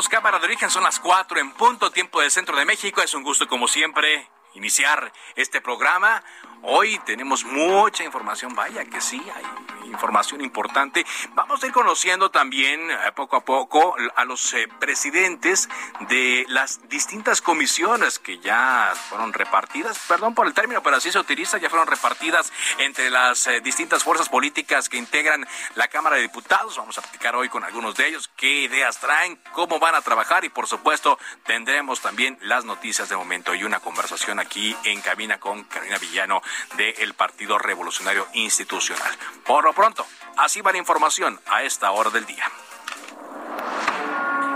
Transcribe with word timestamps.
Arrancamos 0.00 0.08
Cámara 0.08 0.38
de 0.38 0.46
Origen, 0.46 0.70
son 0.70 0.82
las 0.82 0.98
4 0.98 1.40
en 1.40 1.52
punto, 1.52 1.90
tiempo 1.90 2.22
del 2.22 2.30
centro 2.30 2.56
de 2.56 2.64
México. 2.64 3.02
Es 3.02 3.12
un 3.12 3.22
gusto, 3.22 3.46
como 3.46 3.68
siempre, 3.68 4.26
iniciar 4.54 5.12
este 5.36 5.60
programa. 5.60 6.22
Hoy 6.62 6.98
tenemos 7.06 7.44
mucha 7.44 8.04
información, 8.04 8.54
vaya 8.54 8.84
que 8.84 9.00
sí, 9.00 9.22
hay 9.34 9.44
información 9.90 10.40
importante. 10.40 11.04
Vamos 11.34 11.62
a 11.62 11.66
ir 11.66 11.72
conociendo 11.72 12.30
también 12.30 12.90
eh, 12.90 12.96
poco 13.14 13.36
a 13.36 13.44
poco 13.44 13.96
a 14.14 14.24
los 14.24 14.54
eh, 14.54 14.68
presidentes 14.78 15.68
de 16.08 16.44
las 16.48 16.88
distintas 16.88 17.40
comisiones 17.40 18.18
que 18.18 18.38
ya 18.38 18.92
fueron 19.08 19.32
repartidas, 19.32 19.98
perdón 20.06 20.34
por 20.34 20.46
el 20.46 20.54
término, 20.54 20.82
pero 20.82 20.96
así 20.96 21.10
se 21.10 21.18
utiliza, 21.18 21.58
ya 21.58 21.70
fueron 21.70 21.88
repartidas 21.88 22.52
entre 22.78 23.10
las 23.10 23.46
eh, 23.46 23.60
distintas 23.60 24.04
fuerzas 24.04 24.28
políticas 24.28 24.88
que 24.88 24.96
integran 24.96 25.46
la 25.74 25.88
Cámara 25.88 26.16
de 26.16 26.22
Diputados. 26.22 26.76
Vamos 26.76 26.96
a 26.98 27.02
platicar 27.02 27.34
hoy 27.36 27.48
con 27.48 27.64
algunos 27.64 27.96
de 27.96 28.08
ellos, 28.08 28.30
qué 28.36 28.62
ideas 28.62 29.00
traen, 29.00 29.40
cómo 29.52 29.78
van 29.78 29.94
a 29.94 30.02
trabajar 30.02 30.44
y 30.44 30.50
por 30.50 30.66
supuesto 30.66 31.18
tendremos 31.44 32.00
también 32.00 32.38
las 32.42 32.64
noticias 32.64 33.08
de 33.08 33.16
momento 33.16 33.54
y 33.54 33.64
una 33.64 33.80
conversación 33.80 34.38
aquí 34.38 34.76
en 34.84 35.00
cabina 35.00 35.40
con 35.40 35.64
Carolina 35.64 35.98
Villano 35.98 36.42
del 36.76 37.14
Partido 37.14 37.58
Revolucionario 37.58 38.26
Institucional. 38.34 39.16
Por 39.44 39.64
lo 39.64 39.72
pronto, 39.72 40.06
así 40.36 40.60
va 40.60 40.72
la 40.72 40.78
información 40.78 41.40
a 41.46 41.62
esta 41.62 41.90
hora 41.90 42.10
del 42.10 42.26
día. 42.26 42.50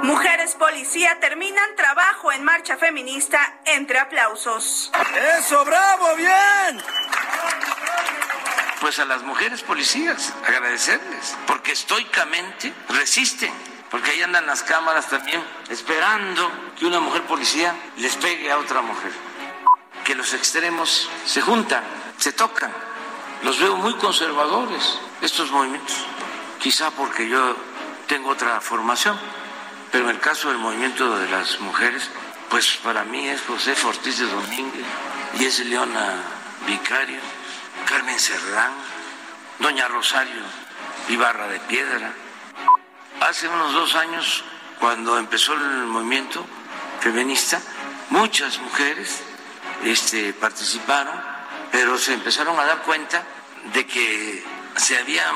Mujeres 0.05 0.55
policía 0.57 1.19
terminan 1.19 1.77
trabajo 1.77 2.31
en 2.31 2.45
marcha 2.45 2.77
feminista 2.77 3.61
entre 3.65 3.99
aplausos. 3.99 4.93
¡Eso, 5.39 5.65
bravo, 5.65 6.15
bien! 6.17 6.83
Pues 8.83 8.99
a 8.99 9.07
las 9.07 9.23
mujeres 9.23 9.63
policías, 9.63 10.35
agradecerles, 10.47 11.35
porque 11.47 11.73
estoicamente 11.73 12.75
resisten, 12.91 13.51
porque 13.91 14.11
ahí 14.11 14.23
andan 14.23 14.47
las 14.47 14.63
cámaras 14.63 15.09
también, 15.09 15.43
esperando 15.71 16.53
que 16.79 16.85
una 16.85 17.01
mujer 17.01 17.23
policía 17.23 17.75
les 17.97 18.15
pegue 18.17 18.53
a 18.53 18.59
otra 18.59 18.83
mujer, 18.83 19.11
que 20.05 20.15
los 20.15 20.35
extremos 20.35 21.09
se 21.25 21.41
juntan, 21.41 21.83
se 22.19 22.33
tocan. 22.33 22.73
Los 23.43 23.59
veo 23.59 23.77
muy 23.77 23.95
conservadores, 23.95 24.99
estos 25.21 25.51
movimientos, 25.51 25.97
quizá 26.61 26.91
porque 26.91 27.29
yo 27.29 27.57
tengo 28.07 28.31
otra 28.31 28.61
formación, 28.61 29.19
pero 29.91 30.05
en 30.05 30.17
el 30.17 30.21
caso 30.21 30.49
del 30.49 30.59
movimiento 30.59 31.19
de 31.19 31.29
las 31.31 31.59
mujeres, 31.61 32.11
pues 32.51 32.79
para 32.83 33.05
mí 33.05 33.29
es 33.29 33.43
José 33.43 33.75
Ortiz 33.85 34.19
de 34.19 34.27
Domínguez 34.27 34.85
y 35.39 35.45
es 35.47 35.59
Leona 35.61 36.15
Vicario, 36.67 37.21
Carmen 37.87 38.19
Serrán, 38.19 38.73
Doña 39.59 39.89
Rosario 39.89 40.43
Ibarra 41.09 41.49
de 41.49 41.61
Piedra. 41.61 42.13
Hace 43.21 43.49
unos 43.49 43.73
dos 43.73 43.95
años, 43.95 44.45
cuando 44.79 45.19
empezó 45.19 45.55
el 45.55 45.87
movimiento 45.87 46.45
feminista, 47.01 47.61
muchas 48.11 48.59
mujeres 48.59 49.23
este, 49.85 50.33
participaron, 50.33 51.15
pero 51.71 51.99
se 51.99 52.15
empezaron 52.15 52.59
a 52.59 52.65
dar 52.65 52.83
cuenta 52.83 53.23
de 53.73 53.87
que 53.87 54.45
se 54.77 54.99
habían 54.99 55.35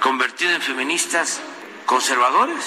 convertido 0.00 0.52
en 0.52 0.62
feministas 0.62 1.40
conservadores. 1.86 2.64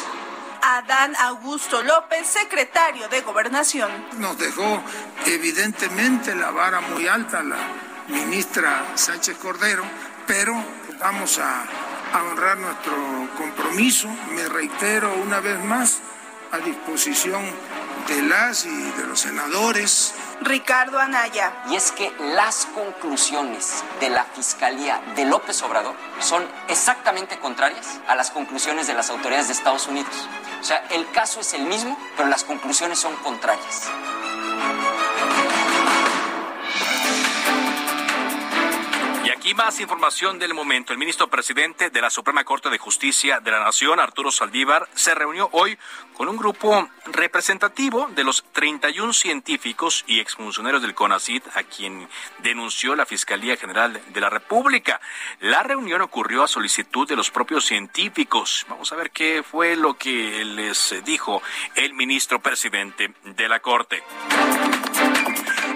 Adán 0.61 1.15
Augusto 1.17 1.81
López, 1.81 2.27
secretario 2.27 3.07
de 3.07 3.21
Gobernación. 3.21 3.89
Nos 4.17 4.37
dejó 4.37 4.83
evidentemente 5.25 6.35
la 6.35 6.51
vara 6.51 6.81
muy 6.81 7.07
alta 7.07 7.41
la 7.41 7.57
ministra 8.07 8.85
Sánchez 8.95 9.37
Cordero, 9.37 9.83
pero 10.25 10.53
vamos 10.99 11.39
a, 11.39 11.63
a 12.13 12.23
honrar 12.23 12.57
nuestro 12.57 12.93
compromiso. 13.37 14.09
Me 14.31 14.47
reitero 14.49 15.13
una 15.15 15.39
vez 15.39 15.63
más 15.63 15.99
a 16.51 16.57
disposición 16.57 17.43
de 18.07 18.21
las 18.21 18.65
y 18.65 18.91
de 18.91 19.03
los 19.05 19.19
senadores. 19.19 20.13
Ricardo 20.41 20.99
Anaya. 20.99 21.63
Y 21.69 21.75
es 21.75 21.91
que 21.91 22.11
las 22.19 22.65
conclusiones 22.67 23.83
de 23.99 24.09
la 24.09 24.23
Fiscalía 24.23 25.01
de 25.15 25.25
López 25.25 25.61
Obrador 25.61 25.95
son 26.19 26.45
exactamente 26.67 27.37
contrarias 27.39 27.99
a 28.07 28.15
las 28.15 28.31
conclusiones 28.31 28.87
de 28.87 28.93
las 28.93 29.09
autoridades 29.09 29.47
de 29.47 29.53
Estados 29.53 29.87
Unidos. 29.87 30.13
O 30.61 30.63
sea, 30.63 30.77
el 30.91 31.09
caso 31.11 31.41
es 31.41 31.53
el 31.53 31.63
mismo, 31.63 31.97
pero 32.15 32.29
las 32.29 32.43
conclusiones 32.43 32.99
son 32.99 33.15
contrarias. 33.17 33.89
Y 39.47 39.53
más 39.53 39.79
información 39.79 40.39
del 40.39 40.53
momento. 40.53 40.91
El 40.91 40.99
ministro 40.99 41.29
presidente 41.29 41.89
de 41.89 42.01
la 42.01 42.09
Suprema 42.09 42.43
Corte 42.43 42.69
de 42.69 42.77
Justicia 42.77 43.39
de 43.39 43.49
la 43.49 43.61
Nación, 43.61 43.97
Arturo 43.97 44.29
Saldívar, 44.29 44.89
se 44.93 45.15
reunió 45.15 45.47
hoy 45.53 45.77
con 46.15 46.27
un 46.27 46.35
grupo 46.35 46.89
representativo 47.05 48.09
de 48.13 48.25
los 48.25 48.43
31 48.51 49.13
científicos 49.13 50.03
y 50.05 50.19
exfuncionarios 50.19 50.81
del 50.81 50.93
CONACID 50.93 51.43
a 51.55 51.63
quien 51.63 52.09
denunció 52.39 52.93
la 52.93 53.05
Fiscalía 53.05 53.55
General 53.55 54.01
de 54.09 54.19
la 54.19 54.29
República. 54.29 54.99
La 55.39 55.63
reunión 55.63 56.01
ocurrió 56.01 56.43
a 56.43 56.49
solicitud 56.49 57.07
de 57.07 57.15
los 57.15 57.31
propios 57.31 57.63
científicos. 57.63 58.65
Vamos 58.67 58.91
a 58.91 58.97
ver 58.97 59.11
qué 59.11 59.43
fue 59.49 59.77
lo 59.77 59.93
que 59.93 60.43
les 60.43 60.93
dijo 61.05 61.41
el 61.75 61.93
ministro 61.93 62.41
presidente 62.41 63.13
de 63.23 63.47
la 63.47 63.61
Corte. 63.61 64.03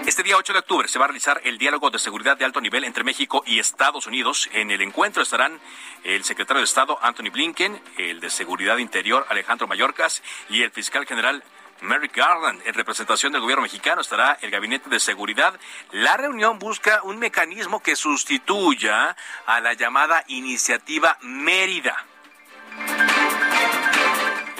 Este 0.06 0.24
día 0.24 0.36
8 0.36 0.52
de 0.52 0.58
octubre 0.58 0.88
se 0.88 0.98
va 0.98 1.04
a 1.04 1.08
realizar 1.08 1.40
el 1.44 1.58
diálogo 1.58 1.88
de 1.88 1.98
seguridad 1.98 2.36
de 2.36 2.44
alto 2.44 2.60
nivel 2.60 2.82
entre 2.82 3.04
México 3.04 3.44
y 3.46 3.60
Estados 3.60 4.08
Unidos. 4.08 4.50
En 4.52 4.72
el 4.72 4.82
encuentro 4.82 5.22
estarán 5.22 5.60
el 6.02 6.24
secretario 6.24 6.58
de 6.58 6.64
Estado 6.64 6.98
Anthony 7.00 7.30
Blinken, 7.32 7.80
el 7.96 8.18
de 8.18 8.28
Seguridad 8.28 8.78
Interior 8.78 9.24
Alejandro 9.30 9.68
Mayorkas 9.68 10.22
y 10.50 10.62
el 10.62 10.72
fiscal 10.72 11.06
general 11.06 11.44
Merrick 11.82 12.16
Garland. 12.16 12.62
En 12.66 12.74
representación 12.74 13.32
del 13.32 13.42
gobierno 13.42 13.62
mexicano 13.62 14.00
estará 14.00 14.38
el 14.42 14.50
Gabinete 14.50 14.90
de 14.90 14.98
Seguridad. 14.98 15.58
La 15.92 16.16
reunión 16.16 16.58
busca 16.58 17.00
un 17.04 17.18
mecanismo 17.18 17.80
que 17.80 17.94
sustituya 17.94 19.16
a 19.46 19.60
la 19.60 19.74
llamada 19.74 20.24
Iniciativa 20.26 21.16
Mérida. 21.22 22.04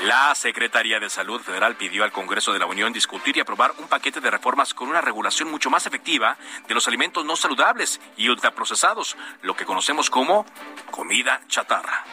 La 0.03 0.35
Secretaría 0.35 0.99
de 0.99 1.09
Salud 1.09 1.41
Federal 1.41 1.77
pidió 1.77 2.03
al 2.03 2.11
Congreso 2.11 2.53
de 2.53 2.59
la 2.59 2.67
Unión 2.67 2.93
discutir 2.93 3.37
y 3.37 3.41
aprobar 3.41 3.73
un 3.79 3.87
paquete 3.87 4.21
de 4.21 4.33
reformas 4.33 4.75
con 4.75 4.89
una 4.89 5.01
regulación 5.01 5.49
mucho 5.49 5.71
más 5.71 5.87
efectiva 5.87 6.37
de 6.67 6.75
los 6.75 6.89
alimentos 6.89 7.25
no 7.25 7.37
saludables 7.37 8.01
y 8.17 8.29
ultraprocesados, 8.29 9.17
lo 9.43 9.55
que 9.55 9.65
conocemos 9.65 10.11
como 10.11 10.45
comida 10.91 11.41
chatarra. 11.47 12.05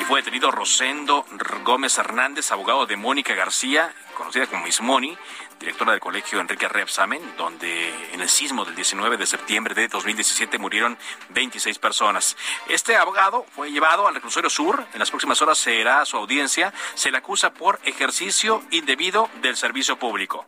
Y 0.00 0.04
fue 0.04 0.20
detenido 0.20 0.50
Rosendo 0.50 1.26
Gómez 1.62 1.98
Hernández, 1.98 2.50
abogado 2.52 2.86
de 2.86 2.96
Mónica 2.96 3.34
García, 3.34 3.92
conocida 4.16 4.46
como 4.46 4.64
Miss 4.64 4.80
Moni, 4.80 5.14
directora 5.58 5.92
del 5.92 6.00
colegio 6.00 6.40
Enrique 6.40 6.68
Repsamen, 6.68 7.20
donde 7.36 7.92
en 8.12 8.20
el 8.20 8.28
sismo 8.28 8.64
del 8.64 8.74
19 8.74 9.16
de 9.16 9.26
septiembre 9.26 9.74
de 9.74 9.88
2017 9.88 10.58
murieron 10.58 10.96
26 11.30 11.78
personas. 11.78 12.36
Este 12.68 12.96
abogado 12.96 13.44
fue 13.54 13.70
llevado 13.70 14.06
al 14.06 14.14
reclusorio 14.14 14.50
sur. 14.50 14.84
En 14.92 14.98
las 14.98 15.10
próximas 15.10 15.40
horas 15.42 15.58
será 15.58 16.04
su 16.04 16.16
audiencia. 16.16 16.72
Se 16.94 17.10
le 17.10 17.18
acusa 17.18 17.52
por 17.52 17.80
ejercicio 17.84 18.62
indebido 18.70 19.28
del 19.42 19.56
servicio 19.56 19.98
público. 19.98 20.46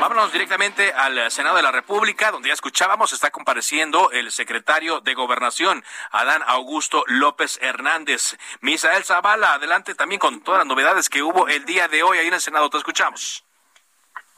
Vámonos 0.00 0.32
directamente 0.32 0.92
al 0.92 1.28
Senado 1.28 1.56
de 1.56 1.62
la 1.62 1.72
República, 1.72 2.30
donde 2.30 2.48
ya 2.48 2.54
escuchábamos, 2.54 3.12
está 3.12 3.30
compareciendo 3.30 4.12
el 4.12 4.30
secretario 4.30 5.00
de 5.00 5.14
Gobernación, 5.14 5.82
Adán 6.12 6.42
Augusto 6.46 7.02
López 7.08 7.58
Hernández. 7.60 8.38
Misael 8.60 9.02
Zavala, 9.02 9.54
adelante 9.54 9.96
también 9.96 10.20
con 10.20 10.40
todas 10.42 10.60
las 10.60 10.68
novedades 10.68 11.08
que 11.08 11.22
hubo 11.22 11.48
el 11.48 11.64
día 11.64 11.88
de 11.88 12.04
hoy 12.04 12.18
ahí 12.18 12.28
en 12.28 12.34
el 12.34 12.40
Senado. 12.40 12.70
Te 12.70 12.78
escuchamos. 12.78 13.44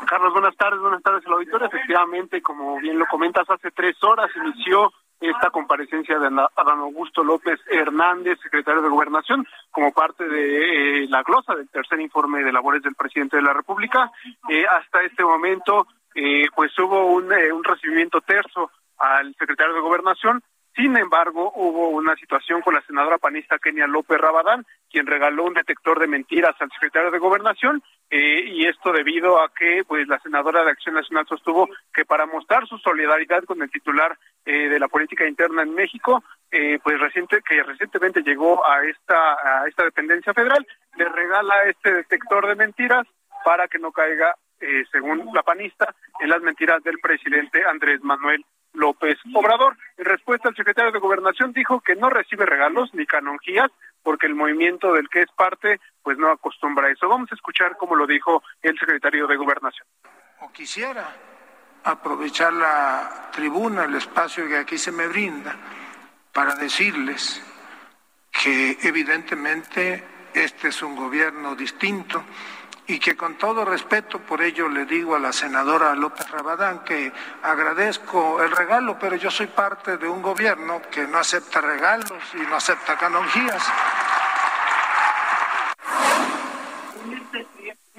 Carlos, 0.09 0.33
buenas 0.33 0.57
tardes, 0.57 0.81
buenas 0.81 1.03
tardes 1.03 1.27
al 1.27 1.35
auditorio. 1.35 1.67
Efectivamente, 1.67 2.41
como 2.41 2.81
bien 2.81 2.99
lo 2.99 3.07
comentas, 3.07 3.49
hace 3.51 3.71
tres 3.71 4.03
horas 4.03 4.31
inició 4.35 4.91
esta 5.21 5.51
comparecencia 5.51 6.19
de 6.19 6.27
Adán 6.27 6.79
Augusto 6.81 7.23
López 7.23 7.61
Hernández, 7.71 8.39
secretario 8.43 8.81
de 8.81 8.89
Gobernación, 8.89 9.47
como 9.71 9.93
parte 9.93 10.27
de 10.27 11.03
eh, 11.03 11.07
la 11.09 11.23
glosa 11.23 11.55
del 11.55 11.69
tercer 11.69 12.01
informe 12.01 12.43
de 12.43 12.53
labores 12.53 12.83
del 12.83 12.95
presidente 12.95 13.37
de 13.37 13.43
la 13.43 13.53
República. 13.53 14.11
Eh, 14.49 14.65
hasta 14.67 15.03
este 15.03 15.23
momento, 15.23 15.87
eh, 16.15 16.47
pues 16.55 16.77
hubo 16.79 17.07
un, 17.07 17.33
un 17.33 17.65
recibimiento 17.65 18.21
terzo 18.23 18.71
al 18.99 19.35
secretario 19.39 19.75
de 19.75 19.81
Gobernación, 19.81 20.43
sin 20.81 20.97
embargo, 20.97 21.53
hubo 21.57 21.89
una 21.89 22.17
situación 22.17 22.63
con 22.63 22.73
la 22.73 22.81
senadora 22.83 23.19
panista 23.19 23.59
Kenia 23.59 23.87
López 23.87 24.19
Rabadán, 24.19 24.65
quien 24.91 25.07
regaló 25.07 25.45
un 25.45 25.53
detector 25.53 26.01
de 26.01 26.07
mentiras 26.07 26.55
al 26.59 26.71
secretario 26.71 27.11
de 27.11 27.19
Gobernación, 27.19 27.83
eh, 28.09 28.45
y 28.47 28.67
esto 28.67 28.91
debido 28.91 29.43
a 29.43 29.51
que 29.53 29.83
pues 29.87 30.09
la 30.09 30.19
senadora 30.21 30.65
de 30.65 30.71
Acción 30.71 30.95
Nacional 30.95 31.27
sostuvo 31.29 31.69
que 31.93 32.07
para 32.07 32.25
mostrar 32.25 32.67
su 32.67 32.79
solidaridad 32.79 33.45
con 33.45 33.61
el 33.61 33.71
titular 33.71 34.19
eh, 34.47 34.69
de 34.71 34.79
la 34.81 34.89
política 34.89 35.29
interna 35.29 35.63
en 35.63 35.75
México, 35.75 36.25
eh, 36.51 36.79
pues 36.83 36.99
reciente 36.99 37.41
que 37.47 37.63
recientemente 37.63 38.23
llegó 38.23 38.67
a 38.67 38.83
esta 38.85 39.63
a 39.63 39.69
esta 39.69 39.85
dependencia 39.85 40.33
federal, 40.33 40.67
le 40.97 41.09
regala 41.11 41.55
este 41.69 41.93
detector 41.93 42.49
de 42.49 42.55
mentiras 42.57 43.07
para 43.45 43.69
que 43.69 43.79
no 43.79 43.93
caiga, 43.93 44.35
según 44.93 45.31
la 45.33 45.43
panista, 45.43 45.95
en 46.21 46.29
las 46.29 46.43
mentiras 46.43 46.83
del 46.83 46.99
presidente 46.99 47.65
Andrés 47.65 48.03
Manuel 48.03 48.45
López 48.73 49.19
Obrador. 49.35 49.77
En 49.97 50.05
respuesta, 50.05 50.49
el 50.49 50.57
secretario 50.57 50.93
de 50.93 50.99
Gobernación 50.99 51.53
dijo 51.53 51.81
que 51.81 51.97
no 51.97 52.11
recibe 52.11 52.47
regalos 52.47 52.93
ni 52.95 53.07
canonjías 53.07 53.71
porque 54.03 54.27
el 54.27 54.35
movimiento 54.35 54.93
del 54.93 55.09
que 55.09 55.23
es 55.23 55.31
parte 55.33 55.81
pues 56.03 56.19
no 56.19 56.31
acostumbra 56.31 56.89
a 56.89 56.91
eso. 56.91 57.09
Vamos 57.09 57.31
a 57.33 57.35
escuchar 57.35 57.77
cómo 57.77 57.95
lo 57.95 58.07
dijo 58.07 58.43
el 58.63 58.79
secretario 58.79 59.27
de 59.27 59.37
Gobernación. 59.37 59.87
O 60.41 60.51
quisiera 60.53 61.15
aprovechar 61.85 62.53
la 62.53 63.31
tribuna, 63.33 63.85
el 63.85 63.95
espacio 63.95 64.47
que 64.49 64.57
aquí 64.57 64.79
se 64.79 64.93
me 64.93 65.07
brinda, 65.07 65.57
para 66.33 66.55
decirles 66.55 67.43
que 68.31 68.79
evidentemente 68.83 70.05
este 70.33 70.69
es 70.69 70.83
un 70.83 70.95
gobierno 70.95 71.55
distinto 71.55 72.25
y 72.91 72.99
que 72.99 73.17
con 73.17 73.39
todo 73.39 73.65
respeto 73.65 74.19
por 74.19 74.43
ello 74.43 74.69
le 74.69 74.85
digo 74.85 75.15
a 75.15 75.21
la 75.21 75.33
senadora 75.33 75.95
López 75.95 76.29
Rabadán 76.29 76.83
que 76.83 77.13
agradezco 77.41 78.43
el 78.43 78.51
regalo, 78.51 78.99
pero 78.99 79.15
yo 79.15 79.31
soy 79.31 79.47
parte 79.47 79.97
de 79.97 80.09
un 80.09 80.21
gobierno 80.21 80.83
que 80.91 81.07
no 81.07 81.19
acepta 81.19 81.61
regalos 81.61 82.21
y 82.35 82.39
no 82.39 82.57
acepta 82.57 82.99
canonjías. 82.99 83.73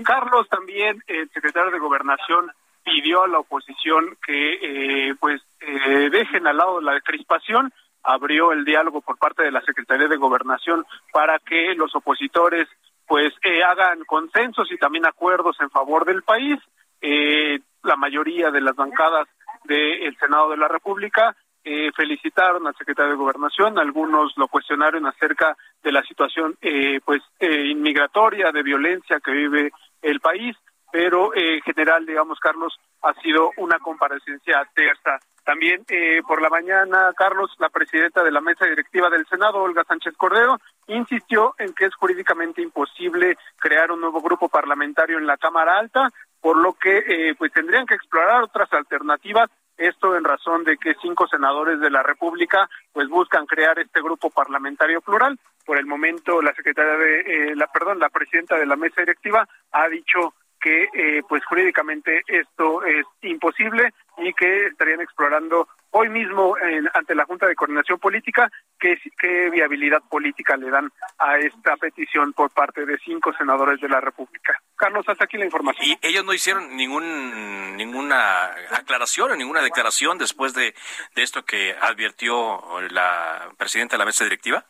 Carlos 0.04 0.50
también, 0.50 1.02
el 1.08 1.30
secretario 1.30 1.72
de 1.72 1.80
Gobernación, 1.80 2.52
pidió 2.84 3.24
a 3.24 3.28
la 3.30 3.40
oposición 3.40 4.18
que 4.26 5.10
eh, 5.10 5.16
pues 5.22 5.42
eh, 5.62 6.10
dejen 6.12 6.48
al 6.48 6.58
lado 6.58 6.82
la 6.82 7.00
crispación, 7.00 7.72
abrió 8.04 8.52
el 8.52 8.66
diálogo 8.66 9.00
por 9.00 9.18
parte 9.18 9.44
de 9.44 9.52
la 9.52 9.62
Secretaría 9.62 10.10
de 10.10 10.18
Gobernación 10.18 10.86
para 11.14 11.40
que 11.40 11.76
los 11.76 11.96
opositores 11.96 12.68
pues 13.12 13.34
eh, 13.44 13.62
hagan 13.62 14.06
consensos 14.06 14.72
y 14.72 14.78
también 14.78 15.06
acuerdos 15.06 15.58
en 15.60 15.70
favor 15.70 16.06
del 16.06 16.24
país. 16.24 16.58
Eh, 17.02 17.60
la 17.84 17.98
mayoría 17.98 18.52
de 18.52 18.62
las 18.62 18.74
bancadas 18.74 19.28
del 19.66 20.16
Senado 20.18 20.50
de 20.52 20.56
la 20.56 20.70
República 20.70 21.36
eh, 21.62 21.92
felicitaron 21.94 22.66
al 22.66 22.78
secretario 22.78 23.12
de 23.12 23.18
Gobernación, 23.18 23.78
algunos 23.78 24.32
lo 24.38 24.48
cuestionaron 24.48 25.06
acerca 25.08 25.58
de 25.84 25.92
la 25.92 26.04
situación 26.04 26.58
pues 27.04 27.22
inmigratoria, 27.42 28.54
de 28.54 28.64
violencia 28.64 29.20
que 29.20 29.32
vive 29.32 29.72
el 30.02 30.22
país, 30.22 30.56
pero 30.90 31.36
en 31.36 31.60
general, 31.64 32.06
digamos, 32.06 32.40
Carlos, 32.40 32.80
ha 33.02 33.14
sido 33.16 33.52
una 33.58 33.78
comparecencia 33.80 34.66
tersa 34.74 35.20
también 35.44 35.84
eh, 35.90 36.22
por 36.28 36.42
la 36.42 36.50
mañana, 36.50 37.12
Carlos, 37.16 37.52
la 37.60 37.70
presidenta 37.70 38.24
de 38.24 38.32
la 38.32 38.42
mesa 38.42 38.66
directiva 38.66 39.10
del 39.10 39.26
Senado, 39.26 39.64
Olga 39.64 39.84
Sánchez 39.84 40.16
Cordero, 40.16 40.60
insistió 40.96 41.56
en 41.58 41.74
que 41.74 41.86
es 41.86 41.96
jurídicamente 41.96 42.62
imposible 42.62 43.38
crear 43.58 43.92
un 43.92 44.02
nuevo 44.02 44.22
grupo 44.22 44.50
parlamentario 44.50 45.18
en 45.18 45.26
la 45.26 45.38
Cámara 45.38 45.78
Alta, 45.78 46.10
por 46.40 46.58
lo 46.58 46.74
que 46.74 46.98
eh, 46.98 47.36
pues 47.38 47.52
tendrían 47.54 47.86
que 47.86 47.96
explorar 47.96 48.44
otras 48.44 48.72
alternativas. 48.74 49.50
Esto 49.78 50.16
en 50.16 50.24
razón 50.24 50.64
de 50.64 50.78
que 50.78 50.94
cinco 51.02 51.28
senadores 51.28 51.80
de 51.80 51.90
la 51.90 52.04
República 52.04 52.70
pues 52.92 53.08
buscan 53.08 53.46
crear 53.46 53.80
este 53.80 54.02
grupo 54.02 54.30
parlamentario 54.30 55.02
plural. 55.02 55.40
Por 55.66 55.78
el 55.78 55.86
momento, 55.86 56.42
la 56.42 56.54
secretaria 56.54 56.98
de 56.98 57.20
eh, 57.22 57.56
la 57.56 57.68
perdón, 57.68 58.00
la 58.00 58.10
presidenta 58.10 58.58
de 58.58 58.66
la 58.66 58.76
mesa 58.76 59.02
directiva 59.02 59.48
ha 59.72 59.88
dicho 59.88 60.34
que 60.60 60.90
eh, 60.94 61.24
pues 61.28 61.44
jurídicamente 61.46 62.22
esto 62.28 62.84
es 62.84 63.06
imposible 63.24 63.94
y 64.18 64.34
que 64.34 64.68
estarían 64.68 65.02
explorando 65.02 65.68
hoy 65.92 66.10
mismo 66.10 66.56
ante 66.94 67.16
la 67.16 67.26
Junta 67.26 67.48
de 67.48 67.56
Coordinación 67.56 68.00
Política 68.00 68.50
qué, 68.80 69.00
qué 69.20 69.50
viabilidad 69.50 70.02
política 70.10 70.58
le 70.58 70.70
dan 70.70 70.92
a 71.20 71.38
esta 71.38 71.76
petición 71.78 72.34
por 72.34 72.52
parte 72.52 72.86
de 72.86 72.98
cinco 73.00 73.34
senadores 73.34 73.80
de 73.80 73.90
la 73.90 74.02
República. 74.02 74.60
Carlos, 74.76 75.08
hasta 75.08 75.26
aquí 75.26 75.38
la 75.38 75.46
información. 75.46 75.86
¿Y 75.86 75.98
ellos 76.02 76.26
no 76.26 76.34
hicieron 76.34 76.76
ningún 76.76 77.78
ninguna 77.78 78.46
aclaración 78.72 79.32
o 79.32 79.36
ninguna 79.36 79.62
declaración 79.62 80.18
después 80.18 80.54
de, 80.54 80.74
de 81.16 81.24
esto 81.24 81.44
que 81.44 81.76
advirtió 81.80 82.62
la 82.90 83.50
presidenta 83.58 83.96
de 83.96 84.00
la 84.00 84.06
mesa 84.06 84.24
directiva? 84.24 84.66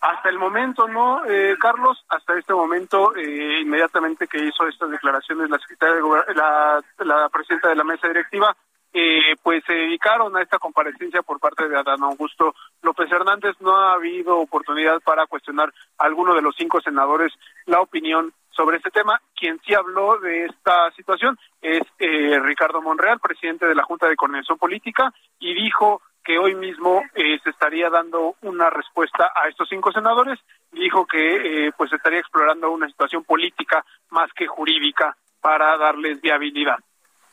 Hasta 0.00 0.28
el 0.28 0.38
momento 0.38 0.86
no, 0.86 1.24
eh, 1.26 1.56
Carlos, 1.60 2.04
hasta 2.08 2.38
este 2.38 2.54
momento, 2.54 3.16
eh, 3.16 3.60
inmediatamente 3.60 4.28
que 4.28 4.38
hizo 4.38 4.66
estas 4.68 4.90
declaraciones 4.90 5.50
la 5.50 5.58
secretaria 5.58 5.96
de 5.96 6.34
la, 6.34 6.80
la 6.98 7.28
presidenta 7.28 7.68
de 7.68 7.74
la 7.74 7.82
mesa 7.82 8.06
directiva, 8.06 8.56
eh, 8.92 9.36
pues 9.42 9.62
se 9.66 9.72
dedicaron 9.72 10.36
a 10.36 10.42
esta 10.42 10.58
comparecencia 10.58 11.22
por 11.22 11.40
parte 11.40 11.68
de 11.68 11.78
Adán 11.78 12.02
Augusto 12.02 12.54
López 12.82 13.10
Hernández. 13.10 13.56
No 13.60 13.76
ha 13.76 13.94
habido 13.94 14.38
oportunidad 14.38 15.00
para 15.02 15.26
cuestionar 15.26 15.72
a 15.98 16.04
alguno 16.04 16.34
de 16.34 16.42
los 16.42 16.54
cinco 16.56 16.80
senadores 16.80 17.32
la 17.66 17.80
opinión 17.80 18.32
sobre 18.50 18.78
este 18.78 18.90
tema. 18.90 19.20
Quien 19.36 19.60
sí 19.64 19.74
habló 19.74 20.18
de 20.18 20.46
esta 20.46 20.90
situación 20.92 21.38
es 21.62 21.82
Ricardo 21.98 22.82
Monreal, 22.82 23.20
presidente 23.20 23.66
de 23.66 23.74
la 23.74 23.84
Junta 23.84 24.08
de 24.08 24.16
Coordinación 24.16 24.58
Política, 24.58 25.12
y 25.38 25.54
dijo 25.54 26.02
que 26.28 26.38
hoy 26.38 26.54
mismo 26.54 27.02
eh, 27.14 27.38
se 27.42 27.48
estaría 27.48 27.88
dando 27.88 28.34
una 28.42 28.68
respuesta 28.68 29.32
a 29.34 29.48
estos 29.48 29.66
cinco 29.66 29.90
senadores. 29.92 30.38
Dijo 30.70 31.06
que 31.06 31.68
eh, 31.68 31.72
pues 31.74 31.90
estaría 31.90 32.18
explorando 32.18 32.70
una 32.70 32.86
situación 32.86 33.24
política 33.24 33.82
más 34.10 34.30
que 34.34 34.46
jurídica 34.46 35.16
para 35.40 35.78
darles 35.78 36.20
viabilidad. 36.20 36.76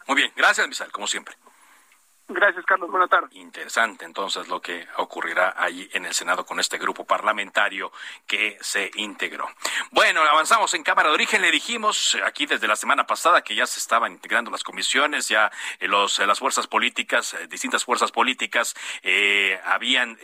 Muy 0.08 0.18
bien, 0.18 0.32
gracias, 0.36 0.68
Misal, 0.68 0.92
como 0.92 1.08
siempre. 1.08 1.36
Gracias, 2.28 2.66
Carlos. 2.66 2.90
Buenas 2.90 3.10
tardes. 3.10 3.30
Interesante 3.36 4.04
entonces 4.04 4.48
lo 4.48 4.60
que 4.60 4.88
ocurrirá 4.98 5.54
allí 5.56 5.88
en 5.94 6.06
el 6.06 6.14
Senado 6.14 6.44
con 6.44 6.60
este 6.60 6.80
grupo 6.80 7.06
parlamentario 7.06 7.92
que 8.26 8.58
se 8.62 8.90
integró. 8.96 9.48
Bueno, 9.92 10.22
avanzamos 10.22 10.74
en 10.74 10.82
Cámara 10.82 11.10
de 11.10 11.16
Origen. 11.16 11.44
Le 11.44 11.52
dijimos 11.52 12.18
aquí 12.26 12.48
desde 12.48 12.68
la 12.68 12.76
semana 12.76 13.06
pasada 13.06 13.44
que 13.44 13.54
ya 13.54 13.68
se 13.68 13.80
estaban 13.80 14.14
integrando 14.14 14.50
las 14.50 14.64
comisiones, 14.64 15.28
ya 15.28 15.52
eh, 15.80 15.88
los, 15.88 16.18
eh, 16.18 16.26
las 16.26 16.40
fuerzas 16.40 16.66
políticas, 16.66 17.36
eh, 17.36 17.48
distintas 17.48 17.86
fuerzas 17.86 18.12
políticas 18.12 18.74
habían 19.66 20.18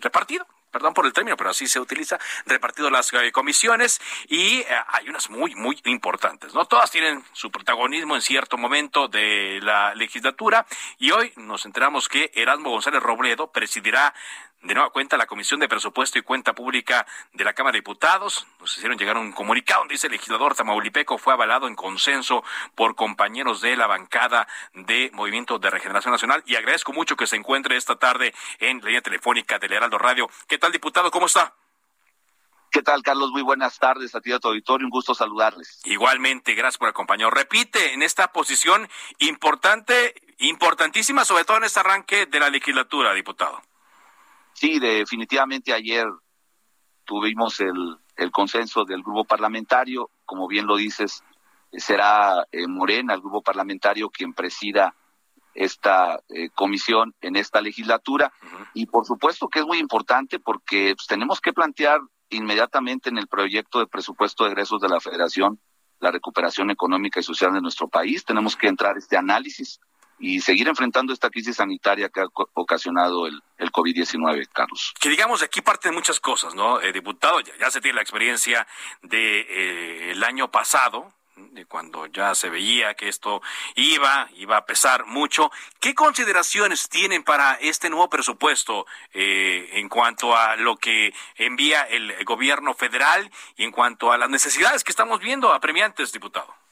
repartido 0.00 0.46
perdón 0.74 0.92
por 0.92 1.06
el 1.06 1.12
término, 1.12 1.36
pero 1.36 1.50
así 1.50 1.68
se 1.68 1.78
utiliza, 1.78 2.18
repartido 2.46 2.90
las 2.90 3.12
eh, 3.12 3.30
comisiones 3.30 4.00
y 4.28 4.58
eh, 4.58 4.66
hay 4.88 5.08
unas 5.08 5.30
muy, 5.30 5.54
muy 5.54 5.80
importantes, 5.84 6.52
¿no? 6.52 6.64
Todas 6.64 6.90
tienen 6.90 7.24
su 7.32 7.52
protagonismo 7.52 8.16
en 8.16 8.22
cierto 8.22 8.58
momento 8.58 9.06
de 9.06 9.60
la 9.62 9.94
legislatura 9.94 10.66
y 10.98 11.12
hoy 11.12 11.32
nos 11.36 11.64
enteramos 11.64 12.08
que 12.08 12.32
Erasmo 12.34 12.70
González 12.70 13.00
Robledo 13.00 13.52
presidirá 13.52 14.12
de 14.64 14.74
nueva 14.74 14.90
cuenta 14.90 15.16
la 15.18 15.26
Comisión 15.26 15.60
de 15.60 15.68
Presupuesto 15.68 16.18
y 16.18 16.22
Cuenta 16.22 16.54
Pública 16.54 17.06
de 17.34 17.44
la 17.44 17.52
Cámara 17.52 17.72
de 17.72 17.80
Diputados. 17.80 18.46
Nos 18.60 18.76
hicieron 18.76 18.96
llegar 18.96 19.18
un 19.18 19.32
comunicado 19.32 19.80
donde 19.80 19.94
dice 19.94 20.06
el 20.06 20.12
legislador 20.12 20.54
Tamaulipeco 20.54 21.18
fue 21.18 21.34
avalado 21.34 21.68
en 21.68 21.74
consenso 21.74 22.42
por 22.74 22.94
compañeros 22.94 23.60
de 23.60 23.76
la 23.76 23.86
bancada 23.86 24.48
de 24.72 25.10
Movimiento 25.12 25.58
de 25.58 25.68
Regeneración 25.68 26.12
Nacional 26.12 26.42
y 26.46 26.56
agradezco 26.56 26.92
mucho 26.94 27.14
que 27.14 27.26
se 27.26 27.36
encuentre 27.36 27.76
esta 27.76 27.96
tarde 27.96 28.34
en 28.58 28.80
la 28.80 28.86
línea 28.86 29.02
telefónica 29.02 29.58
del 29.58 29.74
Heraldo 29.74 29.98
Radio. 29.98 30.30
¿Qué 30.48 30.56
tal, 30.56 30.72
diputado? 30.72 31.10
¿Cómo 31.10 31.26
está? 31.26 31.54
¿Qué 32.70 32.82
tal, 32.82 33.02
Carlos? 33.02 33.30
Muy 33.30 33.42
buenas 33.42 33.78
tardes 33.78 34.14
a 34.14 34.20
ti 34.20 34.32
a 34.32 34.40
tu 34.40 34.48
auditorio. 34.48 34.86
Un 34.86 34.90
gusto 34.90 35.14
saludarles. 35.14 35.82
Igualmente, 35.84 36.54
gracias 36.54 36.78
por 36.78 36.88
acompañarnos. 36.88 37.38
Repite 37.38 37.92
en 37.92 38.02
esta 38.02 38.32
posición 38.32 38.88
importante, 39.18 40.14
importantísima, 40.38 41.24
sobre 41.24 41.44
todo 41.44 41.58
en 41.58 41.64
este 41.64 41.80
arranque 41.80 42.26
de 42.26 42.40
la 42.40 42.48
legislatura, 42.48 43.12
diputado. 43.12 43.62
Sí, 44.54 44.78
definitivamente 44.78 45.72
ayer 45.72 46.06
tuvimos 47.04 47.60
el, 47.60 47.98
consenso 48.30 48.84
del 48.84 49.02
grupo 49.02 49.24
parlamentario, 49.24 50.10
como 50.24 50.48
bien 50.48 50.66
lo 50.66 50.76
dices, 50.76 51.22
será 51.72 52.46
Morena, 52.68 53.14
el 53.14 53.20
grupo 53.20 53.42
parlamentario, 53.42 54.08
quien 54.08 54.32
presida 54.32 54.94
esta 55.54 56.20
comisión 56.54 57.14
en 57.20 57.36
esta 57.36 57.60
legislatura. 57.60 58.32
Y 58.72 58.86
por 58.86 59.04
supuesto 59.04 59.48
que 59.48 59.60
es 59.60 59.66
muy 59.66 59.78
importante 59.78 60.38
porque 60.38 60.94
pues, 60.96 61.06
tenemos 61.06 61.40
que 61.40 61.52
plantear 61.52 62.00
inmediatamente 62.30 63.10
en 63.10 63.18
el 63.18 63.26
proyecto 63.26 63.80
de 63.80 63.86
presupuesto 63.86 64.44
de 64.44 64.50
egresos 64.50 64.80
de 64.80 64.88
la 64.88 65.00
Federación 65.00 65.60
la 66.04 66.10
recuperación 66.10 66.70
económica 66.70 67.20
y 67.20 67.22
social 67.22 67.52
de 67.52 67.60
nuestro 67.60 67.88
país. 67.88 68.24
Tenemos 68.24 68.56
que 68.56 68.68
entrar 68.68 68.96
este 68.96 69.16
análisis 69.16 69.80
y 70.18 70.40
seguir 70.40 70.68
enfrentando 70.68 71.12
esta 71.12 71.30
crisis 71.30 71.56
sanitaria 71.56 72.08
que 72.08 72.20
ha 72.20 72.26
ocasionado 72.54 73.26
el, 73.26 73.42
el 73.58 73.72
COVID-19, 73.72 74.48
Carlos. 74.52 74.94
Que 75.00 75.08
digamos, 75.08 75.40
de 75.40 75.46
aquí 75.46 75.60
parten 75.60 75.94
muchas 75.94 76.20
cosas, 76.20 76.54
¿no? 76.54 76.80
Eh, 76.80 76.92
diputado, 76.92 77.40
ya, 77.40 77.70
se 77.70 77.80
tiene 77.80 77.96
la 77.96 78.02
experiencia 78.02 78.66
de, 79.02 79.46
eh, 80.10 80.14
año 80.24 80.50
pasado, 80.50 81.12
de 81.36 81.66
cuando 81.66 82.06
ya 82.06 82.34
se 82.34 82.48
veía 82.48 82.94
que 82.94 83.08
esto 83.08 83.42
iba, 83.74 84.28
iba 84.36 84.56
a 84.56 84.64
pesar 84.64 85.04
mucho. 85.04 85.50
¿Qué 85.80 85.94
consideraciones 85.94 86.88
tienen 86.88 87.24
para 87.24 87.54
este 87.54 87.90
nuevo 87.90 88.08
presupuesto 88.08 88.86
eh, 89.12 89.68
en 89.72 89.88
cuanto 89.88 90.36
a 90.36 90.56
lo 90.56 90.76
que 90.76 91.12
envía 91.36 91.82
el 91.82 92.24
gobierno 92.24 92.72
federal 92.72 93.30
y 93.56 93.64
en 93.64 93.72
cuanto 93.72 94.12
a 94.12 94.18
las 94.18 94.30
necesidades 94.30 94.84
que 94.84 94.92
estamos 94.92 95.20
viendo 95.20 95.52
apremiantes, 95.52 96.12
diputado? 96.12 96.63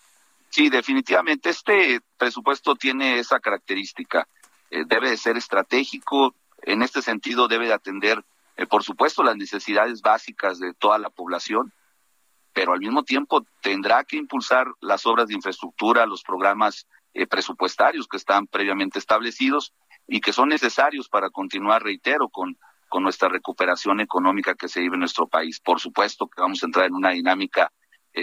Sí, 0.52 0.68
definitivamente 0.68 1.48
este 1.48 2.00
presupuesto 2.18 2.74
tiene 2.74 3.18
esa 3.18 3.40
característica. 3.40 4.28
Eh, 4.70 4.84
debe 4.86 5.08
de 5.08 5.16
ser 5.16 5.38
estratégico, 5.38 6.34
en 6.60 6.82
este 6.82 7.00
sentido 7.00 7.48
debe 7.48 7.68
de 7.68 7.72
atender, 7.72 8.22
eh, 8.58 8.66
por 8.66 8.82
supuesto, 8.82 9.22
las 9.22 9.38
necesidades 9.38 10.02
básicas 10.02 10.58
de 10.58 10.74
toda 10.74 10.98
la 10.98 11.08
población 11.08 11.72
pero 12.54 12.74
al 12.74 12.80
mismo 12.80 13.02
tiempo 13.02 13.46
tendrá 13.62 14.04
que 14.04 14.18
impulsar 14.18 14.66
las 14.82 15.06
obras 15.06 15.26
de 15.26 15.32
infraestructura, 15.32 16.04
los 16.04 16.22
programas 16.22 16.86
eh, 17.14 17.26
presupuestarios 17.26 18.06
que 18.06 18.18
están 18.18 18.46
previamente 18.46 18.98
establecidos 18.98 19.72
y 20.06 20.20
que 20.20 20.34
son 20.34 20.50
necesarios 20.50 21.08
para 21.08 21.30
continuar, 21.30 21.82
reitero, 21.82 22.28
con, 22.28 22.58
con 22.90 23.04
nuestra 23.04 23.30
recuperación 23.30 24.00
económica 24.00 24.54
que 24.54 24.68
se 24.68 24.80
vive 24.80 24.96
en 24.96 25.00
nuestro 25.00 25.26
país. 25.28 25.60
Por 25.60 25.80
supuesto 25.80 26.28
que 26.28 26.42
vamos 26.42 26.62
a 26.62 26.66
entrar 26.66 26.84
en 26.84 26.94
una 26.94 27.12
dinámica 27.12 27.72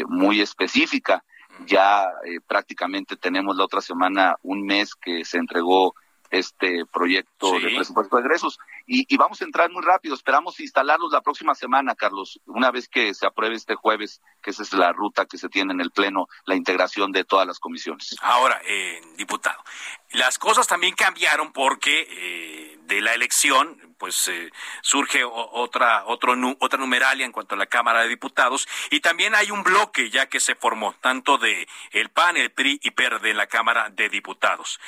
muy 0.07 0.41
específica. 0.41 1.24
Ya 1.65 2.05
eh, 2.25 2.39
prácticamente 2.45 3.15
tenemos 3.15 3.55
la 3.55 3.65
otra 3.65 3.81
semana 3.81 4.35
un 4.43 4.65
mes 4.65 4.95
que 4.95 5.25
se 5.25 5.37
entregó 5.37 5.93
este 6.31 6.85
proyecto 6.91 7.59
de 7.59 7.75
presupuesto 7.75 8.17
de 8.17 8.21
egresos. 8.21 8.59
Y, 8.85 9.17
vamos 9.17 9.41
a 9.41 9.45
entrar 9.45 9.69
muy 9.71 9.83
rápido. 9.83 10.15
Esperamos 10.15 10.59
instalarlos 10.59 11.11
la 11.11 11.21
próxima 11.21 11.53
semana, 11.53 11.95
Carlos, 11.95 12.39
una 12.45 12.71
vez 12.71 12.87
que 12.87 13.13
se 13.13 13.27
apruebe 13.27 13.55
este 13.55 13.75
jueves, 13.75 14.21
que 14.41 14.51
esa 14.51 14.63
es 14.63 14.73
la 14.73 14.91
ruta 14.91 15.25
que 15.25 15.37
se 15.37 15.49
tiene 15.49 15.73
en 15.73 15.81
el 15.81 15.91
Pleno, 15.91 16.27
la 16.45 16.55
integración 16.55 17.11
de 17.11 17.23
todas 17.23 17.45
las 17.45 17.59
comisiones. 17.59 18.15
Ahora, 18.21 18.61
eh, 18.65 18.99
diputado, 19.15 19.63
las 20.11 20.39
cosas 20.39 20.67
también 20.67 20.95
cambiaron 20.95 21.51
porque 21.51 22.07
eh, 22.09 22.79
de 22.83 23.01
la 23.01 23.13
elección 23.13 23.88
pues 23.99 24.27
eh, 24.29 24.51
surge 24.81 25.23
otra 25.23 26.05
otro 26.05 26.35
otra 26.59 26.79
numeralia 26.79 27.25
en 27.25 27.31
cuanto 27.31 27.53
a 27.53 27.57
la 27.57 27.67
Cámara 27.67 28.01
de 28.01 28.07
Diputados 28.07 28.67
y 28.89 29.01
también 29.01 29.35
hay 29.35 29.51
un 29.51 29.61
bloque 29.61 30.09
ya 30.09 30.27
que 30.27 30.39
se 30.39 30.55
formó 30.55 30.95
tanto 31.01 31.37
de 31.37 31.67
el 31.91 32.09
PAN, 32.09 32.37
el 32.37 32.51
PRI 32.51 32.79
y 32.81 32.91
PERDE 32.91 33.31
en 33.31 33.37
la 33.37 33.47
Cámara 33.47 33.89
de 33.89 34.09
Diputados. 34.09 34.79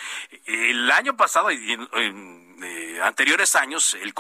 El 0.46 0.90
año 0.90 1.16
pasado 1.16 1.52
y 1.52 1.74
en, 1.74 2.60
eh, 2.64 3.00
anteriores 3.04 3.56
años 3.56 3.94
el 3.94 4.14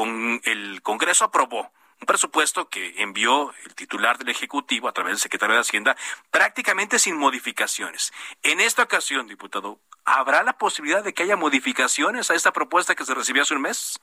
el 0.43 0.81
Congreso 0.83 1.25
aprobó 1.25 1.71
un 2.01 2.07
presupuesto 2.07 2.67
que 2.67 2.95
envió 2.97 3.53
el 3.63 3.75
titular 3.75 4.17
del 4.17 4.29
Ejecutivo 4.29 4.87
a 4.87 4.91
través 4.91 5.11
del 5.11 5.19
secretario 5.19 5.55
de 5.55 5.61
Hacienda 5.61 5.95
prácticamente 6.31 6.97
sin 6.97 7.15
modificaciones. 7.15 8.11
En 8.41 8.59
esta 8.59 8.81
ocasión, 8.83 9.27
diputado, 9.27 9.79
¿habrá 10.03 10.41
la 10.41 10.57
posibilidad 10.57 11.03
de 11.03 11.13
que 11.13 11.23
haya 11.23 11.35
modificaciones 11.35 12.31
a 12.31 12.35
esta 12.35 12.51
propuesta 12.51 12.95
que 12.95 13.05
se 13.05 13.13
recibió 13.13 13.43
hace 13.43 13.53
un 13.53 13.61
mes? 13.61 13.99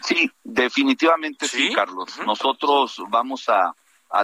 Sí, 0.00 0.30
definitivamente 0.44 1.48
sí, 1.48 1.72
Carlos. 1.74 2.18
Nosotros 2.24 3.02
vamos 3.08 3.48
a, 3.48 3.74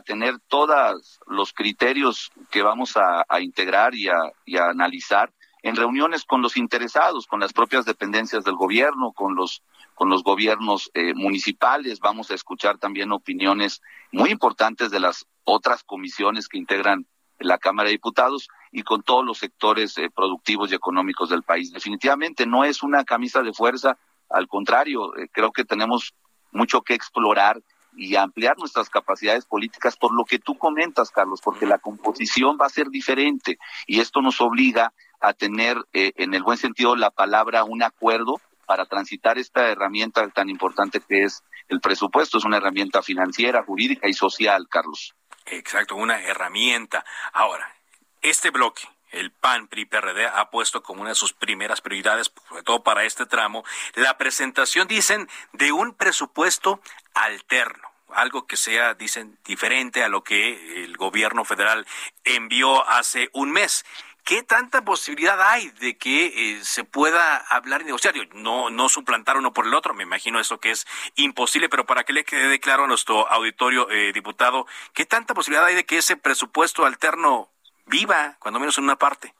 tener 0.06 0.38
todos 0.48 1.20
los 1.26 1.52
criterios 1.52 2.32
que 2.50 2.62
vamos 2.62 2.96
a, 2.96 3.40
integrar 3.40 3.94
y 3.94 4.08
a, 4.08 4.16
y 4.46 4.56
a 4.56 4.70
analizar 4.70 5.30
en 5.62 5.76
reuniones 5.76 6.24
con 6.24 6.40
los 6.40 6.56
interesados, 6.56 7.26
con 7.26 7.40
las 7.40 7.52
propias 7.52 7.84
dependencias 7.84 8.44
del 8.44 8.54
gobierno, 8.54 9.12
con 9.12 9.34
los 9.34 9.62
con 9.94 10.08
los 10.08 10.22
gobiernos 10.22 10.90
eh, 10.94 11.14
municipales. 11.14 12.00
Vamos 12.00 12.30
a 12.30 12.34
escuchar 12.34 12.78
también 12.78 13.12
opiniones 13.12 13.80
muy 14.12 14.30
importantes 14.30 14.90
de 14.90 15.00
las 15.00 15.26
otras 15.44 15.84
comisiones 15.84 16.48
que 16.48 16.58
integran 16.58 17.06
la 17.38 17.58
Cámara 17.58 17.88
de 17.88 17.94
Diputados 17.94 18.48
y 18.72 18.82
con 18.82 19.02
todos 19.02 19.24
los 19.24 19.38
sectores 19.38 19.96
eh, 19.98 20.10
productivos 20.14 20.70
y 20.70 20.74
económicos 20.74 21.30
del 21.30 21.42
país. 21.42 21.72
Definitivamente 21.72 22.46
no 22.46 22.64
es 22.64 22.82
una 22.82 23.04
camisa 23.04 23.42
de 23.42 23.52
fuerza, 23.52 23.98
al 24.28 24.48
contrario, 24.48 25.16
eh, 25.16 25.28
creo 25.30 25.52
que 25.52 25.64
tenemos 25.64 26.14
mucho 26.52 26.82
que 26.82 26.94
explorar 26.94 27.60
y 27.96 28.16
ampliar 28.16 28.58
nuestras 28.58 28.90
capacidades 28.90 29.46
políticas 29.46 29.96
por 29.96 30.12
lo 30.12 30.24
que 30.24 30.38
tú 30.38 30.56
comentas, 30.58 31.10
Carlos, 31.10 31.40
porque 31.42 31.66
la 31.66 31.78
composición 31.78 32.58
va 32.60 32.66
a 32.66 32.70
ser 32.70 32.88
diferente 32.88 33.58
y 33.86 34.00
esto 34.00 34.20
nos 34.20 34.40
obliga 34.40 34.92
a 35.20 35.32
tener, 35.32 35.78
eh, 35.92 36.12
en 36.16 36.34
el 36.34 36.42
buen 36.42 36.58
sentido 36.58 36.96
la 36.96 37.10
palabra, 37.10 37.64
un 37.64 37.82
acuerdo 37.82 38.40
para 38.66 38.86
transitar 38.86 39.38
esta 39.38 39.68
herramienta 39.68 40.26
tan 40.30 40.48
importante 40.48 41.00
que 41.00 41.24
es 41.24 41.42
el 41.68 41.80
presupuesto. 41.80 42.38
Es 42.38 42.44
una 42.44 42.56
herramienta 42.56 43.02
financiera, 43.02 43.62
jurídica 43.62 44.08
y 44.08 44.14
social, 44.14 44.66
Carlos. 44.68 45.14
Exacto, 45.46 45.96
una 45.96 46.20
herramienta. 46.20 47.04
Ahora, 47.32 47.74
este 48.22 48.50
bloque 48.50 48.88
el 49.14 49.30
PAN, 49.30 49.68
PRI, 49.68 49.86
PRD 49.86 50.26
ha 50.26 50.50
puesto 50.50 50.82
como 50.82 51.00
una 51.00 51.10
de 51.10 51.14
sus 51.14 51.32
primeras 51.32 51.80
prioridades, 51.80 52.32
sobre 52.48 52.62
todo 52.62 52.82
para 52.82 53.04
este 53.04 53.26
tramo, 53.26 53.64
la 53.94 54.16
presentación, 54.18 54.88
dicen, 54.88 55.28
de 55.52 55.72
un 55.72 55.94
presupuesto 55.94 56.80
alterno 57.14 57.94
algo 58.14 58.46
que 58.46 58.56
sea, 58.56 58.94
dicen, 58.94 59.38
diferente 59.44 60.04
a 60.04 60.08
lo 60.08 60.22
que 60.22 60.84
el 60.84 60.96
gobierno 60.96 61.44
federal 61.44 61.84
envió 62.22 62.88
hace 62.88 63.28
un 63.32 63.50
mes. 63.50 63.84
¿Qué 64.24 64.42
tanta 64.42 64.82
posibilidad 64.82 65.38
hay 65.42 65.68
de 65.68 65.98
que 65.98 66.26
eh, 66.26 66.64
se 66.64 66.84
pueda 66.84 67.36
hablar 67.36 67.82
y 67.82 67.84
negociar? 67.84 68.14
No, 68.32 68.70
no 68.70 68.88
suplantar 68.88 69.36
uno 69.36 69.52
por 69.52 69.66
el 69.66 69.74
otro, 69.74 69.92
me 69.92 70.04
imagino 70.04 70.40
eso 70.40 70.58
que 70.58 70.70
es 70.70 70.86
imposible, 71.14 71.68
pero 71.68 71.84
para 71.84 72.04
que 72.04 72.14
le 72.14 72.24
quede 72.24 72.58
claro 72.58 72.84
a 72.84 72.86
nuestro 72.86 73.28
auditorio, 73.28 73.90
eh, 73.90 74.12
diputado, 74.14 74.66
¿qué 74.94 75.04
tanta 75.04 75.34
posibilidad 75.34 75.66
hay 75.66 75.74
de 75.74 75.84
que 75.84 75.98
ese 75.98 76.16
presupuesto 76.16 76.86
alterno 76.86 77.50
viva, 77.86 78.36
cuando 78.38 78.60
menos 78.60 78.78
en 78.78 78.84
una 78.84 78.96
parte. 78.96 79.34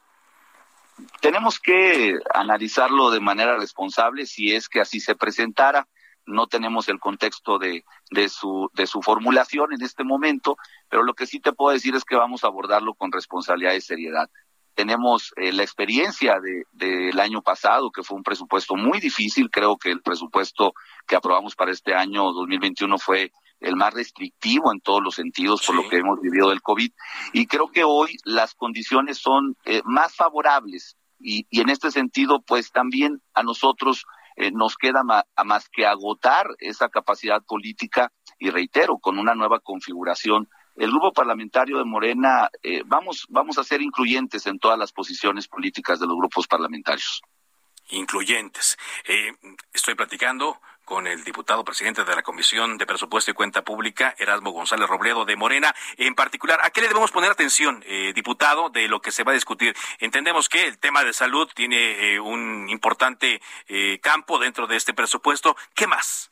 Tenemos 1.21 1.59
que 1.59 2.19
analizarlo 2.33 3.11
de 3.11 3.21
manera 3.21 3.57
responsable 3.57 4.27
si 4.27 4.55
es 4.55 4.69
que 4.69 4.81
así 4.81 5.01
se 5.01 5.17
presentara. 5.17 5.89
No 6.27 6.47
tenemos 6.47 6.89
el 6.89 7.01
contexto 7.01 7.59
de, 7.59 7.85
de, 8.11 8.29
su, 8.29 8.71
de 8.75 8.87
su 8.87 9.03
formulación 9.03 9.73
en 9.73 9.83
este 9.83 10.05
momento, 10.05 10.57
pero 10.89 11.03
lo 11.03 11.15
que 11.15 11.27
sí 11.27 11.41
te 11.41 11.53
puedo 11.53 11.75
decir 11.75 11.95
es 11.95 12.05
que 12.05 12.17
vamos 12.17 12.45
a 12.45 12.47
abordarlo 12.47 12.95
con 12.95 13.13
responsabilidad 13.13 13.75
y 13.75 13.81
seriedad. 13.81 14.31
Tenemos 14.75 15.33
eh, 15.37 15.53
la 15.53 15.63
experiencia 15.63 16.41
del 16.41 16.65
de, 16.73 17.21
año 17.21 17.43
pasado, 17.43 17.91
que 17.91 18.03
fue 18.03 18.17
un 18.17 18.25
presupuesto 18.25 18.75
muy 18.75 19.01
difícil. 19.01 19.51
Creo 19.51 19.77
que 19.77 19.91
el 19.91 20.03
presupuesto 20.03 20.75
que 21.07 21.17
aprobamos 21.17 21.55
para 21.55 21.73
este 21.73 21.95
año 21.95 22.33
2021 22.33 22.99
fue 22.99 23.33
el 23.64 23.76
más 23.76 23.94
restrictivo 23.94 24.73
en 24.73 24.80
todos 24.80 25.02
los 25.02 25.14
sentidos 25.14 25.64
por 25.66 25.75
lo 25.75 25.88
que 25.88 25.99
hemos 25.99 26.21
vivido 26.21 26.50
del 26.50 26.62
COVID. 26.62 26.92
Y 27.33 27.47
creo 27.47 27.68
que 27.68 27.85
hoy 27.85 28.16
las 28.25 28.54
condiciones 28.54 29.18
son 29.18 29.56
eh, 29.64 29.83
más 29.85 30.14
favorables 30.14 30.97
y, 31.18 31.47
y, 31.50 31.61
en 31.61 31.71
este 31.71 31.90
sentido, 31.90 32.42
pues 32.42 32.71
también 32.71 33.23
a 33.33 33.42
nosotros 33.42 34.04
eh, 34.37 34.50
nos 34.50 34.76
queda 34.76 35.02
más 35.44 35.68
que 35.71 35.87
agotar 35.87 36.49
esa 36.59 36.88
capacidad 36.88 37.42
política 37.42 38.12
y 38.38 38.50
reitero, 38.50 38.99
con 38.99 39.18
una 39.18 39.35
nueva 39.35 39.61
configuración. 39.61 40.49
El 40.76 40.90
grupo 40.90 41.12
parlamentario 41.12 41.78
de 41.78 41.85
Morena, 41.85 42.50
eh, 42.62 42.83
vamos, 42.85 43.26
vamos 43.28 43.59
a 43.59 43.64
ser 43.64 43.80
incluyentes 43.80 44.47
en 44.47 44.59
todas 44.59 44.78
las 44.78 44.92
posiciones 44.92 45.47
políticas 45.47 46.00
de 46.00 46.06
los 46.06 46.16
grupos 46.16 46.47
parlamentarios 46.47 47.23
incluyentes. 47.90 48.78
estoy 49.73 49.94
platicando 49.94 50.59
con 50.85 51.07
el 51.07 51.25
diputado 51.25 51.64
presidente 51.64 52.05
de 52.05 52.14
la 52.14 52.23
Comisión 52.23 52.76
de 52.79 52.87
Presupuesto 52.87 53.31
y 53.31 53.35
Cuenta 53.35 53.62
Pública, 53.62 54.14
Erasmo 54.19 54.50
González 54.50 54.88
Robledo 54.88 55.25
de 55.25 55.37
Morena. 55.37 55.75
En 55.97 56.14
particular, 56.14 56.61
¿a 56.62 56.71
qué 56.71 56.81
le 56.81 56.88
debemos 56.88 57.11
poner 57.11 57.31
atención, 57.31 57.83
eh, 57.87 58.12
diputado, 58.14 58.71
de 58.71 58.88
lo 58.88 59.00
que 59.00 59.12
se 59.12 59.25
va 59.25 59.33
a 59.33 59.35
discutir? 59.35 59.75
Entendemos 59.99 60.49
que 60.49 60.67
el 60.67 60.79
tema 60.79 61.05
de 61.05 61.12
salud 61.12 61.49
tiene 61.55 62.14
eh, 62.14 62.21
un 62.21 62.69
importante 62.69 63.41
eh, 63.67 63.99
campo 64.00 64.38
dentro 64.38 64.67
de 64.67 64.76
este 64.76 64.95
presupuesto. 64.95 65.57
¿Qué 65.75 65.87
más? 65.87 66.31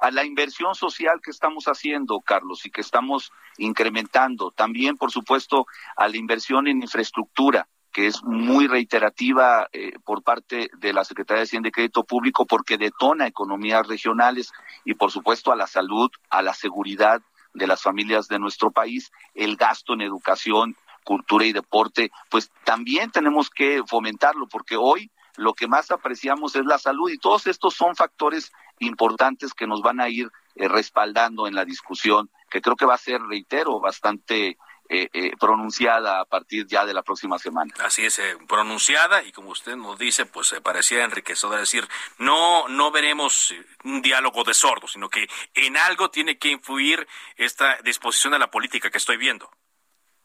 a 0.00 0.10
la 0.10 0.24
inversión 0.24 0.74
social 0.74 1.20
que 1.22 1.30
estamos 1.30 1.64
haciendo, 1.64 2.20
Carlos, 2.20 2.66
y 2.66 2.70
que 2.70 2.82
estamos 2.82 3.32
incrementando. 3.56 4.50
También, 4.50 4.98
por 4.98 5.10
supuesto, 5.10 5.66
a 5.96 6.08
la 6.08 6.16
inversión 6.18 6.66
en 6.66 6.82
infraestructura 6.82 7.66
que 7.94 8.08
es 8.08 8.24
muy 8.24 8.66
reiterativa 8.66 9.68
eh, 9.72 9.92
por 10.04 10.22
parte 10.22 10.68
de 10.78 10.92
la 10.92 11.04
Secretaría 11.04 11.38
de 11.38 11.44
Hacienda 11.44 11.68
y 11.68 11.72
Crédito 11.72 12.02
Público 12.02 12.44
porque 12.44 12.76
detona 12.76 13.28
economías 13.28 13.86
regionales 13.86 14.52
y 14.84 14.94
por 14.94 15.12
supuesto 15.12 15.52
a 15.52 15.56
la 15.56 15.68
salud, 15.68 16.10
a 16.28 16.42
la 16.42 16.54
seguridad 16.54 17.22
de 17.54 17.68
las 17.68 17.82
familias 17.82 18.26
de 18.26 18.40
nuestro 18.40 18.72
país, 18.72 19.12
el 19.34 19.56
gasto 19.56 19.94
en 19.94 20.00
educación, 20.00 20.76
cultura 21.04 21.46
y 21.46 21.52
deporte, 21.52 22.10
pues 22.30 22.50
también 22.64 23.12
tenemos 23.12 23.48
que 23.48 23.82
fomentarlo, 23.86 24.48
porque 24.48 24.76
hoy 24.76 25.12
lo 25.36 25.54
que 25.54 25.68
más 25.68 25.92
apreciamos 25.92 26.56
es 26.56 26.64
la 26.64 26.78
salud 26.78 27.10
y 27.10 27.18
todos 27.18 27.46
estos 27.46 27.74
son 27.74 27.94
factores 27.94 28.50
importantes 28.80 29.54
que 29.54 29.68
nos 29.68 29.82
van 29.82 30.00
a 30.00 30.08
ir 30.08 30.32
eh, 30.56 30.66
respaldando 30.66 31.46
en 31.46 31.54
la 31.54 31.64
discusión, 31.64 32.28
que 32.50 32.60
creo 32.60 32.74
que 32.74 32.86
va 32.86 32.94
a 32.94 32.98
ser, 32.98 33.20
reitero, 33.22 33.78
bastante 33.78 34.58
eh, 34.90 35.08
eh, 35.14 35.32
pronunciada 35.40 36.20
a 36.20 36.26
partir 36.26 36.66
ya 36.66 36.84
de 36.84 36.92
la 36.92 37.02
próxima 37.02 37.38
semana. 37.38 37.72
Así 37.78 38.04
es, 38.04 38.20
pronunciada 38.46 39.22
y 39.22 39.32
como 39.32 39.48
usted 39.48 39.76
nos 39.76 39.98
dice, 39.98 40.26
pues 40.26 40.52
eh, 40.52 40.60
parecía 40.60 41.04
enriquecedor 41.04 41.58
decir, 41.58 41.88
no, 42.18 42.68
no 42.68 42.90
veremos 42.90 43.54
un 43.82 44.02
diálogo 44.02 44.44
de 44.44 44.52
sordos, 44.52 44.92
sino 44.92 45.08
que 45.08 45.26
en 45.54 45.78
algo 45.78 46.10
tiene 46.10 46.36
que 46.36 46.50
influir 46.50 47.08
esta 47.36 47.78
disposición 47.82 48.34
de 48.34 48.40
la 48.40 48.50
política 48.50 48.90
que 48.90 48.98
estoy 48.98 49.16
viendo. 49.16 49.50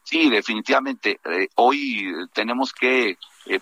Sí, 0.04 0.28
definitivamente. 0.28 1.20
hoy 1.54 2.12
tenemos 2.34 2.74
que 2.74 3.16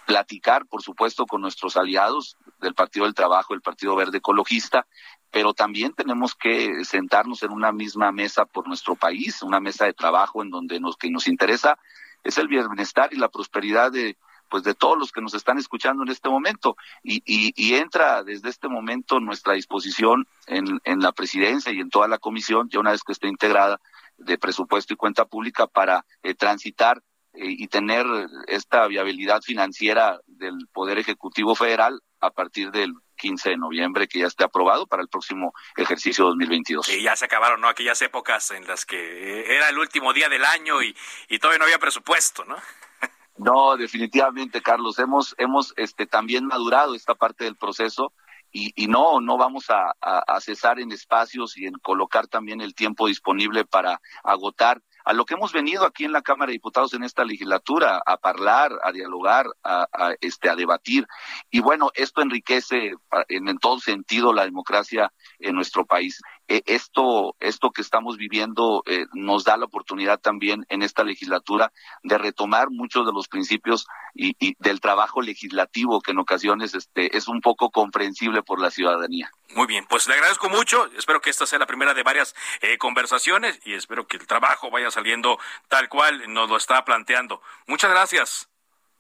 platicar, 0.05 0.67
por 0.67 0.83
supuesto, 0.83 1.27
con 1.27 1.43
nuestros 1.43 1.77
aliados 1.77 2.37
del 2.61 2.75
Partido 2.75 3.05
del 3.05 3.15
Trabajo, 3.15 3.55
el 3.55 3.61
Partido 3.61 3.95
Verde 3.95 4.19
Ecologista, 4.19 4.87
pero 5.31 5.55
también 5.55 5.93
tenemos 5.93 6.35
que 6.35 6.85
sentarnos 6.85 7.43
en 7.43 7.53
una 7.53 7.73
misma 7.73 8.13
mesa 8.13 8.45
por 8.47 8.67
nuestro 8.67 8.95
país, 8.95 9.43
una 9.43 9.61
mesa 9.61 9.85
de 9.85 9.93
trabajo 9.93 10.43
en 10.43 10.51
donde 10.51 10.81
nos 10.81 10.97
que 10.97 11.11
nos 11.11 11.29
interesa 11.29 11.79
es 12.25 12.39
el 12.39 12.49
bienestar 12.49 13.13
y 13.13 13.17
la 13.17 13.29
prosperidad 13.29 13.93
de 13.93 14.17
pues 14.51 14.63
de 14.63 14.75
todos 14.75 14.99
los 14.99 15.13
que 15.13 15.21
nos 15.21 15.35
están 15.35 15.59
escuchando 15.59 16.03
en 16.03 16.09
este 16.09 16.31
momento. 16.31 16.77
Y, 17.03 17.23
y, 17.27 17.75
entra 17.75 18.23
desde 18.23 18.49
este 18.49 18.67
momento 18.67 19.21
nuestra 19.21 19.53
disposición 19.53 20.27
en, 20.47 20.81
en 20.85 21.01
la 21.01 21.13
presidencia 21.13 21.71
y 21.71 21.81
en 21.81 21.91
toda 21.91 22.09
la 22.09 22.17
comisión 22.17 22.69
ya 22.71 22.81
una 22.81 22.93
vez 22.93 23.03
que 23.03 23.13
esté 23.13 23.29
integrada 23.29 23.79
de 24.17 24.39
presupuesto 24.39 24.95
y 24.95 24.97
cuenta 24.97 25.27
pública 25.27 25.67
para 25.67 26.05
eh, 26.23 26.35
transitar 26.35 27.03
eh, 27.35 27.45
y 27.47 27.69
tener 27.69 28.07
esta 28.47 28.87
viabilidad 28.87 29.43
financiera 29.43 30.21
del 30.27 30.67
Poder 30.73 30.99
Ejecutivo 30.99 31.55
Federal 31.55 32.01
a 32.21 32.31
partir 32.31 32.71
del 32.71 32.95
15 33.19 33.51
de 33.51 33.57
noviembre 33.59 34.09
que 34.09 34.21
ya 34.21 34.27
esté 34.27 34.45
aprobado 34.45 34.87
para 34.87 35.03
el 35.03 35.09
próximo 35.09 35.53
ejercicio 35.77 36.25
2022. 36.25 36.89
Y 36.89 37.03
ya 37.03 37.15
se 37.17 37.27
acabaron, 37.27 37.61
¿no? 37.61 37.69
Aquellas 37.69 38.01
épocas 38.01 38.51
en 38.53 38.67
las 38.67 38.87
que 38.87 39.55
era 39.55 39.69
el 39.69 39.79
último 39.79 40.15
día 40.15 40.31
del 40.31 40.45
año 40.45 40.83
y, 40.83 40.97
y 41.29 41.39
todavía 41.39 41.59
no 41.59 41.65
había 41.65 41.79
presupuesto, 41.79 42.45
¿no? 42.45 42.57
No, 43.39 43.77
definitivamente, 43.77 44.61
Carlos. 44.61 44.99
Hemos, 44.99 45.37
hemos 45.39 45.73
este, 45.77 46.07
también 46.07 46.47
madurado 46.47 46.97
esta 46.97 47.15
parte 47.15 47.45
del 47.45 47.55
proceso 47.55 48.13
y, 48.51 48.73
y 48.75 48.89
no, 48.89 49.21
no 49.21 49.37
vamos 49.37 49.71
a, 49.71 49.95
a, 50.01 50.41
cesar 50.41 50.81
en 50.81 50.91
espacios 50.91 51.57
y 51.57 51.67
en 51.67 51.75
colocar 51.75 52.27
también 52.27 52.61
el 52.61 52.75
tiempo 52.75 53.07
disponible 53.07 53.65
para 53.65 54.01
agotar 54.25 54.83
a 55.09 55.15
lo 55.15 55.25
que 55.25 55.33
hemos 55.33 55.55
venido 55.55 55.87
aquí 55.87 56.05
en 56.05 56.13
la 56.13 56.21
Cámara 56.21 56.49
de 56.51 56.59
Diputados 56.59 56.93
en 56.93 57.03
esta 57.03 57.25
legislatura, 57.25 58.03
a 58.05 58.19
hablar, 58.23 58.73
a 58.85 58.93
dialogar, 58.93 59.47
a, 59.65 59.87
este, 60.21 60.51
a 60.51 60.55
debatir. 60.55 61.07
Y 61.51 61.61
bueno, 61.61 61.91
esto 61.95 62.21
enriquece 62.21 62.93
en, 63.31 63.59
todo 63.59 63.81
sentido 63.81 64.35
la 64.35 64.45
democracia 64.45 65.11
en 65.39 65.55
nuestro 65.55 65.87
país. 65.87 66.21
E, 66.47 66.63
esto, 66.67 67.35
esto 67.41 67.71
que 67.71 67.81
estamos 67.81 68.19
viviendo 68.19 68.83
eh, 68.85 69.07
nos 69.15 69.45
da 69.45 69.57
la 69.57 69.65
oportunidad 69.65 70.21
también 70.21 70.67
en 70.69 70.83
esta 70.83 71.05
legislatura 71.05 71.73
de 72.03 72.19
retomar 72.19 72.69
muchos 72.69 73.07
de 73.07 73.13
los 73.15 73.29
principios 73.29 73.87
y, 74.19 74.57
del 74.59 74.81
trabajo 74.81 75.23
legislativo 75.23 76.01
que 76.01 76.11
en 76.11 76.19
ocasiones 76.19 76.75
este, 76.75 77.17
es 77.17 77.29
un 77.29 77.41
poco 77.41 77.71
comprensible 77.71 78.43
por 78.43 78.61
la 78.61 78.71
ciudadanía. 78.71 79.31
Muy 79.55 79.67
bien, 79.67 79.87
pues 79.89 80.09
le 80.09 80.15
agradezco 80.15 80.49
mucho. 80.49 80.91
Espero 80.97 81.21
que 81.21 81.31
esta 81.31 81.47
sea 81.47 81.59
la 81.59 81.67
primera 81.67 81.95
de 81.95 82.03
varias 82.03 82.35
eh, 82.61 82.77
conversaciones 82.79 83.61
y 83.65 83.75
espero 83.75 84.07
que 84.07 84.17
el 84.17 84.27
trabajo 84.27 84.71
vaya 84.71 84.91
saliendo 84.91 85.39
tal 85.69 85.89
cual 85.89 86.33
nos 86.33 86.51
lo 86.51 86.57
está 86.57 86.85
planteando. 86.85 87.41
Muchas 87.67 87.91
gracias. 87.91 88.49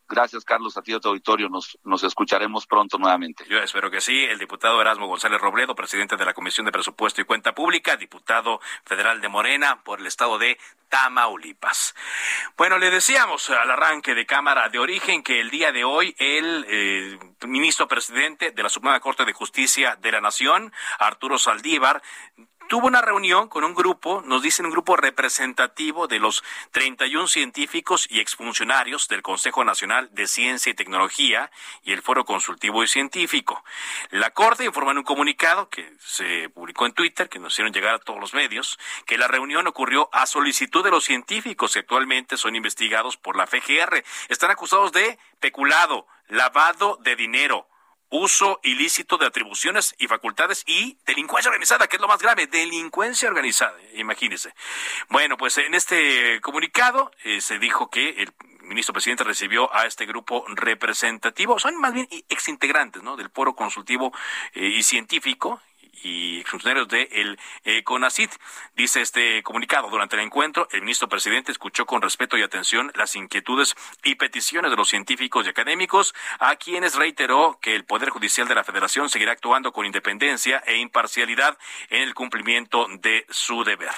Gracias, 0.08 0.44
Carlos, 0.44 0.76
a 0.78 0.82
ti 0.82 0.92
de 0.92 1.00
tu 1.00 1.08
auditorio. 1.08 1.50
Nos, 1.50 1.78
nos 1.84 2.02
escucharemos 2.02 2.66
pronto 2.66 2.96
nuevamente. 2.96 3.44
Yo 3.46 3.58
espero 3.58 3.90
que 3.90 4.00
sí. 4.00 4.24
El 4.24 4.38
diputado 4.38 4.80
Erasmo 4.80 5.06
González 5.06 5.38
Robledo, 5.38 5.74
presidente 5.74 6.16
de 6.16 6.24
la 6.24 6.32
Comisión 6.32 6.64
de 6.64 6.72
Presupuesto 6.72 7.20
y 7.20 7.24
Cuenta 7.24 7.54
Pública, 7.54 7.96
diputado 7.96 8.60
federal 8.84 9.20
de 9.20 9.28
Morena 9.28 9.82
por 9.84 10.00
el 10.00 10.06
estado 10.06 10.38
de 10.38 10.58
Tamaulipas. 10.88 11.94
Bueno, 12.56 12.78
le 12.78 12.90
decíamos 12.90 13.50
al 13.50 13.70
arranque 13.70 14.14
de 14.14 14.24
Cámara 14.24 14.70
de 14.70 14.78
Origen 14.78 15.22
que 15.22 15.40
el 15.40 15.50
día 15.50 15.72
de 15.72 15.84
hoy 15.84 16.14
el 16.18 16.64
eh, 16.68 17.18
ministro 17.46 17.86
presidente 17.86 18.50
de 18.50 18.62
la 18.62 18.70
Suprema 18.70 18.98
Corte 19.00 19.26
de 19.26 19.34
Justicia 19.34 19.96
de 20.00 20.12
la 20.12 20.22
Nación, 20.22 20.72
Arturo 20.98 21.38
Saldívar, 21.38 22.02
tuvo 22.68 22.86
una 22.86 23.00
reunión 23.00 23.48
con 23.48 23.64
un 23.64 23.74
grupo, 23.74 24.22
nos 24.26 24.42
dicen 24.42 24.66
un 24.66 24.72
grupo 24.72 24.96
representativo 24.96 26.06
de 26.06 26.18
los 26.18 26.44
31 26.70 27.26
científicos 27.26 28.06
y 28.10 28.20
exfuncionarios 28.20 29.08
del 29.08 29.22
Consejo 29.22 29.64
Nacional 29.64 30.10
de 30.12 30.26
Ciencia 30.26 30.70
y 30.70 30.74
Tecnología 30.74 31.50
y 31.82 31.92
el 31.92 32.02
Foro 32.02 32.26
Consultivo 32.26 32.84
y 32.84 32.86
Científico. 32.86 33.64
La 34.10 34.30
Corte 34.30 34.66
informó 34.66 34.90
en 34.90 34.98
un 34.98 35.04
comunicado 35.04 35.70
que 35.70 35.90
se 35.98 36.50
publicó 36.50 36.84
en 36.84 36.92
Twitter, 36.92 37.28
que 37.28 37.38
nos 37.38 37.54
hicieron 37.54 37.72
llegar 37.72 37.94
a 37.94 37.98
todos 37.98 38.20
los 38.20 38.34
medios, 38.34 38.78
que 39.06 39.18
la 39.18 39.28
reunión 39.28 39.66
ocurrió 39.66 40.10
a 40.12 40.26
solicitud 40.26 40.84
de 40.84 40.90
los 40.90 41.04
científicos 41.04 41.72
que 41.72 41.80
actualmente 41.80 42.36
son 42.36 42.54
investigados 42.54 43.16
por 43.16 43.36
la 43.36 43.46
FGR. 43.46 44.04
Están 44.28 44.50
acusados 44.50 44.92
de 44.92 45.18
peculado, 45.40 46.06
lavado 46.28 46.98
de 47.00 47.16
dinero, 47.16 47.66
uso 48.10 48.60
ilícito 48.62 49.18
de 49.18 49.26
atribuciones 49.26 49.94
y 49.98 50.06
facultades 50.06 50.64
y 50.66 50.98
delincuencia 51.06 51.50
organizada, 51.50 51.86
que 51.86 51.96
es 51.96 52.02
lo 52.02 52.08
más 52.08 52.20
grave, 52.20 52.46
delincuencia 52.46 53.28
organizada, 53.28 53.76
imagínense. 53.94 54.54
Bueno, 55.08 55.36
pues 55.36 55.58
en 55.58 55.74
este 55.74 56.40
comunicado 56.40 57.10
eh, 57.24 57.40
se 57.40 57.58
dijo 57.58 57.90
que 57.90 58.10
el 58.22 58.32
ministro 58.62 58.92
presidente 58.92 59.24
recibió 59.24 59.74
a 59.74 59.86
este 59.86 60.06
grupo 60.06 60.44
representativo, 60.48 61.58
son 61.58 61.76
más 61.76 61.92
bien 61.92 62.08
exintegrantes 62.28 63.02
¿no? 63.02 63.16
del 63.16 63.30
foro 63.30 63.54
consultivo 63.54 64.12
eh, 64.54 64.66
y 64.66 64.82
científico 64.82 65.60
y 66.02 66.42
funcionarios 66.44 66.88
de 66.88 67.08
el 67.12 67.38
eh. 67.64 67.84
Dice 68.74 69.00
este 69.00 69.42
comunicado, 69.42 69.90
durante 69.90 70.16
el 70.16 70.22
encuentro, 70.22 70.68
el 70.72 70.82
ministro 70.82 71.08
presidente 71.08 71.52
escuchó 71.52 71.86
con 71.86 72.02
respeto 72.02 72.36
y 72.36 72.42
atención 72.42 72.92
las 72.94 73.16
inquietudes 73.16 73.74
y 74.04 74.14
peticiones 74.14 74.70
de 74.70 74.76
los 74.76 74.88
científicos 74.88 75.46
y 75.46 75.50
académicos, 75.50 76.14
a 76.38 76.56
quienes 76.56 76.94
reiteró 76.94 77.58
que 77.60 77.74
el 77.74 77.84
Poder 77.84 78.10
Judicial 78.10 78.48
de 78.48 78.54
la 78.54 78.64
Federación 78.64 79.08
seguirá 79.08 79.32
actuando 79.32 79.72
con 79.72 79.86
independencia 79.86 80.62
e 80.66 80.76
imparcialidad 80.76 81.58
en 81.90 82.02
el 82.02 82.14
cumplimiento 82.14 82.86
de 83.00 83.26
su 83.30 83.64
deber. 83.64 83.90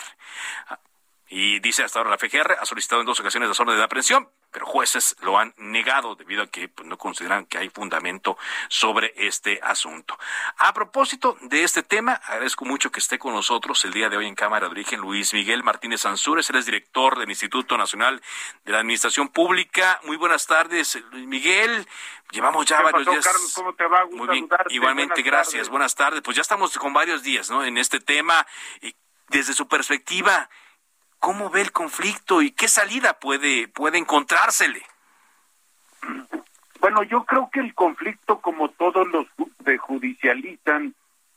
Y 1.29 1.61
dice 1.61 1.85
hasta 1.85 2.01
ahora 2.01 2.11
la 2.11 2.19
FGR 2.19 2.57
ha 2.61 2.67
solicitado 2.67 3.03
en 3.03 3.07
dos 3.07 3.21
ocasiones 3.21 3.49
la 3.49 3.63
orden 3.63 3.77
de 3.77 3.85
aprehensión, 3.85 4.29
pero 4.51 4.67
jueces 4.67 5.17
lo 5.21 5.39
han 5.39 5.55
negado 5.57 6.15
debido 6.15 6.43
a 6.43 6.47
que 6.47 6.69
pues, 6.69 6.89
no 6.89 6.99
consideran 6.99 7.47
que 7.47 7.59
hay 7.59 7.69
fundamento 7.69 8.37
sobre 8.69 9.13
este 9.17 9.61
asunto. 9.63 10.19
A 10.59 10.73
propósito 10.73 11.37
de 11.43 11.63
este 11.63 11.83
tema, 11.83 12.15
agradezco 12.15 12.65
mucho 12.65 12.91
que 12.91 13.01
esté 13.01 13.19
con 13.19 13.35
nosotros 13.35 13.85
el 13.85 13.93
día 13.93 14.09
de 14.09 14.17
hoy 14.17 14.27
en 14.27 14.35
Cámara 14.35 14.67
de 14.67 14.73
Origen 14.73 15.01
Luis 15.01 15.33
Miguel 15.33 15.63
Martínez 15.63 16.05
Ansúrez, 16.07 16.49
él 16.51 16.57
es 16.57 16.67
director 16.67 17.19
del 17.19 17.29
Instituto 17.29 17.77
Nacional 17.77 18.21
de 18.65 18.73
la 18.73 18.79
Administración 18.79 19.29
Pública. 19.29 20.01
Muy 20.05 20.17
buenas 20.17 20.47
tardes, 20.47 20.99
Luis 21.13 21.27
Miguel. 21.27 21.87
Llevamos 22.31 22.67
ya 22.67 22.81
varios 22.81 23.07
días. 23.07 23.25
Carlos, 23.25 23.53
¿cómo 23.55 23.75
te 23.75 23.87
va? 23.87 24.07
Muy 24.07 24.29
bien. 24.29 24.49
Igualmente, 24.71 25.23
gracias. 25.23 25.69
Buenas 25.69 25.95
tardes. 25.95 26.23
Pues 26.23 26.37
ya 26.37 26.43
estamos 26.43 26.77
con 26.79 26.93
varios 26.93 27.23
días, 27.23 27.51
¿no? 27.51 27.65
En 27.65 27.77
este 27.79 28.01
tema. 28.01 28.47
Y 28.81 28.95
desde 29.29 29.53
su 29.53 29.67
perspectiva, 29.67 30.49
¿Cómo 31.21 31.51
ve 31.51 31.61
el 31.61 31.71
conflicto 31.71 32.43
y 32.43 32.51
qué 32.51 32.67
salida 32.67 33.13
puede, 33.21 33.69
puede 33.69 33.99
encontrársele? 33.99 34.83
Bueno, 36.81 37.03
yo 37.03 37.25
creo 37.25 37.51
que 37.53 37.61
el 37.61 37.75
conflicto, 37.75 38.41
como 38.41 38.71
todos 38.71 39.07
los 39.09 39.27
se 39.65 39.77
judicializan, 39.77 40.95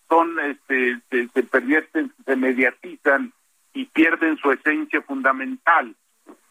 son, 0.08 0.40
este, 0.40 1.02
se, 1.10 1.28
se 1.28 1.44
pervierten, 1.44 2.14
se 2.26 2.36
mediatizan 2.36 3.34
y 3.74 3.86
pierden 3.86 4.38
su 4.38 4.52
esencia 4.52 5.02
fundamental. 5.02 5.96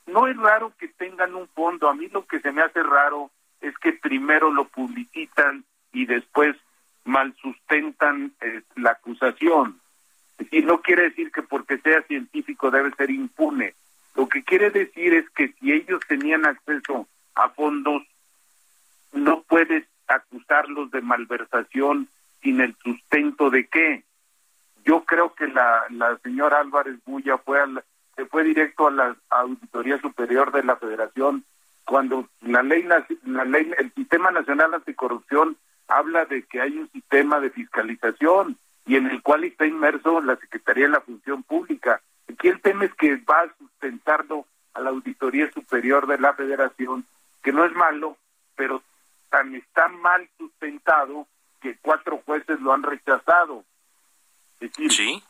No 0.06 0.26
es 0.26 0.36
raro 0.36 0.72
que 0.78 0.88
tengan 0.88 1.34
un 1.34 1.48
fondo. 1.48 1.88
A 1.88 1.94
mí 1.94 2.08
lo 2.08 2.26
que 2.26 2.40
se 2.40 2.52
me 2.52 2.60
hace 2.60 2.82
raro 2.82 3.30
es 3.62 3.76
que 3.78 3.92
primero 3.92 4.50
lo 4.50 4.66
publicitan 4.68 5.64
y 5.92 6.04
después 6.04 6.56
mal 7.04 7.34
sustentan 7.40 8.32
eh, 8.40 8.62
la 8.76 8.90
acusación. 8.90 9.80
Y 10.50 10.62
no 10.62 10.80
quiere 10.80 11.04
decir 11.04 11.30
que 11.30 11.42
porque 11.42 11.78
sea 11.78 12.02
científico 12.02 12.70
debe 12.70 12.90
ser 12.94 13.10
impune. 13.10 13.74
Lo 14.14 14.28
que 14.28 14.42
quiere 14.42 14.70
decir 14.70 15.14
es 15.14 15.28
que 15.30 15.52
si 15.54 15.72
ellos 15.72 16.00
tenían 16.06 16.46
acceso 16.46 17.08
a 17.34 17.48
fondos, 17.50 18.02
no 19.12 19.42
puedes 19.42 19.86
acusarlos 20.06 20.90
de 20.90 21.00
malversación 21.00 22.08
sin 22.42 22.60
el 22.60 22.76
sustento 22.82 23.50
de 23.50 23.66
qué. 23.66 24.04
Yo 24.84 25.04
creo 25.04 25.34
que 25.34 25.46
la, 25.48 25.84
la 25.90 26.18
señora 26.18 26.60
Álvarez 26.60 26.96
Bulla 27.04 27.38
fue 27.38 27.60
se 28.16 28.26
fue 28.26 28.44
directo 28.44 28.88
a 28.88 28.90
la 28.90 29.16
Auditoría 29.30 29.98
Superior 30.00 30.52
de 30.52 30.64
la 30.64 30.76
Federación 30.76 31.44
cuando 31.84 32.28
la 32.40 32.62
ley, 32.62 32.82
la 33.24 33.44
ley, 33.44 33.70
el 33.78 33.92
Sistema 33.94 34.30
Nacional 34.30 34.74
Anticorrupción 34.74 35.56
habla 35.88 36.24
de 36.26 36.42
que 36.44 36.60
hay 36.60 36.78
un 36.78 36.90
sistema 36.90 37.40
de 37.40 37.50
fiscalización 37.50 38.56
y 38.86 38.96
en 38.96 39.06
el 39.06 39.22
cual 39.22 39.44
está 39.44 39.66
inmerso 39.66 40.20
la 40.20 40.36
Secretaría 40.36 40.84
de 40.84 40.92
la 40.92 41.00
Función 41.00 41.42
Pública. 41.42 42.00
Aquí 42.30 42.48
el 42.48 42.60
tema 42.60 42.84
es 42.84 42.94
que 42.94 43.16
va 43.16 43.42
a 43.42 43.54
sustentarlo 43.58 44.46
a 44.74 44.80
la 44.80 44.90
Auditoría 44.90 45.50
Superior 45.52 46.06
de 46.06 46.18
la 46.18 46.34
Federación, 46.34 47.06
que 47.42 47.52
no 47.52 47.64
es 47.64 47.72
malo, 47.72 48.16
pero 48.56 48.82
tan 49.30 49.54
está 49.54 49.88
mal 49.88 50.28
sustentado 50.38 51.26
que 51.60 51.76
cuatro 51.80 52.22
jueces 52.24 52.60
lo 52.60 52.72
han 52.72 52.82
rechazado. 52.82 53.64
Es 54.60 54.72
decir, 54.72 54.92
sí. 54.92 55.22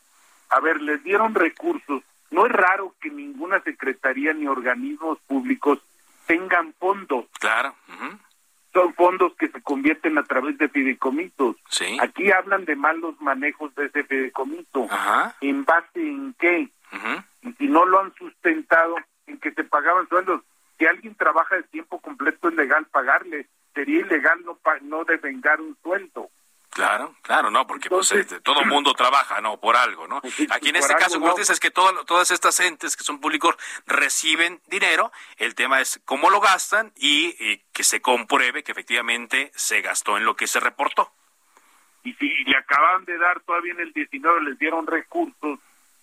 a 0.51 0.61
ver, 0.61 0.81
les 0.81 1.03
dieron 1.05 1.35
recursos. 1.35 2.03
No 2.31 2.47
es 2.47 2.53
raro 2.53 2.95
que 3.01 3.11
ninguna 3.11 3.61
secretaría 3.63 4.33
ni 4.33 4.47
organismos 4.47 5.19
públicos 5.27 5.79
tengan 6.27 6.73
fondos. 6.75 7.27
Claro. 7.39 7.75
Son 8.73 8.95
fondos 8.95 9.35
que 9.39 9.49
se 9.49 9.61
convierten 9.63 10.17
a 10.17 10.25
través 10.25 10.57
de 10.59 10.69
fideicomisos. 10.69 11.57
Sí. 11.69 11.99
Aquí 12.01 12.31
hablan 12.31 12.65
de 12.65 12.75
malos 12.75 13.21
manejos 13.21 13.75
de 13.75 13.87
ese 13.87 14.05
fideicomiso. 14.05 14.89
¿En 15.41 15.65
base 15.65 16.01
en 16.01 16.35
qué? 16.39 16.69
Y 17.43 17.53
si 17.55 17.67
no 17.67 17.85
lo 17.85 18.01
han 18.01 18.15
sustentado, 18.15 18.97
en 19.27 19.39
que 19.39 19.53
se 19.53 19.65
pagaban 19.65 20.09
sueldos. 20.09 20.43
Si 20.79 20.87
alguien 20.87 21.15
trabaja 21.15 21.57
de 21.57 21.63
tiempo 21.65 22.01
completo 22.01 22.49
es 22.49 22.55
legal 22.55 22.87
pagarle. 22.87 23.47
Sería 23.75 24.01
ilegal 24.01 24.43
no, 24.45 24.59
no 24.83 25.05
devengar 25.05 25.61
un 25.61 25.77
sueldo. 25.83 26.31
Claro, 26.73 27.15
claro, 27.21 27.51
no, 27.51 27.67
porque 27.67 27.91
pues, 27.91 28.13
este, 28.13 28.41
todo 28.41 28.65
mundo 28.65 28.95
trabaja, 28.95 29.43
¿no? 29.43 29.61
Por 29.61 29.77
algo, 29.77 30.09
¿no? 30.09 30.23
Aquí 30.51 30.71
en 30.71 30.77
este 30.77 30.95
caso, 30.95 31.21
como 31.21 31.35
dices, 31.35 31.51
es 31.51 31.61
que 31.61 31.71
todas 31.71 32.31
estas 32.31 32.59
entes 32.61 32.97
que 32.97 33.05
son 33.05 33.21
públicos 33.21 33.57
reciben 33.87 34.59
dinero, 34.69 35.13
el 35.37 35.55
tema 35.55 35.83
es 35.83 36.01
cómo 36.07 36.31
lo 36.31 36.41
gastan 36.41 36.91
y, 36.97 37.59
que 37.75 37.85
se 37.85 38.01
compruebe 38.01 38.63
que 38.63 38.73
efectivamente 38.73 39.51
se 39.55 39.83
gastó 39.83 40.17
en 40.17 40.25
lo 40.25 40.35
que 40.35 40.47
se 40.47 40.61
reportó. 40.61 41.13
Y 42.05 42.15
si 42.15 42.29
le 42.45 42.57
acaban 42.57 43.05
de 43.05 43.19
dar 43.19 43.41
todavía 43.41 43.73
en 43.73 43.81
el 43.81 43.93
19, 43.93 44.43
les 44.43 44.59
dieron 44.59 44.87
recursos 44.87 45.59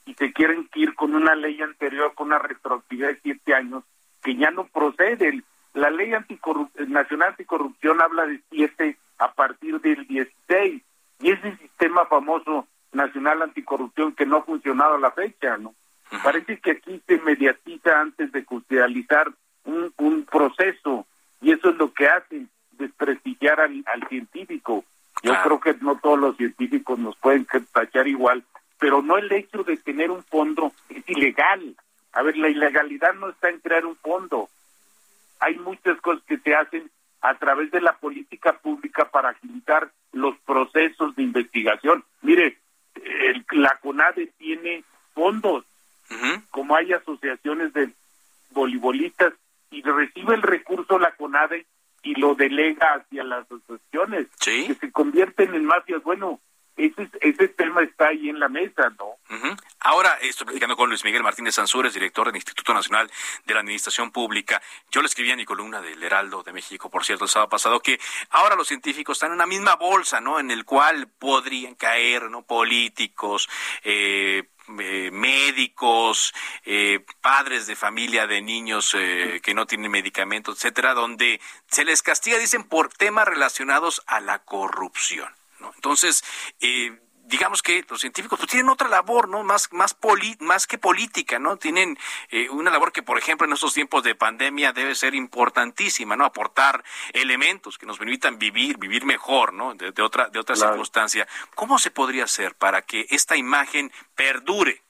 y 0.05 0.13
se 0.13 0.31
quieren 0.33 0.69
ir 0.75 0.93
con 0.93 1.15
una 1.15 1.33
ley 1.33 1.59
anterior, 1.63 2.13
con 2.13 2.27
una 2.27 2.37
retroactividad 2.37 3.09
de 3.09 3.19
siete 3.23 3.55
años, 3.55 3.83
que 4.21 4.35
ya 4.35 4.51
no 4.51 4.67
procede. 4.67 5.41
La 5.73 5.89
ley 5.89 6.11
nacional 6.87 7.29
anticorrupción 7.29 8.01
habla 8.01 8.25
de 8.25 8.41
siete 8.49 8.97
a 9.17 9.31
partir 9.33 9.79
del 9.81 10.07
16 10.07 10.81
y 11.21 11.31
ese 11.31 11.57
sistema 11.57 12.05
famoso 12.05 12.67
nacional 12.91 13.41
anticorrupción 13.41 14.13
que 14.13 14.25
no 14.25 14.37
ha 14.37 14.43
funcionado 14.43 14.95
a 14.95 14.99
la 14.99 15.11
fecha, 15.11 15.57
¿no? 15.57 15.75
Parece 16.23 16.59
que 16.59 16.71
aquí 16.71 17.01
se 17.05 17.19
mediatiza 17.19 18.01
antes 18.01 18.31
de 18.31 18.43
judicializar 18.43 19.31
un, 19.65 19.93
un 19.97 20.25
proceso 20.25 21.05
y 21.39 21.51
eso 21.51 21.69
es 21.69 21.75
lo 21.75 21.93
que 21.93 22.07
hace 22.07 22.47
desprestigiar 22.71 23.59
al, 23.59 23.83
científico. 24.07 24.83
Yo 25.21 25.33
creo 25.43 25.59
que 25.59 25.75
no 25.81 25.99
todos 25.99 26.17
los 26.17 26.37
científicos 26.37 26.97
nos 26.97 27.15
pueden 27.17 27.45
tachar 27.71 28.07
igual, 28.07 28.43
pero 28.79 29.01
no 29.01 29.17
el 29.17 29.31
hecho 29.31 29.63
de 29.63 29.77
tener 29.77 30.09
un 30.09 30.23
fondo 30.23 30.71
es 30.89 31.07
ilegal. 31.07 31.75
A 32.13 32.23
ver, 32.23 32.37
la 32.37 32.49
ilegalidad 32.49 33.13
no 33.15 33.29
está 33.29 33.49
en 33.49 33.59
crear 33.59 33.85
un 33.85 33.97
fondo. 33.97 34.49
Hay 35.39 35.57
muchas 35.57 35.99
cosas 36.01 36.23
que 36.25 36.37
se 36.39 36.53
hacen 36.53 36.89
a 37.21 37.35
través 37.35 37.71
de 37.71 37.81
la 37.81 37.93
política 37.97 38.53
pública 38.59 39.09
para 39.09 39.29
agilitar 39.29 39.91
los 40.13 40.37
procesos 40.39 41.15
de 41.15 41.23
investigación. 41.23 42.03
Mire, 42.21 42.57
el, 42.95 43.45
la 43.51 43.77
CONADE 43.81 44.27
tiene 44.37 44.83
fondos, 45.13 45.65
como 46.49 46.75
hay 46.75 46.93
asociaciones 46.93 47.73
de 47.73 47.89
voleibolistas, 48.51 49.33
y 49.71 49.81
recibe 49.83 50.35
el 50.35 50.41
recurso 50.41 50.97
la 50.97 51.11
CONADE 51.11 51.65
y 52.01 52.15
lo 52.15 52.33
delega 52.35 52.95
hacia 52.95 53.23
las 53.23 53.45
asociaciones, 53.45 54.27
que 54.39 54.73
se 54.73 54.91
convierten 54.91 55.53
en 55.53 55.65
mafias. 55.65 56.01
Bueno, 56.03 56.39
ese, 56.79 57.09
ese 57.21 57.47
tema 57.49 57.83
está 57.83 58.07
ahí 58.07 58.29
en 58.29 58.39
la 58.39 58.47
mesa, 58.47 58.89
¿no? 58.97 59.17
Ahora 59.81 60.17
estoy 60.21 60.45
platicando 60.45 60.75
con 60.75 60.89
Luis 60.89 61.03
Miguel 61.03 61.23
Martínez 61.23 61.55
Sansúrez, 61.55 61.93
director 61.93 62.27
del 62.27 62.35
Instituto 62.35 62.73
Nacional 62.73 63.09
de 63.45 63.53
la 63.53 63.59
Administración 63.59 64.11
Pública. 64.11 64.61
Yo 64.91 65.01
le 65.01 65.07
escribí 65.07 65.31
en 65.31 65.37
mi 65.37 65.45
columna 65.45 65.81
del 65.81 66.01
Heraldo 66.01 66.43
de 66.43 66.53
México, 66.53 66.89
por 66.89 67.05
cierto, 67.05 67.25
el 67.25 67.29
sábado 67.29 67.49
pasado, 67.49 67.79
que 67.79 67.99
ahora 68.29 68.55
los 68.55 68.67
científicos 68.67 69.17
están 69.17 69.29
en 69.29 69.35
una 69.35 69.45
misma 69.45 69.75
bolsa, 69.75 70.19
¿no? 70.21 70.39
En 70.39 70.51
el 70.51 70.65
cual 70.65 71.07
podrían 71.07 71.75
caer, 71.75 72.29
¿no? 72.29 72.43
Políticos, 72.43 73.49
eh, 73.83 74.43
eh, 74.79 75.09
médicos, 75.11 76.33
eh, 76.65 77.03
padres 77.21 77.67
de 77.67 77.75
familia 77.75 78.27
de 78.27 78.41
niños 78.41 78.91
que 78.91 79.53
no 79.53 79.65
tienen 79.65 79.91
medicamentos, 79.91 80.57
etcétera, 80.57 80.93
donde 80.93 81.39
se 81.67 81.85
les 81.85 82.01
castiga, 82.01 82.37
dicen, 82.37 82.63
por 82.63 82.89
temas 82.93 83.27
relacionados 83.27 84.03
a 84.07 84.19
la 84.19 84.39
corrupción. 84.39 85.38
Entonces, 85.59 86.23
eh, 86.61 86.97
digamos 87.29 87.61
que 87.61 87.85
los 87.87 88.01
científicos 88.01 88.39
pues, 88.39 88.49
tienen 88.49 88.69
otra 88.69 88.89
labor, 88.89 89.29
¿no? 89.29 89.43
Más, 89.43 89.71
más, 89.71 89.95
más 90.39 90.67
que 90.67 90.77
política, 90.77 91.37
¿no? 91.37 91.57
Tienen 91.57 91.97
eh, 92.29 92.49
una 92.49 92.71
labor 92.71 92.91
que, 92.91 93.03
por 93.03 93.17
ejemplo, 93.17 93.45
en 93.45 93.53
estos 93.53 93.73
tiempos 93.73 94.03
de 94.03 94.15
pandemia 94.15 94.73
debe 94.73 94.95
ser 94.95 95.13
importantísima, 95.13 96.15
¿no? 96.15 96.25
Aportar 96.25 96.83
elementos 97.13 97.77
que 97.77 97.85
nos 97.85 97.99
permitan 97.99 98.39
vivir, 98.39 98.77
vivir 98.77 99.05
mejor, 99.05 99.53
¿no? 99.53 99.75
De, 99.75 100.01
otra, 100.01 100.29
de 100.29 100.39
otra 100.39 100.55
circunstancia. 100.55 101.27
¿Cómo 101.53 101.77
se 101.77 101.91
podría 101.91 102.23
hacer 102.23 102.55
para 102.55 102.81
que 102.81 103.05
esta 103.09 103.37
imagen 103.37 103.91
perdure? 104.15 104.81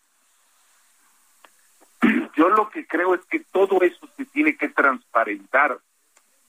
Yo 2.38 2.48
lo 2.48 2.70
que 2.70 2.88
creo 2.88 3.16
es 3.16 3.26
que 3.26 3.42
todo 3.52 3.82
eso 3.82 4.08
se 4.16 4.24
tiene 4.26 4.56
que 4.56 4.70
transparentar, 4.70 5.78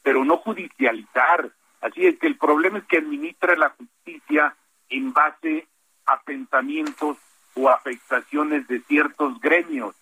pero 0.03 0.25
no 0.25 0.37
judicializar 0.37 1.51
Así 1.81 2.07
es 2.07 2.19
que 2.19 2.27
el 2.27 2.37
problema 2.37 2.79
es 2.79 2.85
que 2.85 2.99
administra 2.99 3.57
la 3.57 3.71
justicia 3.71 4.55
en 4.91 5.13
base 5.13 5.67
a 6.07 6.21
pensamientos 6.21 7.17
o 7.55 7.69
afectaciones 7.69 8.67
de 8.69 8.81
ciertos 8.81 9.41
gremios. 9.41 9.95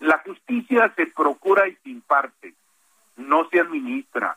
La 0.00 0.18
justicia 0.18 0.92
se 0.96 1.06
procura 1.06 1.68
y 1.68 1.76
se 1.76 1.90
imparte, 1.90 2.54
no 3.16 3.48
se 3.48 3.60
administra. 3.60 4.36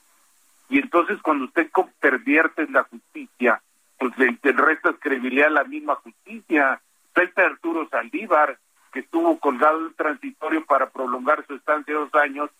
Y 0.69 0.79
entonces 0.79 1.19
cuando 1.21 1.45
usted 1.45 1.69
pervierte 1.99 2.67
la 2.69 2.83
justicia, 2.83 3.61
pues 3.97 4.15
le, 4.17 4.37
le 4.41 4.51
restas 4.51 4.95
credibilidad 4.99 5.47
a 5.47 5.51
la 5.51 5.63
misma 5.63 5.95
justicia. 5.95 6.81
Está 7.15 7.47
Arturo 7.47 7.89
Saldívar, 7.89 8.59
que 8.93 8.99
estuvo 8.99 9.39
colgado 9.39 9.87
en 9.87 9.93
transitorio 9.95 10.63
para 10.65 10.91
prolongar 10.91 11.43
su 11.47 11.55
estancia 11.55 11.95
dos 11.95 12.13
años 12.13 12.51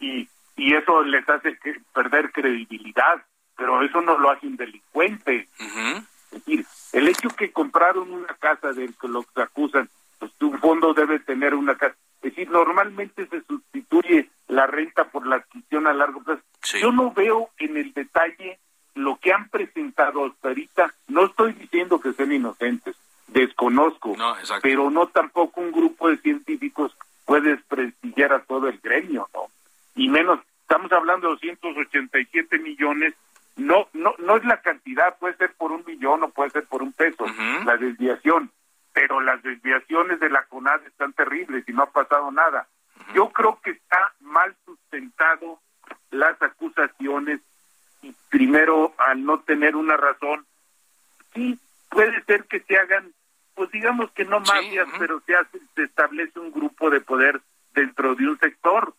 y, 0.00 0.26
y 0.56 0.74
eso 0.74 1.02
les 1.02 1.28
hace 1.28 1.58
perder 1.92 2.32
credibilidad 2.32 3.22
pero 3.56 3.82
eso 3.82 4.00
no 4.00 4.18
lo 4.18 4.30
hace 4.30 4.46
un 4.46 4.56
delincuente. 4.56 5.48
Es 5.58 6.44
decir, 6.44 6.66
el 6.92 7.08
hecho 7.08 7.28
que 7.30 7.52
compraron 7.52 8.12
una 8.12 8.34
casa 8.34 8.72
del 8.72 8.94
que 8.98 9.08
los 9.08 9.26
acusan, 9.36 9.88
pues 10.18 10.32
un 10.40 10.58
fondo 10.58 10.94
debe 10.94 11.18
tener 11.18 11.54
una 11.54 11.76
casa. 11.76 11.96
Es 12.22 12.34
decir, 12.34 12.50
normalmente 12.50 13.26
se 13.26 13.42
sustituye 13.42 14.30
la 14.48 14.66
renta 14.66 15.04
por 15.04 15.26
la 15.26 15.36
adquisición 15.36 15.86
a 15.86 15.92
largo 15.92 16.22
plazo. 16.22 16.42
Yo 16.80 16.92
no 16.92 17.12
veo 17.12 17.50
en 17.58 17.76
el 17.76 17.92
detalle 17.92 18.58
lo 18.94 19.16
que 19.16 19.32
han 19.32 19.48
presentado 19.48 20.26
hasta 20.26 20.48
ahorita. 20.48 20.94
No 21.08 21.26
estoy 21.26 21.52
diciendo 21.54 22.00
que 22.00 22.12
sean 22.12 22.32
inocentes, 22.32 22.96
desconozco, 23.26 24.14
pero 24.62 24.90
no 24.90 25.08
tampoco 25.08 25.60
un 25.60 25.72
grupo 25.72 26.08
de 26.08 26.18
científicos 26.18 26.96
puede 27.24 27.50
desprestigiar 27.56 28.32
a 28.32 28.44
todo 28.44 28.68
el 28.68 28.78
gremio, 28.78 29.28
¿no? 29.34 29.46
Y 29.94 30.08
menos, 30.08 30.40
estamos 30.62 30.92
hablando 30.92 31.28
de 31.28 31.34
287 31.34 32.58
millones 32.58 33.14
no, 33.56 33.88
no, 33.92 34.14
no 34.18 34.36
es 34.36 34.44
la 34.44 34.60
cantidad, 34.60 35.18
puede 35.18 35.36
ser 35.36 35.52
por 35.54 35.72
un 35.72 35.84
millón 35.86 36.22
o 36.22 36.28
puede 36.30 36.50
ser 36.50 36.64
por 36.64 36.82
un 36.82 36.92
peso, 36.92 37.26
la 37.64 37.76
desviación, 37.76 38.50
pero 38.92 39.20
las 39.20 39.42
desviaciones 39.42 40.20
de 40.20 40.30
la 40.30 40.44
CONAD 40.44 40.86
están 40.86 41.12
terribles 41.12 41.68
y 41.68 41.72
no 41.72 41.82
ha 41.82 41.90
pasado 41.90 42.30
nada. 42.30 42.66
Yo 43.14 43.30
creo 43.30 43.58
que 43.62 43.70
está 43.70 44.12
mal 44.20 44.54
sustentado 44.64 45.60
las 46.10 46.40
acusaciones 46.40 47.40
y 48.02 48.14
primero 48.30 48.94
al 48.98 49.24
no 49.24 49.40
tener 49.40 49.76
una 49.76 49.96
razón, 49.96 50.46
sí 51.34 51.58
puede 51.88 52.22
ser 52.24 52.44
que 52.44 52.60
se 52.60 52.76
hagan, 52.76 53.12
pues 53.54 53.70
digamos 53.70 54.10
que 54.12 54.24
no 54.24 54.40
mafias, 54.40 54.88
pero 54.98 55.20
se, 55.20 55.34
hace, 55.34 55.58
se 55.74 55.84
establece 55.84 56.38
un 56.40 56.52
grupo 56.52 56.90
de 56.90 57.00
poder 57.00 57.40
dentro 57.74 58.14
de 58.14 58.28
un 58.28 58.38
sector. 58.38 58.94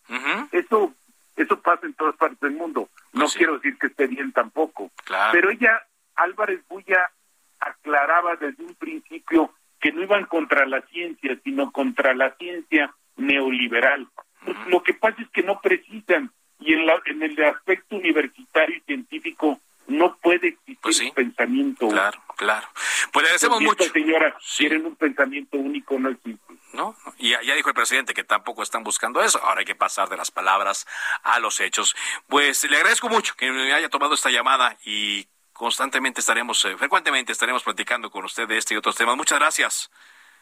Eso 0.52 0.94
eso 1.36 1.60
pasa 1.62 1.86
en 1.86 1.94
todas 1.94 2.16
partes 2.16 2.40
del 2.40 2.52
mundo. 2.52 2.90
No 3.12 3.22
pues 3.22 3.36
quiero 3.36 3.56
decir 3.56 3.78
que 3.78 3.88
esté 3.88 4.08
bien 4.08 4.32
tampoco. 4.32 4.92
Pero 5.32 5.50
ella, 5.50 5.82
Álvarez 6.16 6.62
Bulla, 6.68 7.12
aclaraba 7.60 8.36
desde 8.36 8.64
un 8.64 8.76
principio 8.76 9.54
que 9.80 9.92
no 9.92 10.02
iban 10.02 10.26
contra 10.26 10.66
la 10.66 10.82
ciencia, 10.84 11.38
sino 11.44 11.72
contra 11.72 12.14
la 12.14 12.36
ciencia 12.36 12.94
neoliberal. 13.18 14.08
Pues 14.46 14.58
lo 14.68 14.84
que 14.84 14.94
pasa 14.94 15.22
es 15.22 15.30
que 15.30 15.44
no 15.44 15.60
precisan 15.62 16.32
y 16.60 16.74
en, 16.74 16.86
la, 16.86 17.02
en 17.06 17.24
el 17.24 17.44
aspecto 17.44 17.96
universitario 17.96 18.78
y 18.78 18.82
científico 18.82 19.60
no 19.88 20.16
puede 20.18 20.50
existir 20.50 20.78
pues 20.82 21.00
un 21.02 21.12
pensamiento. 21.12 21.90
Claro, 21.90 22.22
claro. 22.38 22.68
Pues 23.12 23.24
le 23.24 23.30
agradecemos 23.30 23.62
mucho. 23.62 23.84
Señora, 23.86 24.36
quieren 24.58 24.86
un 24.86 24.96
pensamiento 24.96 25.58
único, 25.58 26.00
no 26.00 26.10
existe. 26.10 26.53
¿No? 26.74 26.96
Y 27.18 27.30
ya, 27.30 27.40
dijo 27.40 27.70
el 27.70 27.76
presidente 27.76 28.14
que 28.14 28.24
tampoco 28.24 28.64
están 28.64 28.84
buscando 28.84 29.24
eso. 29.24 29.40
Ahora 29.44 29.60
hay 29.60 29.66
que 29.66 29.76
pasar 29.76 30.10
de 30.10 30.18
las 30.18 30.32
palabras 30.32 30.86
a 31.24 31.40
los 31.40 31.60
hechos. 31.60 31.96
Pues 32.28 32.64
le 32.66 32.76
agradezco 32.76 33.10
mucho 33.10 33.36
que 33.36 33.52
me 33.52 33.74
haya 33.74 33.90
tomado 33.90 34.14
esta 34.14 34.30
llamada 34.30 34.78
y 34.84 35.28
constantemente 35.54 36.20
estaremos, 36.20 36.66
eh, 36.66 36.76
frecuentemente 36.78 37.32
estaremos 37.32 37.64
platicando 37.64 38.10
con 38.10 38.26
usted 38.26 38.48
de 38.48 38.58
este 38.58 38.74
y 38.74 38.78
otros 38.78 38.96
temas. 38.96 39.16
Muchas 39.16 39.40
gracias. 39.40 39.92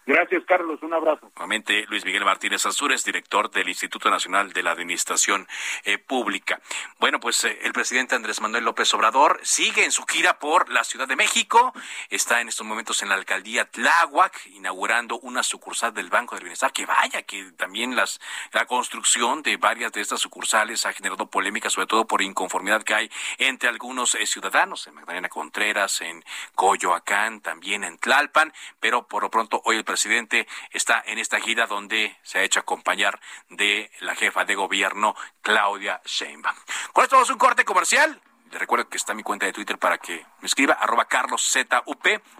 Gracias, 0.05 0.43
Carlos. 0.47 0.81
Un 0.81 0.93
abrazo. 0.93 1.31
Nuevamente, 1.35 1.85
Luis 1.87 2.05
Miguel 2.05 2.25
Martínez 2.25 2.65
Azures, 2.65 3.05
director 3.05 3.51
del 3.51 3.69
Instituto 3.69 4.09
Nacional 4.09 4.51
de 4.51 4.63
la 4.63 4.71
Administración 4.71 5.47
eh, 5.83 5.99
Pública. 5.99 6.59
Bueno, 6.99 7.19
pues 7.19 7.43
eh, 7.43 7.59
el 7.61 7.71
presidente 7.71 8.15
Andrés 8.15 8.41
Manuel 8.41 8.63
López 8.63 8.91
Obrador 8.95 9.39
sigue 9.43 9.85
en 9.85 9.91
su 9.91 10.03
gira 10.05 10.39
por 10.39 10.69
la 10.69 10.83
Ciudad 10.83 11.07
de 11.07 11.15
México. 11.15 11.73
Está 12.09 12.41
en 12.41 12.49
estos 12.49 12.65
momentos 12.65 13.03
en 13.03 13.09
la 13.09 13.15
alcaldía 13.15 13.65
Tláhuac, 13.65 14.47
inaugurando 14.47 15.19
una 15.19 15.43
sucursal 15.43 15.93
del 15.93 16.09
Banco 16.09 16.35
del 16.35 16.45
Bienestar. 16.45 16.73
Que 16.73 16.87
vaya, 16.87 17.21
que 17.21 17.51
también 17.51 17.95
las, 17.95 18.19
la 18.53 18.65
construcción 18.65 19.43
de 19.43 19.57
varias 19.57 19.91
de 19.91 20.01
estas 20.01 20.19
sucursales 20.19 20.85
ha 20.87 20.93
generado 20.93 21.29
polémica, 21.29 21.69
sobre 21.69 21.87
todo 21.87 22.07
por 22.07 22.23
inconformidad 22.23 22.83
que 22.83 22.95
hay 22.95 23.11
entre 23.37 23.69
algunos 23.69 24.15
eh, 24.15 24.25
ciudadanos, 24.25 24.87
en 24.87 24.95
Magdalena 24.95 25.29
Contreras, 25.29 26.01
en 26.01 26.23
Coyoacán, 26.55 27.41
también 27.41 27.83
en 27.83 27.99
Tlalpan. 27.99 28.51
Pero 28.79 29.07
por 29.07 29.21
lo 29.21 29.29
pronto, 29.29 29.61
hoy 29.63 29.77
el 29.77 29.85
presidente 29.91 30.47
está 30.71 31.03
en 31.05 31.17
esta 31.17 31.41
gira 31.41 31.67
donde 31.67 32.15
se 32.23 32.39
ha 32.39 32.43
hecho 32.43 32.61
acompañar 32.61 33.19
de 33.49 33.91
la 33.99 34.15
jefa 34.15 34.45
de 34.45 34.55
gobierno, 34.55 35.15
Claudia 35.41 36.01
Sheinbaum. 36.05 36.55
Con 36.93 37.03
esto 37.03 37.17
vamos 37.17 37.29
a 37.29 37.33
un 37.33 37.39
corte 37.39 37.65
comercial. 37.65 38.21
Les 38.51 38.59
recuerdo 38.59 38.87
que 38.87 38.95
está 38.95 39.13
mi 39.13 39.21
cuenta 39.21 39.45
de 39.45 39.51
Twitter 39.53 39.77
para 39.77 39.97
que 39.97 40.25
me 40.39 40.45
escriba, 40.45 40.75
arroba 40.75 41.05
carloszup. 41.05 41.73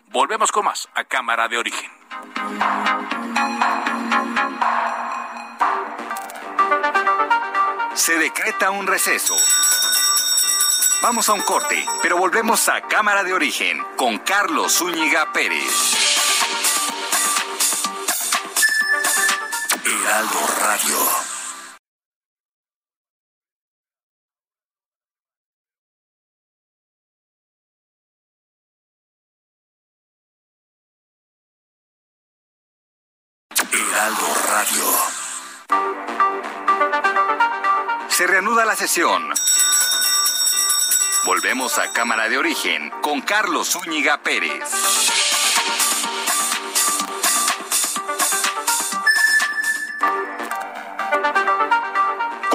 Volvemos 0.08 0.52
con 0.52 0.64
más 0.64 0.88
a 0.96 1.04
Cámara 1.04 1.50
de 1.50 1.58
Origen. 1.58 1.92
Se 7.94 8.18
decreta 8.18 8.72
un 8.72 8.88
receso. 8.88 9.36
Vamos 11.02 11.28
a 11.28 11.34
un 11.34 11.42
corte, 11.42 11.86
pero 12.02 12.16
volvemos 12.16 12.70
a 12.70 12.82
Cámara 12.82 13.24
de 13.24 13.34
Origen 13.34 13.84
con 13.98 14.20
Carlos 14.20 14.78
Zúñiga 14.78 15.34
Pérez. 15.34 16.11
Heraldo 20.12 20.40
Radio. 20.60 20.98
Heraldo 33.72 34.28
Radio. 34.50 34.84
Se 38.10 38.28
reanuda 38.28 38.66
la 38.66 38.76
sesión. 38.76 39.32
Volvemos 41.26 41.80
a 41.80 41.94
Cámara 41.94 42.28
de 42.28 42.38
Origen 42.38 42.90
con 43.02 43.22
Carlos 43.22 43.70
Zúñiga 43.70 44.22
Pérez. 44.22 44.91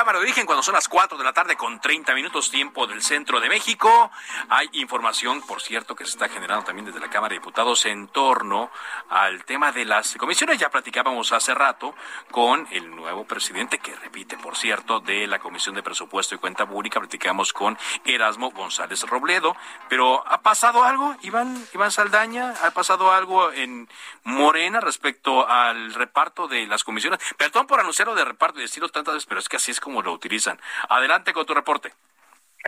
Cámara 0.00 0.18
de 0.18 0.24
Origen 0.24 0.46
cuando 0.46 0.62
son 0.62 0.72
las 0.72 0.88
4 0.88 1.18
de 1.18 1.24
la 1.24 1.34
tarde 1.34 1.56
con 1.56 1.78
30 1.78 2.14
minutos 2.14 2.50
tiempo 2.50 2.86
del 2.86 3.02
centro 3.02 3.38
de 3.38 3.50
México. 3.50 4.10
Hay 4.48 4.66
información, 4.72 5.42
por 5.42 5.60
cierto, 5.60 5.94
que 5.94 6.06
se 6.06 6.12
está 6.12 6.30
generando 6.30 6.64
también 6.64 6.86
desde 6.86 7.00
la 7.00 7.10
Cámara 7.10 7.34
de 7.34 7.40
Diputados 7.40 7.84
en 7.84 8.08
torno 8.08 8.70
al 9.10 9.44
tema 9.44 9.72
de 9.72 9.84
las 9.84 10.14
comisiones. 10.16 10.56
Ya 10.56 10.70
platicábamos 10.70 11.32
hace 11.32 11.52
rato 11.52 11.94
con 12.30 12.66
el 12.70 12.96
nuevo 12.96 13.26
presidente, 13.26 13.78
que 13.78 13.94
repite, 13.94 14.38
por 14.38 14.56
cierto, 14.56 15.00
de 15.00 15.26
la 15.26 15.38
Comisión 15.38 15.74
de 15.74 15.82
Presupuesto 15.82 16.34
y 16.34 16.38
Cuenta 16.38 16.64
Pública. 16.66 16.98
Platicamos 16.98 17.52
con 17.52 17.76
Erasmo 18.06 18.52
González 18.52 19.02
Robledo. 19.02 19.54
Pero 19.90 20.26
¿ha 20.26 20.40
pasado 20.40 20.82
algo, 20.82 21.14
Iván, 21.20 21.62
Iván 21.74 21.90
Saldaña? 21.90 22.54
¿Ha 22.62 22.70
pasado 22.70 23.12
algo 23.12 23.52
en 23.52 23.86
Morena 24.24 24.80
respecto 24.80 25.46
al 25.46 25.92
reparto 25.92 26.48
de 26.48 26.66
las 26.66 26.84
comisiones? 26.84 27.20
Perdón 27.36 27.66
por 27.66 27.80
anunciarlo 27.80 28.14
de 28.14 28.24
reparto 28.24 28.60
y 28.60 28.62
decirlo 28.62 28.88
tantas 28.88 29.12
veces, 29.12 29.26
pero 29.26 29.40
es 29.40 29.48
que 29.50 29.58
así 29.58 29.70
es 29.70 29.80
como 29.90 30.02
lo 30.02 30.12
utilizan. 30.12 30.56
Adelante 30.88 31.32
con 31.32 31.44
tu 31.44 31.52
reporte. 31.52 31.92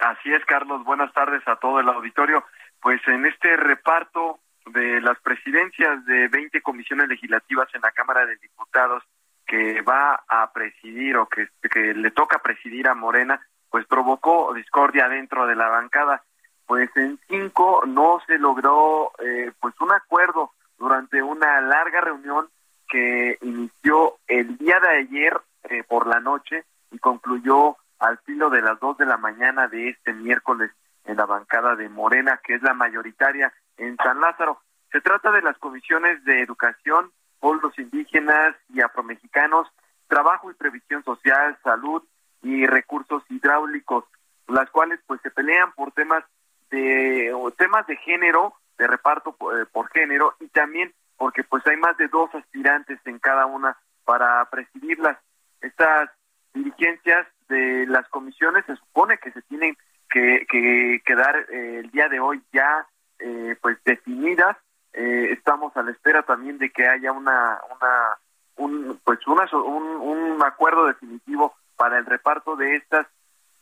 Así 0.00 0.32
es, 0.32 0.44
Carlos. 0.44 0.82
Buenas 0.84 1.12
tardes 1.12 1.46
a 1.46 1.56
todo 1.56 1.78
el 1.78 1.88
auditorio. 1.88 2.44
Pues 2.80 3.00
en 3.06 3.26
este 3.26 3.56
reparto 3.56 4.40
de 4.66 5.00
las 5.00 5.20
presidencias 5.20 6.04
de 6.04 6.26
20 6.26 6.60
comisiones 6.62 7.08
legislativas 7.08 7.68
en 7.74 7.80
la 7.80 7.92
Cámara 7.92 8.26
de 8.26 8.36
Diputados 8.36 9.04
que 9.46 9.82
va 9.82 10.24
a 10.26 10.52
presidir 10.52 11.16
o 11.16 11.28
que, 11.28 11.46
que 11.70 11.94
le 11.94 12.10
toca 12.10 12.38
presidir 12.38 12.88
a 12.88 12.94
Morena, 12.94 13.40
pues 13.70 13.86
provocó 13.86 14.52
discordia 14.54 15.08
dentro 15.08 15.46
de 15.46 15.54
la 15.54 15.68
bancada. 15.68 16.24
Pues 16.66 16.90
en 16.96 17.20
cinco 17.28 17.84
no 17.86 18.20
se 18.26 18.38
logró 18.38 19.12
eh, 19.20 19.52
pues 19.60 19.74
un 19.80 19.92
acuerdo 19.92 20.52
durante 20.76 21.22
una 21.22 21.60
larga 21.60 22.00
reunión 22.00 22.48
que 22.88 23.38
inició 23.42 24.18
el 24.26 24.56
día 24.58 24.80
de 24.80 24.88
ayer 24.88 25.40
eh, 25.64 25.84
por 25.84 26.08
la 26.08 26.18
noche 26.18 26.64
y 26.92 26.98
concluyó 26.98 27.76
al 27.98 28.18
filo 28.18 28.50
de 28.50 28.62
las 28.62 28.78
dos 28.80 28.96
de 28.98 29.06
la 29.06 29.16
mañana 29.16 29.68
de 29.68 29.88
este 29.88 30.12
miércoles 30.12 30.70
en 31.04 31.16
la 31.16 31.26
bancada 31.26 31.74
de 31.74 31.88
Morena, 31.88 32.40
que 32.44 32.54
es 32.54 32.62
la 32.62 32.74
mayoritaria 32.74 33.52
en 33.76 33.96
San 33.96 34.20
Lázaro. 34.20 34.60
Se 34.90 35.00
trata 35.00 35.30
de 35.30 35.42
las 35.42 35.58
comisiones 35.58 36.22
de 36.24 36.42
educación, 36.42 37.10
pueblos 37.40 37.76
indígenas 37.78 38.54
y 38.68 38.80
afromexicanos, 38.80 39.68
trabajo 40.06 40.50
y 40.50 40.54
previsión 40.54 41.02
social, 41.04 41.58
salud 41.64 42.02
y 42.42 42.66
recursos 42.66 43.22
hidráulicos, 43.30 44.04
las 44.48 44.68
cuales 44.70 45.00
pues 45.06 45.20
se 45.22 45.30
pelean 45.30 45.72
por 45.72 45.92
temas 45.92 46.24
de 46.70 47.32
temas 47.56 47.86
de 47.86 47.96
género, 47.96 48.54
de 48.78 48.86
reparto 48.86 49.32
por, 49.32 49.58
eh, 49.60 49.66
por 49.66 49.88
género 49.90 50.34
y 50.40 50.48
también 50.48 50.92
porque 51.16 51.44
pues 51.44 51.66
hay 51.66 51.76
más 51.76 51.96
de 51.98 52.08
dos 52.08 52.34
aspirantes 52.34 52.98
en 53.04 53.18
cada 53.18 53.46
una 53.46 53.76
para 54.04 54.44
presidirlas. 54.50 55.18
Estas 55.60 56.10
dirigencias 56.54 57.26
de 57.48 57.86
las 57.86 58.08
comisiones 58.08 58.64
se 58.66 58.76
supone 58.76 59.18
que 59.18 59.32
se 59.32 59.42
tienen 59.42 59.76
que, 60.10 60.46
que 60.48 61.02
quedar 61.04 61.36
eh, 61.50 61.80
el 61.80 61.90
día 61.90 62.08
de 62.08 62.20
hoy 62.20 62.42
ya 62.52 62.86
eh, 63.18 63.56
pues 63.60 63.78
definidas. 63.84 64.56
Eh, 64.92 65.30
estamos 65.32 65.74
a 65.76 65.82
la 65.82 65.90
espera 65.90 66.22
también 66.22 66.58
de 66.58 66.70
que 66.70 66.86
haya 66.86 67.12
una 67.12 67.60
una 67.74 68.18
un 68.56 69.00
pues 69.04 69.26
una, 69.26 69.48
un, 69.52 69.84
un 69.84 70.42
acuerdo 70.44 70.86
definitivo 70.86 71.54
para 71.76 71.98
el 71.98 72.06
reparto 72.06 72.56
de 72.56 72.76
estas 72.76 73.06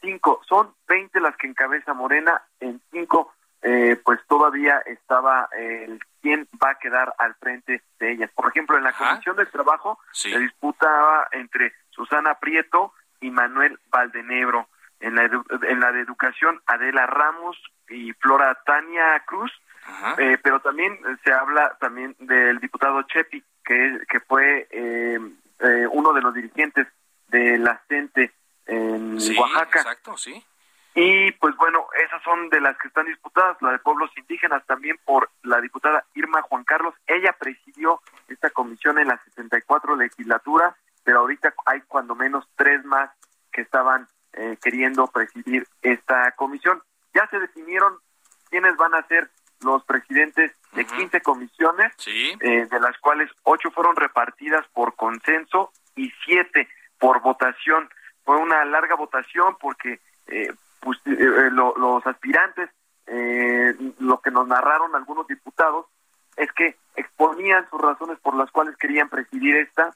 cinco. 0.01 0.41
Son 0.49 0.75
20 0.89 1.21
las 1.21 1.37
que 1.37 1.47
encabeza 1.47 1.95
Morena 1.95 2.43
en 2.59 2.81
cinco 2.91 3.33
eh, 3.63 4.01
pues 4.03 4.19
todavía 4.27 4.79
estaba 4.87 5.49
el 5.53 6.01
quién 6.23 6.49
va 6.63 6.71
a 6.71 6.79
quedar 6.79 7.15
al 7.19 7.35
frente 7.35 7.83
de 7.99 8.13
ellas. 8.13 8.31
Por 8.35 8.49
ejemplo, 8.49 8.79
en 8.79 8.85
la 8.85 8.93
Comisión 8.93 9.37
del 9.37 9.51
Trabajo 9.51 9.99
se 10.13 10.39
disputaba 10.39 11.29
entre 11.33 11.73
Susana 12.01 12.37
Prieto 12.37 12.95
y 13.21 13.31
Manuel 13.31 13.79
Valdenebro. 13.91 14.69
En 15.01 15.15
la, 15.15 15.25
en 15.25 15.81
la 15.81 15.93
de 15.93 16.01
Educación, 16.01 16.61
Adela 16.67 17.07
Ramos 17.07 17.57
y 17.89 18.13
Flora 18.15 18.59
Tania 18.65 19.23
Cruz. 19.27 19.53
Eh, 20.19 20.39
pero 20.43 20.61
también 20.61 20.99
se 21.25 21.33
habla 21.33 21.77
también 21.81 22.15
del 22.19 22.59
diputado 22.59 23.03
Chepi, 23.03 23.43
que, 23.65 23.99
que 24.09 24.21
fue 24.21 24.69
eh, 24.71 25.19
eh, 25.61 25.87
uno 25.91 26.13
de 26.13 26.21
los 26.21 26.35
dirigentes 26.35 26.87
de 27.29 27.59
la 27.59 27.81
CENTE 27.89 28.31
en 28.67 29.19
Oaxaca. 29.39 29.81
Exacto, 29.81 30.17
sí. 30.17 30.45
Y 30.95 31.33
pues 31.33 31.57
bueno, 31.57 31.87
esas 32.05 32.23
son 32.23 32.51
de 32.51 32.61
las 32.61 32.77
que 32.79 32.89
están 32.89 33.07
disputadas, 33.07 33.57
la 33.63 33.73
de 33.73 33.79
pueblos 33.79 34.11
indígenas 34.17 34.65
también 34.67 34.99
por 35.05 35.31
la 35.43 35.61
diputada 35.61 36.05
Irma 36.15 36.43
Juan 36.43 36.65
Carlos. 36.65 36.95
Ella 37.07 37.35
presidió 37.39 38.01
esta 38.29 38.51
comisión 38.51 38.99
en 38.99 39.09
la 39.09 39.19
64 39.25 39.97
legislatura, 39.97 40.77
pero 41.05 41.21
ahorita 41.21 41.55
hay 41.67 41.81
cuando 41.83 42.15
menos 42.15 42.47
tres 42.57 42.85
más 42.85 43.11
que 43.53 43.63
estaban 43.63 44.09
eh, 44.33 44.57
queriendo 44.63 45.07
presidir 45.09 45.67
esta 45.83 46.33
comisión. 46.33 46.83
Ya 47.15 47.27
se 47.29 47.39
definieron 47.39 47.99
quiénes 48.49 48.77
van 48.77 48.95
a 48.95 49.07
ser 49.09 49.31
los 49.61 49.85
presidentes 49.85 50.53
de 50.73 50.85
15 50.87 51.21
comisiones, 51.21 51.93
eh, 52.07 52.67
de 52.67 52.81
las 52.81 52.97
cuales 52.99 53.31
ocho 53.43 53.71
fueron 53.71 53.97
repartidas 53.97 54.67
por 54.73 54.95
consenso 54.95 55.73
y 55.97 56.11
siete 56.25 56.69
por 56.99 57.21
votación. 57.21 57.91
Fue 58.25 58.37
una 58.37 58.65
larga 58.65 58.95
votación 58.95 59.57
porque 59.61 60.01
eh, 60.29 60.53
pues, 60.81 60.99
eh, 61.07 61.17
eh, 61.19 61.51
los 61.51 62.07
aspirantes, 62.07 62.71
eh, 63.07 63.75
lo 63.99 64.21
que 64.21 64.31
nos 64.31 64.47
narraron 64.49 64.95
algunos 64.95 65.27
diputados, 65.27 65.87
es 66.37 66.51
que 66.53 66.77
exponían 66.97 67.69
sus 67.69 67.81
razones 67.81 68.19
por 68.21 68.35
las 68.35 68.51
cuales 68.51 68.77
querían 68.77 69.09
presidir 69.09 69.57
esta 69.57 69.95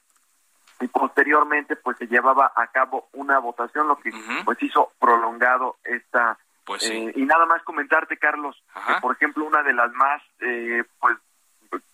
y 0.79 0.87
posteriormente 0.87 1.75
pues 1.75 1.97
se 1.97 2.07
llevaba 2.07 2.51
a 2.55 2.67
cabo 2.67 3.07
una 3.13 3.39
votación 3.39 3.87
lo 3.87 3.97
que 3.97 4.11
pues 4.43 4.61
hizo 4.61 4.91
prolongado 4.99 5.77
esta 5.83 6.37
Pues 6.65 6.83
sí. 6.83 6.93
Eh, 6.93 7.13
y 7.15 7.25
nada 7.25 7.45
más 7.45 7.63
comentarte, 7.63 8.17
Carlos, 8.17 8.61
que 8.73 8.93
por 9.01 9.15
ejemplo 9.15 9.45
una 9.45 9.63
de 9.63 9.73
las 9.73 9.91
más, 9.93 10.21
eh, 10.39 10.83
pues, 10.99 11.17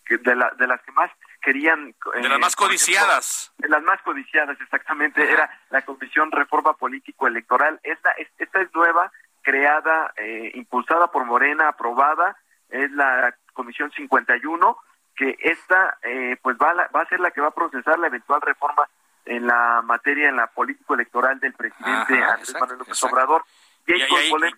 de, 0.08 0.34
la, 0.34 0.50
de 0.58 0.66
las 0.66 0.82
que 0.82 0.92
más 0.92 1.10
querían... 1.40 1.94
de 2.14 2.28
las 2.28 2.40
más 2.40 2.56
codiciadas. 2.56 3.52
de 3.58 3.68
las 3.68 3.82
más 3.82 4.00
codiciadas, 4.02 4.60
exactamente, 4.60 5.30
era 5.30 5.50
la 5.70 5.82
Comisión 5.82 6.30
Reforma 6.30 6.74
Político 6.74 7.26
Electoral. 7.26 7.80
Esta, 7.82 8.12
esta 8.38 8.60
es 8.60 8.74
nueva, 8.74 9.12
creada, 9.42 10.12
impulsada 10.54 11.10
por 11.10 11.24
Morena, 11.24 11.68
aprobada, 11.68 12.36
es 12.68 12.90
la 12.92 13.34
Comisión 13.52 13.90
51, 13.92 14.78
que 15.16 15.36
esta 15.40 15.98
eh, 16.02 16.36
pues 16.42 16.56
va 16.56 16.70
a, 16.70 16.88
va 16.88 17.02
a 17.02 17.08
ser 17.08 17.20
la 17.20 17.30
que 17.30 17.40
va 17.40 17.48
a 17.48 17.54
procesar 17.54 17.98
la 17.98 18.06
eventual 18.06 18.40
reforma 18.40 18.88
en 19.24 19.46
la 19.46 19.82
materia, 19.82 20.28
en 20.28 20.36
la 20.36 20.46
político 20.48 20.94
electoral 20.94 21.38
del 21.40 21.52
presidente 21.52 22.22
Andrés 22.22 22.54
Manuel 22.58 22.78
López 22.78 23.02
Obrador. 23.04 23.44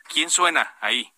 ¿Quién 0.09 0.31
suena 0.31 0.75
ahí? 0.81 1.11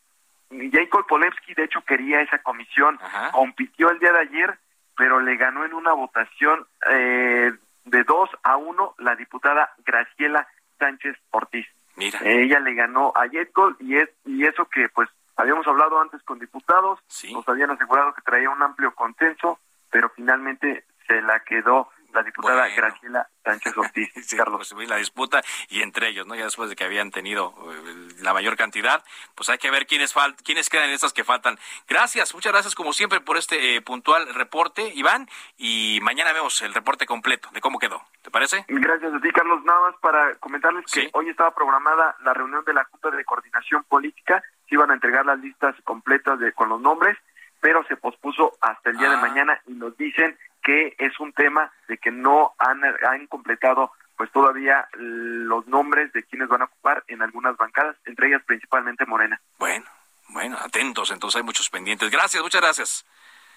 Jacob 0.51 1.07
Polensky, 1.07 1.55
de 1.55 1.65
hecho, 1.65 1.81
quería 1.83 2.21
esa 2.21 2.39
comisión, 2.39 2.99
compitió 3.33 3.91
el 3.91 3.99
día 3.99 4.13
de 4.13 4.21
ayer, 4.21 4.59
pero 4.97 5.21
le 5.21 5.37
ganó 5.37 5.65
en 5.65 5.75
una 5.75 5.93
votación 5.93 6.67
eh, 6.89 7.53
de 7.85 8.05
dos 8.05 8.31
a 8.43 8.57
uno 8.57 8.95
la 8.99 9.17
diputada 9.17 9.75
Graciela 9.85 10.47
Sánchez 10.79 11.17
Ortiz. 11.31 11.67
Mira. 11.97 12.21
ella 12.25 12.61
le 12.61 12.75
ganó 12.75 13.11
a 13.17 13.27
Jacob 13.27 13.75
y 13.81 13.97
es 13.97 14.11
y 14.27 14.45
eso 14.45 14.67
que 14.67 14.91
pues 14.91 15.09
Habíamos 15.37 15.67
hablado 15.67 16.01
antes 16.01 16.23
con 16.23 16.39
diputados, 16.39 16.99
nos 17.33 17.49
habían 17.49 17.71
asegurado 17.71 18.15
que 18.15 18.23
traía 18.23 18.51
un 18.51 18.63
amplio 18.63 18.95
consenso, 18.95 19.59
pero 19.91 20.11
finalmente 20.11 20.85
se 21.07 21.21
la 21.23 21.41
quedó 21.41 21.91
la 22.17 22.23
diputada 22.23 22.69
Graciela 22.69 23.29
Sánchez 23.45 23.77
Ortiz. 23.77 24.35
Carlos. 24.37 24.73
Pues, 24.73 24.89
la 24.89 24.97
disputa 24.97 25.43
y 25.69 25.83
entre 25.83 26.09
ellos, 26.09 26.27
¿no? 26.27 26.35
Ya 26.35 26.45
después 26.45 26.71
de 26.71 26.77
que 26.77 26.85
habían 26.85 27.11
tenido 27.11 27.55
eh, 27.71 28.09
la 28.23 28.33
mayor 28.33 28.57
cantidad, 28.57 29.05
pues 29.35 29.51
hay 29.51 29.59
que 29.59 29.71
ver 29.71 29.87
quiénes 29.87 30.15
quiénes 30.43 30.71
quedan 30.71 30.89
en 30.89 30.95
estas 30.95 31.13
que 31.13 31.25
faltan. 31.25 31.59
Gracias, 31.87 32.35
muchas 32.35 32.53
gracias 32.53 32.75
como 32.75 32.93
siempre 32.93 33.21
por 33.21 33.37
este 33.37 33.77
eh, 33.77 33.83
puntual 33.83 34.33
reporte, 34.35 34.91
Iván, 34.95 35.29
y 35.59 35.99
mañana 36.03 36.33
vemos 36.33 36.63
el 36.63 36.73
reporte 36.73 37.07
completo 37.07 37.51
de 37.53 37.61
cómo 37.61 37.79
quedó. 37.79 38.03
¿Te 38.23 38.31
parece? 38.31 38.65
Gracias 38.69 39.13
a 39.13 39.21
ti, 39.21 39.31
Carlos. 39.31 39.63
Nada 39.65 39.81
más 39.81 39.97
para 40.01 40.35
comentarles 40.37 40.91
que 40.91 41.11
hoy 41.13 41.29
estaba 41.29 41.55
programada 41.55 42.17
la 42.25 42.33
reunión 42.33 42.65
de 42.65 42.73
la 42.73 42.85
Junta 42.85 43.11
de 43.11 43.25
Coordinación 43.25 43.85
Política 43.85 44.43
se 44.69 44.75
iban 44.75 44.91
a 44.91 44.95
entregar 44.95 45.27
las 45.27 45.39
listas 45.41 45.75
completas 45.85 46.39
de, 46.39 46.53
con 46.53 46.69
los 46.69 46.81
nombres, 46.81 47.17
pero 47.61 47.85
se 47.85 47.97
pospuso 47.97 48.53
hasta 48.61 48.91
el 48.91 48.99
día 48.99 49.11
de 49.11 49.17
ah. 49.17 49.21
mañana 49.21 49.61
y 49.67 49.73
nos 49.73 49.97
dicen 49.97 50.37
que 50.63 50.95
es 50.99 51.19
un 51.21 51.33
tema 51.33 51.73
de 51.89 51.99
que 51.99 52.11
no 52.11 52.53
han, 52.59 52.83
han 52.85 53.27
completado 53.29 53.93
pues 54.17 54.31
todavía 54.33 54.89
los 54.95 55.67
nombres 55.67 56.13
de 56.13 56.23
quienes 56.25 56.49
van 56.49 56.63
a 56.63 56.65
ocupar 56.65 57.05
en 57.07 57.23
algunas 57.23 57.57
bancadas, 57.57 57.97
entre 58.07 58.29
ellas 58.29 58.43
principalmente 58.47 59.05
Morena. 59.05 59.41
Bueno, 59.59 59.85
bueno, 60.29 60.57
atentos, 60.59 61.11
entonces 61.11 61.37
hay 61.37 61.43
muchos 61.43 61.69
pendientes. 61.71 62.11
Gracias, 62.11 62.43
muchas 62.43 62.63
gracias. 62.63 63.07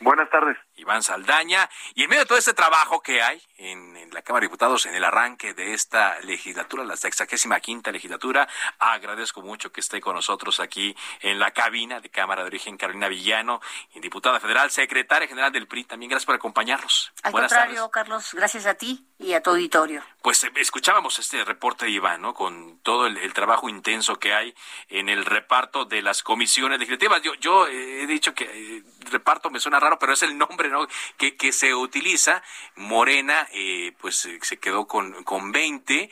Buenas 0.02 0.30
tardes. 0.30 0.58
Iván 0.76 1.04
Saldaña. 1.04 1.70
Y 1.94 2.04
en 2.04 2.10
medio 2.10 2.24
de 2.24 2.28
todo 2.28 2.38
este 2.38 2.54
trabajo 2.54 3.02
que 3.02 3.22
hay 3.22 3.42
en, 3.58 4.10
la 4.12 4.22
Cámara 4.22 4.42
de 4.42 4.48
Diputados 4.48 4.86
en 4.86 4.96
el 4.96 5.04
arranque 5.04 5.54
de 5.54 5.74
esta 5.74 6.20
legislatura, 6.22 6.84
la 6.84 6.96
sexagésima 6.96 7.60
quinta 7.60 7.92
legislatura, 7.92 8.48
agradezco 8.80 9.42
mucho 9.42 9.72
que 9.72 9.82
esté 9.82 10.00
con 10.00 10.16
nosotros 10.16 10.60
aquí 10.60 10.96
en 11.22 11.38
la 11.38 11.52
cabina 11.52 12.00
de 12.00 12.10
Cámara 12.10 12.44
de 12.44 12.48
Origen 12.48 12.78
Carolina 12.78 13.10
Villano, 13.10 13.60
diputada 13.96 14.40
federal, 14.40 14.72
secretaria 14.72 15.28
general 15.28 15.52
del 15.52 15.68
PRI. 15.68 15.84
También 15.84 16.10
gracias 16.10 16.26
por 16.26 16.36
acompañarnos. 16.36 17.12
Al 17.24 17.32
contrario, 17.32 17.90
Carlos, 17.92 18.34
gracias 18.34 18.66
a 18.66 18.76
ti 18.76 19.09
y 19.20 19.34
a 19.34 19.44
tu 19.44 19.50
auditorio. 19.50 20.02
Pues 20.22 20.44
eh, 20.46 20.52
escuchábamos 20.56 21.20
este 21.20 21.44
reporte 21.44 21.86
de 21.86 21.92
Iván, 21.92 22.22
¿no? 22.22 22.34
Con 22.34 22.80
todo 22.80 23.06
el, 23.06 23.34
trabajo 23.34 23.70
intenso 23.70 24.18
que 24.18 24.34
hay 24.34 24.56
en 24.88 25.10
el 25.10 25.26
reparto 25.26 25.86
de 25.86 26.02
las 26.02 26.24
comisiones 26.24 26.80
legislativas. 26.80 27.22
Yo, 27.22 27.34
yo 27.36 27.68
eh, 27.68 28.04
he 28.04 28.08
dicho 28.08 28.34
que 28.34 28.46
eh, 28.46 28.84
reparto 29.12 29.50
me 29.50 29.60
suena 29.60 29.80
raro 29.80 30.00
pero 30.00 30.14
es 30.14 30.24
el 30.24 30.38
nombre 30.38 30.70
¿no? 30.70 30.88
que, 31.18 31.36
que 31.36 31.52
se 31.52 31.76
utiliza. 31.76 32.42
Morena, 32.76 33.48
eh, 33.52 33.94
pues 34.00 34.26
eh, 34.26 34.40
se 34.42 34.58
quedó 34.58 34.88
con, 34.88 35.24
con 35.24 35.52
20 35.52 36.10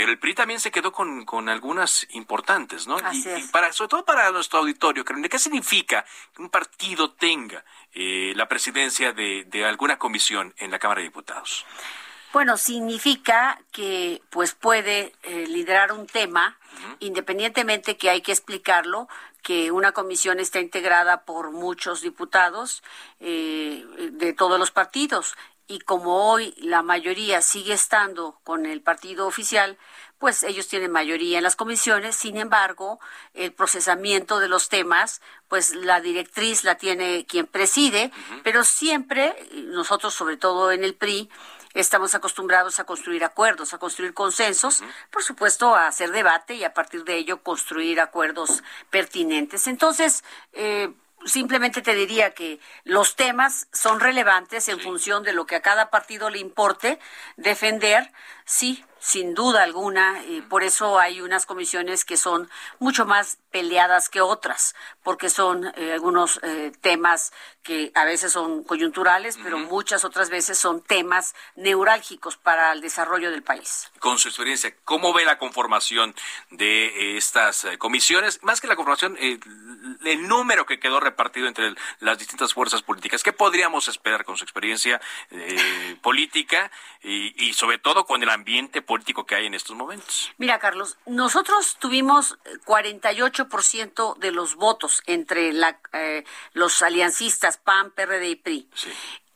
pero 0.00 0.12
el 0.12 0.18
PRI 0.18 0.32
también 0.32 0.60
se 0.60 0.70
quedó 0.70 0.92
con, 0.92 1.26
con 1.26 1.50
algunas 1.50 2.06
importantes, 2.12 2.86
¿no? 2.86 2.96
y, 3.12 3.22
para, 3.48 3.70
sobre 3.74 3.88
todo 3.90 4.04
para 4.06 4.30
nuestro 4.30 4.60
auditorio, 4.60 5.04
¿qué 5.04 5.38
significa 5.38 6.06
que 6.34 6.40
un 6.40 6.48
partido 6.48 7.12
tenga 7.12 7.62
eh, 7.92 8.32
la 8.34 8.48
presidencia 8.48 9.12
de, 9.12 9.44
de, 9.44 9.66
alguna 9.66 9.98
comisión 9.98 10.54
en 10.56 10.70
la 10.70 10.78
Cámara 10.78 11.00
de 11.00 11.08
Diputados? 11.08 11.66
Bueno, 12.32 12.56
significa 12.56 13.60
que 13.72 14.22
pues 14.30 14.54
puede 14.54 15.12
liderar 15.48 15.92
un 15.92 16.06
tema, 16.06 16.56
independientemente 17.00 17.96
que 17.96 18.08
hay 18.08 18.20
que 18.20 18.32
explicarlo, 18.32 19.08
que 19.42 19.70
una 19.70 19.92
comisión 19.92 20.40
está 20.40 20.60
integrada 20.60 21.24
por 21.24 21.50
muchos 21.50 22.02
diputados 22.02 22.82
eh, 23.20 23.84
de 24.12 24.32
todos 24.32 24.58
los 24.58 24.70
partidos. 24.70 25.34
Y 25.66 25.78
como 25.80 26.30
hoy 26.30 26.54
la 26.58 26.82
mayoría 26.82 27.42
sigue 27.42 27.74
estando 27.74 28.40
con 28.42 28.66
el 28.66 28.82
partido 28.82 29.26
oficial, 29.26 29.78
pues 30.18 30.42
ellos 30.42 30.66
tienen 30.66 30.90
mayoría 30.90 31.38
en 31.38 31.44
las 31.44 31.54
comisiones. 31.54 32.16
Sin 32.16 32.36
embargo, 32.36 32.98
el 33.34 33.52
procesamiento 33.52 34.40
de 34.40 34.48
los 34.48 34.68
temas, 34.68 35.22
pues 35.48 35.74
la 35.74 36.00
directriz 36.00 36.64
la 36.64 36.74
tiene 36.74 37.24
quien 37.24 37.46
preside, 37.46 38.10
pero 38.42 38.64
siempre 38.64 39.36
nosotros, 39.52 40.12
sobre 40.12 40.36
todo 40.36 40.72
en 40.72 40.82
el 40.82 40.94
PRI, 40.94 41.30
Estamos 41.74 42.14
acostumbrados 42.14 42.80
a 42.80 42.84
construir 42.84 43.24
acuerdos, 43.24 43.72
a 43.72 43.78
construir 43.78 44.12
consensos, 44.12 44.82
por 45.10 45.22
supuesto, 45.22 45.74
a 45.74 45.86
hacer 45.86 46.10
debate 46.10 46.54
y 46.54 46.64
a 46.64 46.74
partir 46.74 47.04
de 47.04 47.16
ello 47.16 47.42
construir 47.42 48.00
acuerdos 48.00 48.62
pertinentes. 48.90 49.68
Entonces, 49.68 50.24
eh, 50.52 50.92
simplemente 51.24 51.82
te 51.82 51.94
diría 51.94 52.34
que 52.34 52.60
los 52.84 53.14
temas 53.14 53.68
son 53.72 54.00
relevantes 54.00 54.68
en 54.68 54.80
función 54.80 55.22
de 55.22 55.32
lo 55.32 55.46
que 55.46 55.56
a 55.56 55.62
cada 55.62 55.90
partido 55.90 56.30
le 56.30 56.38
importe 56.38 56.98
defender, 57.36 58.10
sí, 58.50 58.84
sin 59.00 59.34
duda 59.34 59.62
alguna, 59.62 60.22
y 60.24 60.42
por 60.42 60.62
eso 60.62 60.98
hay 60.98 61.22
unas 61.22 61.46
comisiones 61.46 62.04
que 62.04 62.18
son 62.18 62.50
mucho 62.78 63.06
más 63.06 63.38
peleadas 63.50 64.08
que 64.08 64.20
otras, 64.20 64.74
porque 65.02 65.30
son 65.30 65.72
eh, 65.74 65.92
algunos 65.92 66.38
eh, 66.42 66.70
temas 66.82 67.32
que 67.62 67.90
a 67.94 68.04
veces 68.04 68.32
son 68.32 68.62
coyunturales, 68.62 69.38
pero 69.42 69.58
muchas 69.58 70.04
otras 70.04 70.30
veces 70.30 70.58
son 70.58 70.82
temas 70.82 71.34
neurálgicos 71.56 72.36
para 72.36 72.72
el 72.72 72.80
desarrollo 72.80 73.30
del 73.30 73.42
país. 73.42 73.90
Con 73.98 74.18
su 74.18 74.28
experiencia, 74.28 74.74
¿cómo 74.84 75.12
ve 75.12 75.24
la 75.24 75.38
conformación 75.38 76.14
de 76.50 76.86
eh, 76.86 77.16
estas 77.16 77.66
comisiones? 77.78 78.42
Más 78.42 78.60
que 78.60 78.68
la 78.68 78.76
conformación, 78.76 79.16
el 79.18 80.28
número 80.28 80.66
que 80.66 80.78
quedó 80.78 81.00
repartido 81.00 81.48
entre 81.48 81.74
las 82.00 82.18
distintas 82.18 82.54
fuerzas 82.54 82.82
políticas. 82.82 83.22
¿Qué 83.22 83.32
podríamos 83.32 83.88
esperar 83.88 84.24
con 84.24 84.36
su 84.36 84.44
experiencia 84.44 85.00
política 86.02 86.70
y, 87.02 87.46
y 87.46 87.54
sobre 87.54 87.78
todo 87.78 88.04
con 88.04 88.22
el 88.22 88.30
ambiente 88.40 88.82
político 88.82 89.24
que 89.24 89.34
hay 89.34 89.46
en 89.46 89.54
estos 89.54 89.76
momentos? 89.76 90.32
Mira, 90.38 90.58
Carlos, 90.58 90.96
nosotros 91.06 91.76
tuvimos 91.78 92.38
48% 92.64 94.18
de 94.18 94.32
los 94.32 94.54
votos 94.56 95.02
entre 95.06 95.52
la, 95.52 95.78
eh, 95.92 96.24
los 96.52 96.82
aliancistas 96.82 97.58
PAN, 97.58 97.90
PRD 97.92 98.30
y 98.30 98.36
PRI. 98.36 98.68
Sí. 98.74 98.90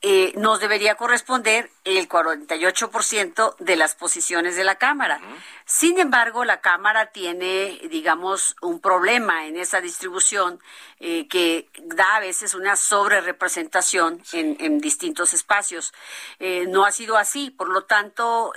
Eh, 0.07 0.35
nos 0.37 0.61
debería 0.61 0.97
corresponder 0.97 1.71
el 1.85 2.07
48% 2.11 3.57
de 3.59 3.75
las 3.75 3.95
posiciones 3.95 4.55
de 4.55 4.63
la 4.63 4.75
Cámara. 4.75 5.19
Sin 5.65 5.99
embargo, 5.99 6.45
la 6.45 6.61
Cámara 6.61 7.07
tiene, 7.07 7.81
digamos, 7.89 8.55
un 8.61 8.81
problema 8.81 9.47
en 9.47 9.57
esa 9.57 9.81
distribución 9.81 10.61
eh, 11.01 11.27
que 11.27 11.71
da 11.85 12.17
a 12.17 12.21
veces 12.21 12.53
una 12.53 12.77
sobrerepresentación 12.77 14.21
en, 14.35 14.59
en, 14.61 14.79
distintos 14.79 15.33
espacios. 15.33 15.95
Eh, 16.39 16.67
no 16.69 16.85
ha 16.85 16.93
sido 16.93 17.17
así, 17.17 17.49
por 17.49 17.71
lo 17.71 17.85
tanto, 17.85 18.53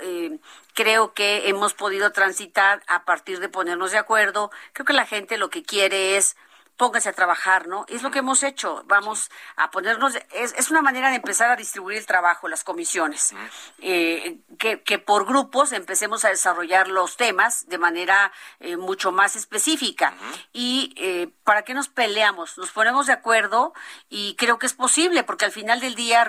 creo 0.74 1.14
que 1.14 1.48
hemos 1.48 1.72
podido 1.72 2.12
transitar 2.12 2.82
a 2.88 3.06
partir 3.06 3.40
de 3.40 3.48
ponernos 3.48 3.90
de 3.92 3.96
acuerdo. 3.96 4.50
Creo 4.74 4.84
que 4.84 4.92
la 4.92 5.06
gente 5.06 5.38
lo 5.38 5.48
que 5.48 5.62
quiere 5.62 6.18
es 6.18 6.36
póngase 6.78 7.08
a 7.08 7.12
trabajar, 7.12 7.66
¿no? 7.66 7.84
Es 7.88 8.02
lo 8.02 8.10
que 8.10 8.20
hemos 8.20 8.42
hecho. 8.42 8.82
Vamos 8.86 9.30
a 9.56 9.70
ponernos, 9.70 10.14
es, 10.32 10.54
es 10.56 10.70
una 10.70 10.80
manera 10.80 11.10
de 11.10 11.16
empezar 11.16 11.50
a 11.50 11.56
distribuir 11.56 11.98
el 11.98 12.06
trabajo, 12.06 12.48
las 12.48 12.62
comisiones, 12.62 13.34
eh, 13.80 14.38
que, 14.58 14.82
que, 14.82 14.98
por 14.98 15.26
grupos 15.26 15.72
empecemos 15.72 16.24
a 16.24 16.28
desarrollar 16.28 16.86
los 16.86 17.16
temas 17.16 17.68
de 17.68 17.78
manera 17.78 18.32
eh, 18.60 18.76
mucho 18.76 19.10
más 19.10 19.34
específica. 19.34 20.14
Y 20.52 20.94
eh, 20.96 21.28
para 21.42 21.62
qué 21.62 21.74
nos 21.74 21.88
peleamos, 21.88 22.56
nos 22.56 22.70
ponemos 22.70 23.08
de 23.08 23.12
acuerdo 23.12 23.74
y 24.08 24.36
creo 24.36 24.58
que 24.60 24.66
es 24.66 24.74
posible, 24.74 25.24
porque 25.24 25.44
al 25.44 25.52
final 25.52 25.80
del 25.80 25.96
día 25.96 26.26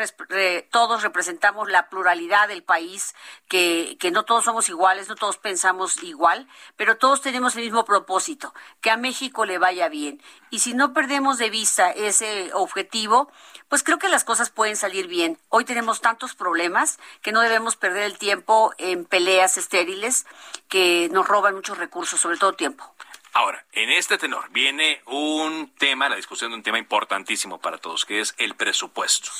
todos 0.71 1.03
representamos 1.03 1.69
la 1.69 1.89
pluralidad 1.89 2.47
del 2.47 2.63
país, 2.63 3.13
que, 3.47 3.97
que 3.99 4.09
no 4.09 4.25
todos 4.25 4.45
somos 4.45 4.67
iguales, 4.67 5.09
no 5.09 5.15
todos 5.15 5.37
pensamos 5.37 6.01
igual, 6.01 6.47
pero 6.75 6.97
todos 6.97 7.21
tenemos 7.21 7.55
el 7.55 7.63
mismo 7.63 7.85
propósito, 7.85 8.55
que 8.81 8.89
a 8.89 8.97
México 8.97 9.45
le 9.45 9.59
vaya 9.59 9.89
bien 9.89 10.19
y 10.49 10.59
si 10.59 10.73
no 10.73 10.93
perdemos 10.93 11.37
de 11.37 11.49
vista 11.49 11.91
ese 11.91 12.51
objetivo, 12.53 13.31
pues 13.67 13.83
creo 13.83 13.99
que 13.99 14.09
las 14.09 14.23
cosas 14.23 14.49
pueden 14.49 14.75
salir 14.75 15.07
bien. 15.07 15.37
Hoy 15.49 15.63
tenemos 15.63 16.01
tantos 16.01 16.33
problemas 16.33 16.99
que 17.21 17.31
no 17.31 17.41
debemos 17.41 17.75
perder 17.75 18.03
el 18.03 18.17
tiempo 18.17 18.73
en 18.77 19.05
peleas 19.05 19.57
estériles 19.57 20.25
que 20.67 21.09
nos 21.11 21.27
roban 21.27 21.55
muchos 21.55 21.77
recursos, 21.77 22.19
sobre 22.19 22.37
todo 22.37 22.53
tiempo. 22.53 22.93
Ahora, 23.39 23.63
en 23.71 23.89
este 23.89 24.17
tenor 24.17 24.49
viene 24.51 25.01
un 25.05 25.71
tema, 25.77 26.09
la 26.09 26.17
discusión 26.17 26.51
de 26.51 26.57
un 26.57 26.63
tema 26.63 26.77
importantísimo 26.77 27.57
para 27.57 27.77
todos, 27.77 28.03
que 28.03 28.19
es 28.19 28.35
el 28.37 28.55
presupuesto, 28.55 29.31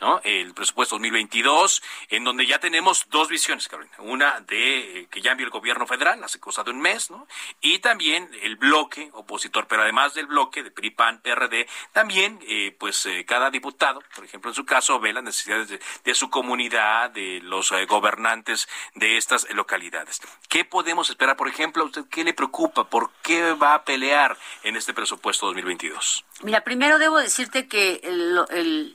¿no? 0.00 0.22
El 0.24 0.54
presupuesto 0.54 0.94
2022, 0.94 1.82
en 2.08 2.24
donde 2.24 2.46
ya 2.46 2.60
tenemos 2.60 3.08
dos 3.10 3.28
visiones, 3.28 3.68
Carolina. 3.68 3.94
Una 3.98 4.40
de 4.40 5.00
eh, 5.00 5.06
que 5.10 5.20
ya 5.20 5.32
envió 5.32 5.44
el 5.44 5.52
gobierno 5.52 5.86
federal 5.86 6.24
hace 6.24 6.40
cosa 6.40 6.64
de 6.64 6.70
un 6.70 6.80
mes, 6.80 7.10
¿no? 7.10 7.28
Y 7.60 7.80
también 7.80 8.30
el 8.40 8.56
bloque 8.56 9.10
opositor, 9.12 9.66
pero 9.68 9.82
además 9.82 10.14
del 10.14 10.28
bloque 10.28 10.62
de 10.62 10.70
PRI, 10.70 10.88
PAN, 10.92 11.20
PRD, 11.20 11.68
también, 11.92 12.40
eh, 12.48 12.74
pues, 12.80 13.04
eh, 13.04 13.26
cada 13.26 13.50
diputado, 13.50 14.02
por 14.14 14.24
ejemplo, 14.24 14.50
en 14.50 14.54
su 14.54 14.64
caso, 14.64 14.98
ve 14.98 15.12
las 15.12 15.24
necesidades 15.24 15.78
de, 16.04 16.14
su 16.14 16.30
comunidad, 16.30 17.10
de 17.10 17.40
los 17.42 17.70
gobernantes 17.86 18.66
de 18.94 19.18
estas 19.18 19.46
localidades. 19.50 20.22
¿Qué 20.48 20.64
podemos 20.64 21.10
esperar, 21.10 21.36
por 21.36 21.48
ejemplo, 21.48 21.82
a 21.82 21.86
usted 21.86 22.06
qué 22.10 22.24
le 22.24 22.32
preocupa? 22.32 22.84
¿Por 22.84 23.10
qué 23.22 23.41
va 23.52 23.74
a 23.74 23.84
pelear 23.84 24.36
en 24.62 24.76
este 24.76 24.94
presupuesto 24.94 25.46
2022? 25.46 26.24
Mira, 26.42 26.62
primero 26.62 26.98
debo 26.98 27.18
decirte 27.18 27.68
que 27.68 28.00
el, 28.04 28.94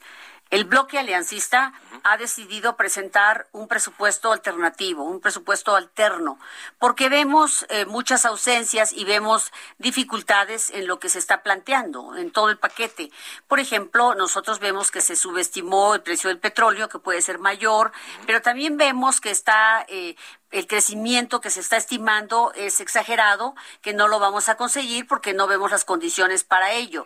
el 0.49 0.63
bloque 0.63 0.97
aliancista 0.97 1.73
ha 2.03 2.17
decidido 2.17 2.77
presentar 2.77 3.47
un 3.51 3.67
presupuesto 3.67 4.31
alternativo, 4.31 5.03
un 5.03 5.19
presupuesto 5.19 5.75
alterno, 5.75 6.39
porque 6.79 7.09
vemos 7.09 7.65
eh, 7.69 7.85
muchas 7.85 8.25
ausencias 8.25 8.93
y 8.93 9.03
vemos 9.03 9.51
dificultades 9.77 10.69
en 10.69 10.87
lo 10.87 10.99
que 10.99 11.09
se 11.09 11.19
está 11.19 11.43
planteando, 11.43 12.15
en 12.15 12.31
todo 12.31 12.49
el 12.49 12.57
paquete. 12.57 13.11
Por 13.47 13.59
ejemplo, 13.59 14.15
nosotros 14.15 14.59
vemos 14.59 14.89
que 14.89 15.01
se 15.01 15.17
subestimó 15.17 15.95
el 15.95 16.01
precio 16.01 16.29
del 16.29 16.39
petróleo, 16.39 16.87
que 16.87 16.99
puede 16.99 17.21
ser 17.21 17.39
mayor, 17.39 17.91
pero 18.25 18.41
también 18.41 18.77
vemos 18.77 19.19
que 19.19 19.31
está 19.31 19.85
eh, 19.89 20.15
el 20.51 20.65
crecimiento 20.65 21.41
que 21.41 21.49
se 21.49 21.59
está 21.59 21.75
estimando 21.75 22.53
es 22.55 22.79
exagerado, 22.79 23.55
que 23.81 23.93
no 23.93 24.07
lo 24.07 24.19
vamos 24.19 24.47
a 24.47 24.55
conseguir 24.55 25.05
porque 25.05 25.33
no 25.33 25.45
vemos 25.47 25.71
las 25.71 25.83
condiciones 25.83 26.43
para 26.43 26.71
ello. 26.71 27.05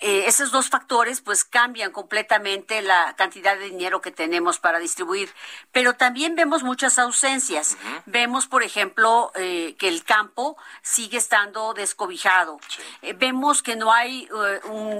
Eh, 0.00 0.24
esos 0.26 0.50
dos 0.50 0.68
factores 0.68 1.20
pues 1.20 1.44
cambian 1.44 1.92
completamente 1.92 2.82
la 2.82 3.14
cantidad 3.14 3.56
de 3.56 3.66
dinero 3.66 4.00
que 4.00 4.10
tenemos 4.10 4.58
para 4.58 4.80
distribuir, 4.80 5.32
pero 5.70 5.94
también 5.94 6.34
vemos 6.34 6.64
muchas 6.64 6.98
ausencias. 6.98 7.76
Vemos, 8.06 8.48
por 8.48 8.64
ejemplo, 8.64 9.30
eh, 9.36 9.76
que 9.78 9.86
el 9.86 10.02
campo 10.02 10.56
sigue 10.82 11.18
estando 11.18 11.74
descobijado. 11.74 12.58
Eh, 13.02 13.12
vemos 13.12 13.62
que 13.62 13.76
no 13.76 13.92
hay 13.92 14.28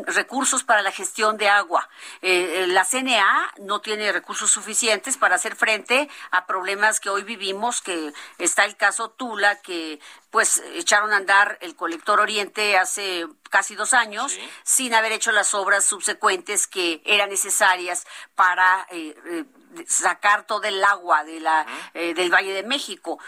recursos 0.07 0.63
para 0.63 0.83
la 0.83 0.93
gestión 0.93 1.37
de 1.37 1.49
agua. 1.49 1.89
la 2.21 2.85
CNA 2.85 3.55
no 3.59 3.81
tiene 3.81 4.13
recursos 4.13 4.51
suficientes 4.51 5.17
para 5.17 5.35
hacer 5.35 5.57
frente 5.57 6.09
a 6.31 6.47
problemas 6.47 7.01
que 7.01 7.11
hoy 7.11 7.23
vivimos 7.23 7.72
que 7.81 8.13
está 8.39 8.65
el 8.65 8.77
caso 8.77 9.11
Tula, 9.11 9.61
que 9.61 10.01
pues 10.31 10.63
echaron 10.75 11.13
a 11.13 11.17
andar 11.17 11.59
el 11.61 11.77
colector 11.77 12.21
Oriente 12.21 12.77
hace 12.77 13.27
casi 13.51 13.75
dos 13.75 13.93
años 13.93 14.39
sin 14.65 14.95
haber 14.95 15.13
hecho 15.13 15.31
las 15.31 15.53
obras 15.55 15.85
subsecuentes 15.85 16.67
que 16.67 17.03
eran 17.05 17.29
necesarias 17.29 18.07
para 18.35 18.87
eh, 18.91 19.15
eh, 19.27 19.45
sacar 19.87 20.47
todo 20.47 20.65
el 20.65 20.83
agua 20.83 21.23
de 21.25 21.41
la, 21.41 21.67
eh, 21.95 22.15
del 22.15 22.33
Valle 22.33 22.55
de 22.55 22.63
México. 22.63 23.19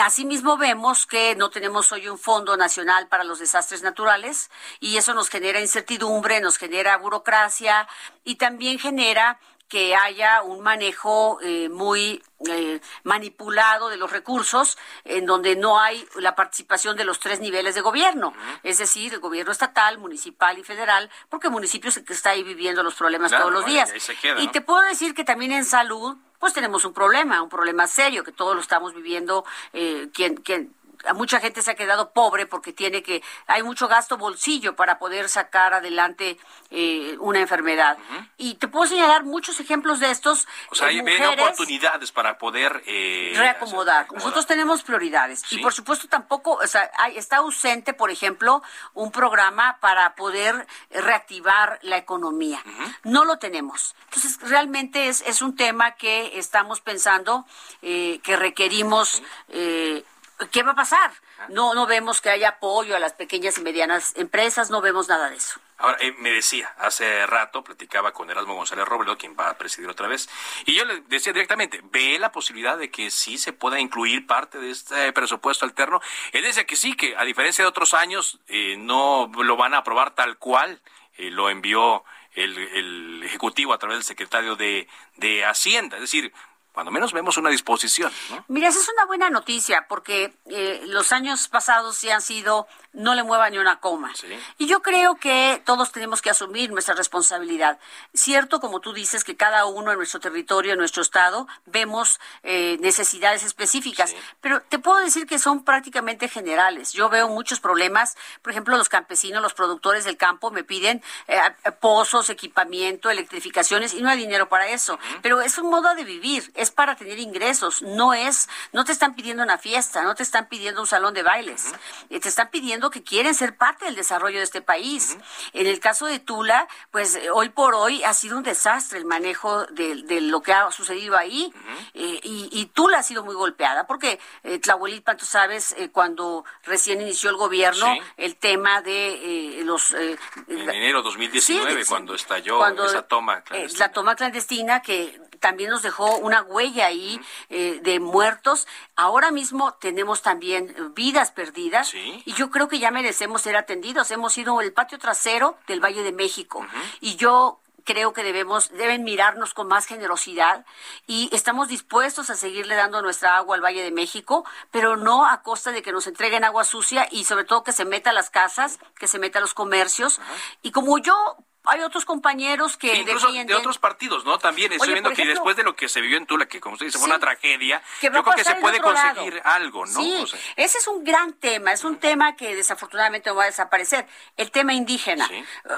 asimismo 0.00 0.56
vemos 0.56 1.06
que 1.06 1.34
no 1.34 1.50
tenemos 1.50 1.90
hoy 1.92 2.08
un 2.08 2.18
fondo 2.18 2.56
nacional 2.56 3.08
para 3.08 3.24
los 3.24 3.40
desastres 3.40 3.82
naturales 3.82 4.50
y 4.80 4.96
eso 4.96 5.12
nos 5.12 5.28
genera 5.28 5.60
incertidumbre, 5.60 6.40
nos 6.40 6.56
genera 6.56 6.96
burocracia 6.96 7.88
y 8.24 8.36
también 8.36 8.78
genera 8.78 9.38
que 9.68 9.96
haya 9.96 10.42
un 10.42 10.60
manejo 10.60 11.38
eh, 11.42 11.68
muy 11.68 12.22
eh, 12.48 12.80
manipulado 13.02 13.88
de 13.88 13.96
los 13.96 14.10
recursos, 14.10 14.78
en 15.04 15.26
donde 15.26 15.56
no 15.56 15.80
hay 15.80 16.06
la 16.16 16.34
participación 16.34 16.96
de 16.96 17.04
los 17.04 17.18
tres 17.18 17.40
niveles 17.40 17.74
de 17.74 17.80
gobierno, 17.80 18.32
es 18.62 18.78
decir, 18.78 19.14
el 19.14 19.20
gobierno 19.20 19.52
estatal, 19.52 19.98
municipal 19.98 20.58
y 20.58 20.62
federal, 20.62 21.10
porque 21.28 21.48
el 21.48 21.52
municipio 21.52 21.90
es 21.90 21.96
el 21.96 22.04
que 22.04 22.12
está 22.12 22.30
ahí 22.30 22.42
viviendo 22.42 22.82
los 22.82 22.94
problemas 22.94 23.32
todos 23.32 23.52
los 23.52 23.66
días. 23.66 23.92
y 24.38 24.48
te 24.48 24.60
puedo 24.60 24.82
decir 24.82 25.14
que 25.14 25.24
también 25.24 25.52
en 25.52 25.64
salud, 25.64 26.16
pues 26.38 26.52
tenemos 26.52 26.84
un 26.84 26.92
problema, 26.92 27.42
un 27.42 27.48
problema 27.48 27.86
serio 27.86 28.22
que 28.22 28.32
todos 28.32 28.54
lo 28.54 28.60
estamos 28.60 28.94
viviendo, 28.94 29.44
eh, 29.72 30.08
quien, 30.12 30.36
quien 30.36 30.74
mucha 31.14 31.40
gente 31.40 31.62
se 31.62 31.70
ha 31.70 31.74
quedado 31.74 32.10
pobre 32.12 32.46
porque 32.46 32.72
tiene 32.72 33.02
que 33.02 33.22
hay 33.46 33.62
mucho 33.62 33.88
gasto 33.88 34.16
bolsillo 34.16 34.74
para 34.76 34.98
poder 34.98 35.28
sacar 35.28 35.74
adelante 35.74 36.38
eh, 36.70 37.16
una 37.20 37.40
enfermedad. 37.40 37.98
Y 38.36 38.54
te 38.54 38.68
puedo 38.68 38.86
señalar 38.86 39.24
muchos 39.24 39.60
ejemplos 39.60 40.00
de 40.00 40.10
estos 40.10 40.46
o 40.70 40.74
sea 40.74 40.88
hay 40.88 41.00
oportunidades 41.00 42.12
para 42.12 42.38
poder 42.38 42.82
eh, 42.86 43.32
reacomodar. 43.36 44.10
nosotros 44.12 44.46
tenemos 44.46 44.82
prioridades. 44.82 45.44
Y 45.52 45.58
por 45.58 45.72
supuesto 45.72 46.08
tampoco 46.08 46.54
o 46.54 46.66
sea 46.66 46.90
está 47.14 47.38
ausente 47.38 47.92
por 47.92 48.10
ejemplo 48.10 48.62
un 48.94 49.10
programa 49.10 49.78
para 49.80 50.14
poder 50.14 50.66
reactivar 50.90 51.78
la 51.82 51.96
economía. 51.96 52.62
No 53.04 53.24
lo 53.24 53.38
tenemos. 53.38 53.94
Entonces 54.06 54.38
realmente 54.40 55.08
es 55.08 55.22
es 55.26 55.42
un 55.42 55.56
tema 55.56 55.92
que 55.92 56.38
estamos 56.38 56.80
pensando 56.80 57.44
eh, 57.82 58.20
que 58.22 58.36
requerimos 58.36 59.22
eh, 59.48 60.04
¿qué 60.50 60.62
va 60.62 60.72
a 60.72 60.74
pasar? 60.74 61.12
No, 61.48 61.74
no 61.74 61.86
vemos 61.86 62.20
que 62.20 62.30
haya 62.30 62.50
apoyo 62.50 62.96
a 62.96 62.98
las 62.98 63.12
pequeñas 63.12 63.58
y 63.58 63.62
medianas 63.62 64.14
empresas, 64.16 64.70
no 64.70 64.80
vemos 64.80 65.08
nada 65.08 65.30
de 65.30 65.36
eso. 65.36 65.60
Ahora, 65.78 65.98
eh, 66.00 66.14
me 66.18 66.30
decía, 66.30 66.74
hace 66.78 67.26
rato 67.26 67.62
platicaba 67.62 68.12
con 68.12 68.30
Erasmo 68.30 68.54
González 68.54 68.86
Robledo, 68.86 69.18
quien 69.18 69.36
va 69.38 69.50
a 69.50 69.58
presidir 69.58 69.88
otra 69.88 70.08
vez, 70.08 70.28
y 70.64 70.74
yo 70.74 70.84
le 70.84 71.00
decía 71.02 71.32
directamente, 71.32 71.80
¿ve 71.84 72.18
la 72.18 72.32
posibilidad 72.32 72.78
de 72.78 72.90
que 72.90 73.10
sí 73.10 73.36
se 73.36 73.52
pueda 73.52 73.78
incluir 73.78 74.26
parte 74.26 74.58
de 74.58 74.70
este 74.70 75.12
presupuesto 75.12 75.66
alterno? 75.66 76.00
Él 76.32 76.42
decía 76.42 76.64
que 76.64 76.76
sí, 76.76 76.96
que 76.96 77.16
a 77.16 77.24
diferencia 77.24 77.62
de 77.64 77.68
otros 77.68 77.92
años, 77.92 78.40
eh, 78.48 78.76
no 78.78 79.30
lo 79.34 79.56
van 79.56 79.74
a 79.74 79.78
aprobar 79.78 80.14
tal 80.14 80.38
cual 80.38 80.80
eh, 81.18 81.30
lo 81.30 81.50
envió 81.50 82.04
el, 82.32 82.56
el, 82.56 83.22
Ejecutivo 83.24 83.72
a 83.72 83.78
través 83.78 83.98
del 83.98 84.04
secretario 84.04 84.56
de, 84.56 84.88
de 85.16 85.44
Hacienda. 85.44 85.96
Es 85.96 86.02
decir, 86.02 86.32
cuando 86.76 86.92
menos 86.92 87.14
vemos 87.14 87.38
una 87.38 87.48
disposición. 87.48 88.12
Mira, 88.48 88.68
esa 88.68 88.80
es 88.80 88.88
una 88.90 89.06
buena 89.06 89.30
noticia 89.30 89.86
porque 89.88 90.34
eh, 90.44 90.82
los 90.88 91.10
años 91.10 91.48
pasados 91.48 91.96
sí 91.96 92.10
han 92.10 92.20
sido 92.20 92.68
no 92.92 93.14
le 93.14 93.22
mueva 93.22 93.48
ni 93.50 93.58
una 93.58 93.78
coma. 93.80 94.12
Y 94.58 94.66
yo 94.66 94.80
creo 94.80 95.16
que 95.16 95.62
todos 95.64 95.92
tenemos 95.92 96.22
que 96.22 96.30
asumir 96.30 96.70
nuestra 96.72 96.94
responsabilidad. 96.94 97.78
Cierto, 98.14 98.58
como 98.58 98.80
tú 98.80 98.94
dices, 98.94 99.22
que 99.22 99.36
cada 99.36 99.66
uno 99.66 99.90
en 99.90 99.98
nuestro 99.98 100.18
territorio, 100.18 100.72
en 100.72 100.78
nuestro 100.78 101.02
estado, 101.02 101.46
vemos 101.66 102.18
eh, 102.42 102.78
necesidades 102.80 103.42
específicas, 103.42 104.14
pero 104.40 104.62
te 104.62 104.78
puedo 104.78 104.98
decir 104.98 105.26
que 105.26 105.38
son 105.38 105.62
prácticamente 105.62 106.26
generales. 106.28 106.94
Yo 106.94 107.10
veo 107.10 107.28
muchos 107.28 107.60
problemas, 107.60 108.16
por 108.40 108.52
ejemplo, 108.52 108.78
los 108.78 108.88
campesinos, 108.88 109.42
los 109.42 109.52
productores 109.52 110.04
del 110.04 110.16
campo 110.16 110.50
me 110.50 110.64
piden 110.64 111.02
eh, 111.28 111.38
pozos, 111.80 112.30
equipamiento, 112.30 113.10
electrificaciones 113.10 113.92
y 113.92 114.00
no 114.00 114.08
hay 114.08 114.18
dinero 114.18 114.48
para 114.48 114.68
eso. 114.68 114.98
Pero 115.20 115.42
es 115.42 115.58
un 115.58 115.68
modo 115.68 115.94
de 115.94 116.04
vivir 116.04 116.50
es 116.65 116.65
para 116.70 116.96
tener 116.96 117.18
ingresos, 117.18 117.82
no 117.82 118.14
es, 118.14 118.48
no 118.72 118.84
te 118.84 118.92
están 118.92 119.14
pidiendo 119.14 119.42
una 119.42 119.58
fiesta, 119.58 120.02
no 120.02 120.14
te 120.14 120.22
están 120.22 120.48
pidiendo 120.48 120.80
un 120.80 120.86
salón 120.86 121.14
de 121.14 121.22
bailes, 121.22 121.72
eh, 122.10 122.20
te 122.20 122.28
están 122.28 122.50
pidiendo 122.50 122.90
que 122.90 123.02
quieren 123.02 123.34
ser 123.34 123.56
parte 123.56 123.86
del 123.86 123.94
desarrollo 123.94 124.38
de 124.38 124.44
este 124.44 124.62
país. 124.62 125.16
En 125.52 125.66
el 125.66 125.80
caso 125.80 126.06
de 126.06 126.18
Tula, 126.18 126.68
pues 126.90 127.16
eh, 127.16 127.30
hoy 127.30 127.48
por 127.50 127.74
hoy 127.74 128.02
ha 128.04 128.14
sido 128.14 128.36
un 128.36 128.42
desastre 128.42 128.98
el 128.98 129.04
manejo 129.04 129.66
de, 129.66 130.20
lo 130.20 130.42
que 130.42 130.52
ha 130.52 130.70
sucedido 130.70 131.16
ahí. 131.16 131.52
Eh, 131.94 132.20
y, 132.22 132.66
Tula 132.74 132.98
ha 132.98 133.02
sido 133.02 133.24
muy 133.24 133.34
golpeada 133.34 133.86
porque 133.86 134.18
eh, 134.42 134.58
Tlahuelilpan, 134.58 135.16
tú 135.16 135.24
sabes, 135.24 135.74
cuando 135.92 136.44
recién 136.64 137.00
inició 137.00 137.30
el 137.30 137.36
gobierno, 137.36 137.86
el 138.16 138.36
tema 138.36 138.82
de 138.82 139.62
los... 139.64 139.92
en 139.92 140.18
enero 140.48 140.98
de 140.98 141.04
2019, 141.04 141.84
cuando 141.86 142.14
estalló 142.14 142.66
esa 142.84 143.02
toma 143.02 143.42
clandestina. 143.42 143.86
la 143.86 143.92
toma 143.92 144.16
clandestina 144.16 144.82
que 144.82 145.20
también 145.40 145.70
nos 145.70 145.82
dejó 145.82 146.16
una 146.18 146.42
huella 146.42 146.55
ahí 146.58 147.20
eh, 147.48 147.80
de 147.82 148.00
muertos. 148.00 148.66
Ahora 148.96 149.30
mismo 149.30 149.74
tenemos 149.74 150.22
también 150.22 150.74
vidas 150.94 151.30
perdidas 151.30 151.92
y 151.94 152.32
yo 152.34 152.50
creo 152.50 152.68
que 152.68 152.78
ya 152.78 152.90
merecemos 152.90 153.42
ser 153.42 153.56
atendidos. 153.56 154.10
Hemos 154.10 154.32
sido 154.32 154.60
el 154.60 154.72
patio 154.72 154.98
trasero 154.98 155.56
del 155.66 155.80
Valle 155.80 156.02
de 156.02 156.12
México 156.12 156.66
y 157.00 157.16
yo 157.16 157.60
creo 157.86 158.12
que 158.12 158.24
debemos 158.24 158.70
deben 158.70 159.04
mirarnos 159.04 159.54
con 159.54 159.68
más 159.68 159.86
generosidad 159.86 160.66
y 161.06 161.30
estamos 161.32 161.68
dispuestos 161.68 162.28
a 162.28 162.34
seguirle 162.34 162.74
dando 162.74 163.00
nuestra 163.00 163.36
agua 163.36 163.54
al 163.54 163.64
Valle 163.64 163.82
de 163.82 163.92
México, 163.92 164.44
pero 164.72 164.96
no 164.96 165.24
a 165.24 165.42
costa 165.42 165.70
de 165.70 165.82
que 165.82 165.92
nos 165.92 166.06
entreguen 166.06 166.44
agua 166.44 166.64
sucia 166.64 167.06
y 167.10 167.24
sobre 167.24 167.44
todo 167.44 167.62
que 167.62 167.72
se 167.72 167.84
meta 167.84 168.10
a 168.10 168.12
las 168.12 168.28
casas, 168.28 168.80
que 168.98 169.06
se 169.06 169.20
meta 169.20 169.38
a 169.38 169.42
los 169.42 169.54
comercios. 169.54 170.20
Y 170.62 170.72
como 170.72 170.98
yo 170.98 171.36
hay 171.66 171.80
otros 171.80 172.04
compañeros 172.04 172.76
que 172.76 172.94
incluso 172.94 173.30
de 173.32 173.54
otros 173.54 173.78
partidos, 173.78 174.24
¿no? 174.24 174.38
También 174.38 174.72
estoy 174.72 174.92
viendo 174.92 175.10
que 175.12 175.26
después 175.26 175.56
de 175.56 175.62
lo 175.62 175.74
que 175.74 175.88
se 175.88 176.00
vivió 176.00 176.16
en 176.16 176.26
Tula, 176.26 176.46
que 176.46 176.60
como 176.60 176.74
usted 176.74 176.86
dice 176.86 176.98
fue 176.98 177.08
una 177.08 177.18
tragedia, 177.18 177.82
yo 178.00 178.10
creo 178.10 178.24
que 178.24 178.44
se 178.44 178.54
puede 178.56 178.80
conseguir 178.80 179.40
algo, 179.44 179.86
¿no? 179.86 180.00
Sí, 180.00 180.24
ese 180.56 180.78
es 180.78 180.86
un 180.86 181.04
gran 181.04 181.32
tema, 181.34 181.72
es 181.72 181.84
un 181.84 181.98
tema 181.98 182.36
que 182.36 182.54
desafortunadamente 182.54 183.30
va 183.30 183.44
a 183.44 183.46
desaparecer, 183.46 184.06
el 184.36 184.50
tema 184.50 184.74
indígena. 184.74 185.28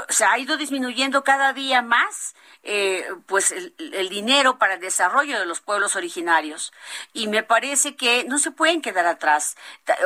O 0.08 0.12
sea, 0.12 0.32
ha 0.32 0.38
ido 0.38 0.56
disminuyendo 0.56 1.24
cada 1.24 1.52
día 1.52 1.82
más 1.82 2.34
eh, 2.62 3.06
pues 3.26 3.50
el, 3.50 3.74
el, 3.78 4.08
dinero 4.08 4.58
para 4.58 4.74
el 4.74 4.80
desarrollo 4.80 5.38
de 5.38 5.46
los 5.46 5.60
pueblos 5.60 5.96
originarios 5.96 6.72
y 7.12 7.28
me 7.28 7.42
parece 7.42 7.96
que 7.96 8.24
no 8.24 8.38
se 8.38 8.50
pueden 8.50 8.82
quedar 8.82 9.06
atrás. 9.06 9.56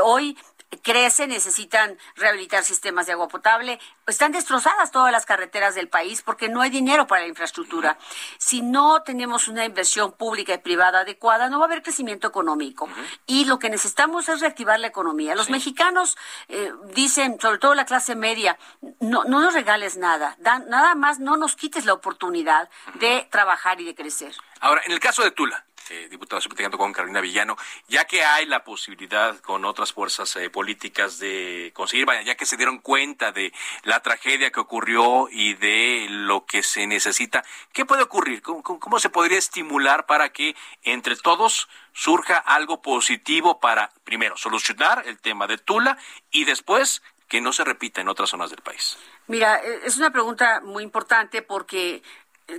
Hoy 0.02 0.36
crece, 0.80 1.26
necesitan 1.26 1.98
rehabilitar 2.16 2.64
sistemas 2.64 3.06
de 3.06 3.12
agua 3.12 3.28
potable. 3.28 3.78
Están 4.06 4.32
destrozadas 4.32 4.90
todas 4.90 5.12
las 5.12 5.26
carreteras 5.26 5.74
del 5.74 5.88
país 5.88 6.22
porque 6.22 6.48
no 6.48 6.60
hay 6.60 6.70
dinero 6.70 7.06
para 7.06 7.22
la 7.22 7.28
infraestructura. 7.28 7.98
Si 8.38 8.62
no 8.62 9.02
tenemos 9.02 9.48
una 9.48 9.64
inversión 9.64 10.12
pública 10.12 10.54
y 10.54 10.58
privada 10.58 11.00
adecuada, 11.00 11.48
no 11.48 11.58
va 11.58 11.66
a 11.66 11.68
haber 11.68 11.82
crecimiento 11.82 12.28
económico. 12.28 12.88
Y 13.26 13.44
lo 13.44 13.58
que 13.58 13.70
necesitamos 13.70 14.28
es 14.28 14.40
reactivar 14.40 14.80
la 14.80 14.86
economía. 14.86 15.34
Los 15.34 15.50
mexicanos 15.50 16.16
eh, 16.48 16.72
dicen, 16.94 17.38
sobre 17.40 17.58
todo 17.58 17.74
la 17.74 17.84
clase 17.84 18.14
media, 18.14 18.58
no, 19.00 19.24
no 19.24 19.40
nos 19.40 19.54
regales 19.54 19.96
nada, 19.96 20.36
nada 20.40 20.94
más 20.94 21.18
no 21.18 21.36
nos 21.36 21.56
quites 21.56 21.84
la 21.84 21.92
oportunidad 21.92 22.68
de 22.94 23.28
trabajar 23.30 23.80
y 23.80 23.84
de 23.84 23.94
crecer. 23.94 24.34
Ahora, 24.60 24.82
en 24.84 24.92
el 24.92 25.00
caso 25.00 25.22
de 25.22 25.32
Tula, 25.32 25.64
eh, 25.90 26.08
diputado, 26.10 26.40
platicando 26.42 26.78
con 26.78 26.92
Carolina 26.92 27.20
Villano, 27.20 27.56
ya 27.88 28.04
que 28.04 28.24
hay 28.24 28.46
la 28.46 28.64
posibilidad 28.64 29.38
con 29.40 29.64
otras 29.64 29.92
fuerzas 29.92 30.34
eh, 30.36 30.50
políticas 30.50 31.18
de 31.18 31.72
conseguir, 31.74 32.06
ya 32.24 32.34
que 32.36 32.46
se 32.46 32.56
dieron 32.56 32.78
cuenta 32.78 33.32
de 33.32 33.52
la 33.84 34.00
tragedia 34.00 34.50
que 34.50 34.60
ocurrió 34.60 35.28
y 35.30 35.54
de 35.54 36.06
lo 36.10 36.46
que 36.46 36.62
se 36.62 36.86
necesita, 36.86 37.44
¿qué 37.72 37.84
puede 37.84 38.02
ocurrir? 38.02 38.42
¿Cómo, 38.42 38.98
se 38.98 39.10
podría 39.10 39.38
estimular 39.38 40.06
para 40.06 40.30
que 40.30 40.54
entre 40.82 41.16
todos 41.16 41.68
surja 41.92 42.38
algo 42.38 42.82
positivo 42.82 43.60
para, 43.60 43.90
primero, 44.04 44.36
solucionar 44.36 45.04
el 45.06 45.18
tema 45.18 45.46
de 45.46 45.58
Tula 45.58 45.98
y 46.30 46.44
después 46.44 47.02
que 47.28 47.40
no 47.40 47.52
se 47.52 47.64
repita 47.64 48.00
en 48.00 48.08
otras 48.08 48.30
zonas 48.30 48.50
del 48.50 48.60
país? 48.60 48.98
Mira, 49.26 49.56
eh, 49.56 49.80
es 49.84 49.96
una 49.96 50.10
pregunta 50.10 50.60
muy 50.62 50.82
importante 50.82 51.42
porque 51.42 52.02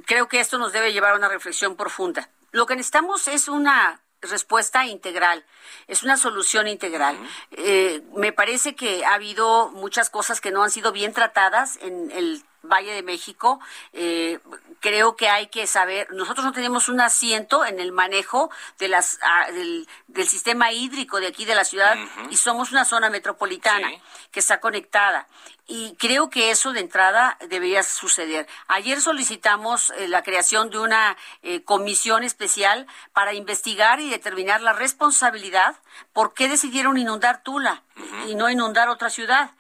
creo 0.06 0.28
que 0.28 0.40
esto 0.40 0.58
nos 0.58 0.74
debe 0.74 0.94
llevar 0.94 1.14
a 1.14 1.18
una 1.18 1.30
reflexión 1.30 1.76
profunda. 1.76 2.30
Lo 2.54 2.68
que 2.68 2.76
necesitamos 2.76 3.28
es 3.28 3.48
una 3.48 4.00
respuesta 4.22 4.86
integral, 4.86 5.44
es 5.88 6.04
una 6.04 6.18
solución 6.18 6.68
integral. 6.68 7.18
Eh, 7.52 8.04
me 8.16 8.32
parece 8.32 8.76
que 8.76 9.04
ha 9.06 9.16
habido 9.16 9.70
muchas 9.72 10.10
cosas 10.10 10.40
que 10.40 10.52
no 10.52 10.64
han 10.64 10.70
sido 10.70 10.92
bien 10.92 11.14
tratadas 11.14 11.78
en 11.82 12.12
el 12.12 12.44
Valle 12.62 12.94
de 12.94 13.04
México. 13.04 13.60
Eh, 13.92 14.40
creo 14.80 15.16
que 15.16 15.30
hay 15.30 15.48
que 15.48 15.68
saber, 15.68 16.08
nosotros 16.14 16.46
no 16.46 16.54
tenemos 16.54 16.90
un 16.90 17.02
asiento 17.02 17.66
en 17.66 17.80
el 17.80 17.92
manejo 17.92 18.50
de 18.78 18.88
las, 18.88 19.20
ah, 19.24 19.48
del, 19.52 19.88
sistema 20.28 20.72
hídrico 20.72 21.20
de 21.20 21.28
aquí 21.28 21.44
de 21.46 21.56
la 21.56 21.66
ciudad 21.66 21.98
y 22.30 22.38
somos 22.38 22.72
una 22.72 22.86
zona 22.86 23.10
metropolitana 23.10 23.90
que 24.32 24.40
está 24.40 24.60
conectada. 24.60 25.28
Y 25.66 25.96
creo 25.96 26.30
que 26.30 26.52
eso 26.52 26.74
de 26.74 26.82
entrada 26.82 27.38
debería 27.50 27.84
suceder. 27.84 28.48
Ayer 28.68 29.02
solicitamos 29.02 29.92
eh, 29.92 30.08
la 30.08 30.22
creación 30.22 30.70
de 30.70 30.80
una 30.80 31.18
eh, 31.42 31.64
comisión 31.64 32.24
especial 32.24 32.86
para 33.14 33.34
investigar 33.34 34.00
y 34.00 34.10
determinar 34.10 34.62
la 34.62 34.74
responsabilidad 34.74 35.76
por 36.12 36.34
qué 36.34 36.48
decidieron 36.48 36.98
inundar 36.98 37.44
Tula 37.44 37.84
y 38.28 38.36
no 38.36 38.50
inundar 38.50 38.90
otra 38.90 39.10
ciudad. 39.10 39.52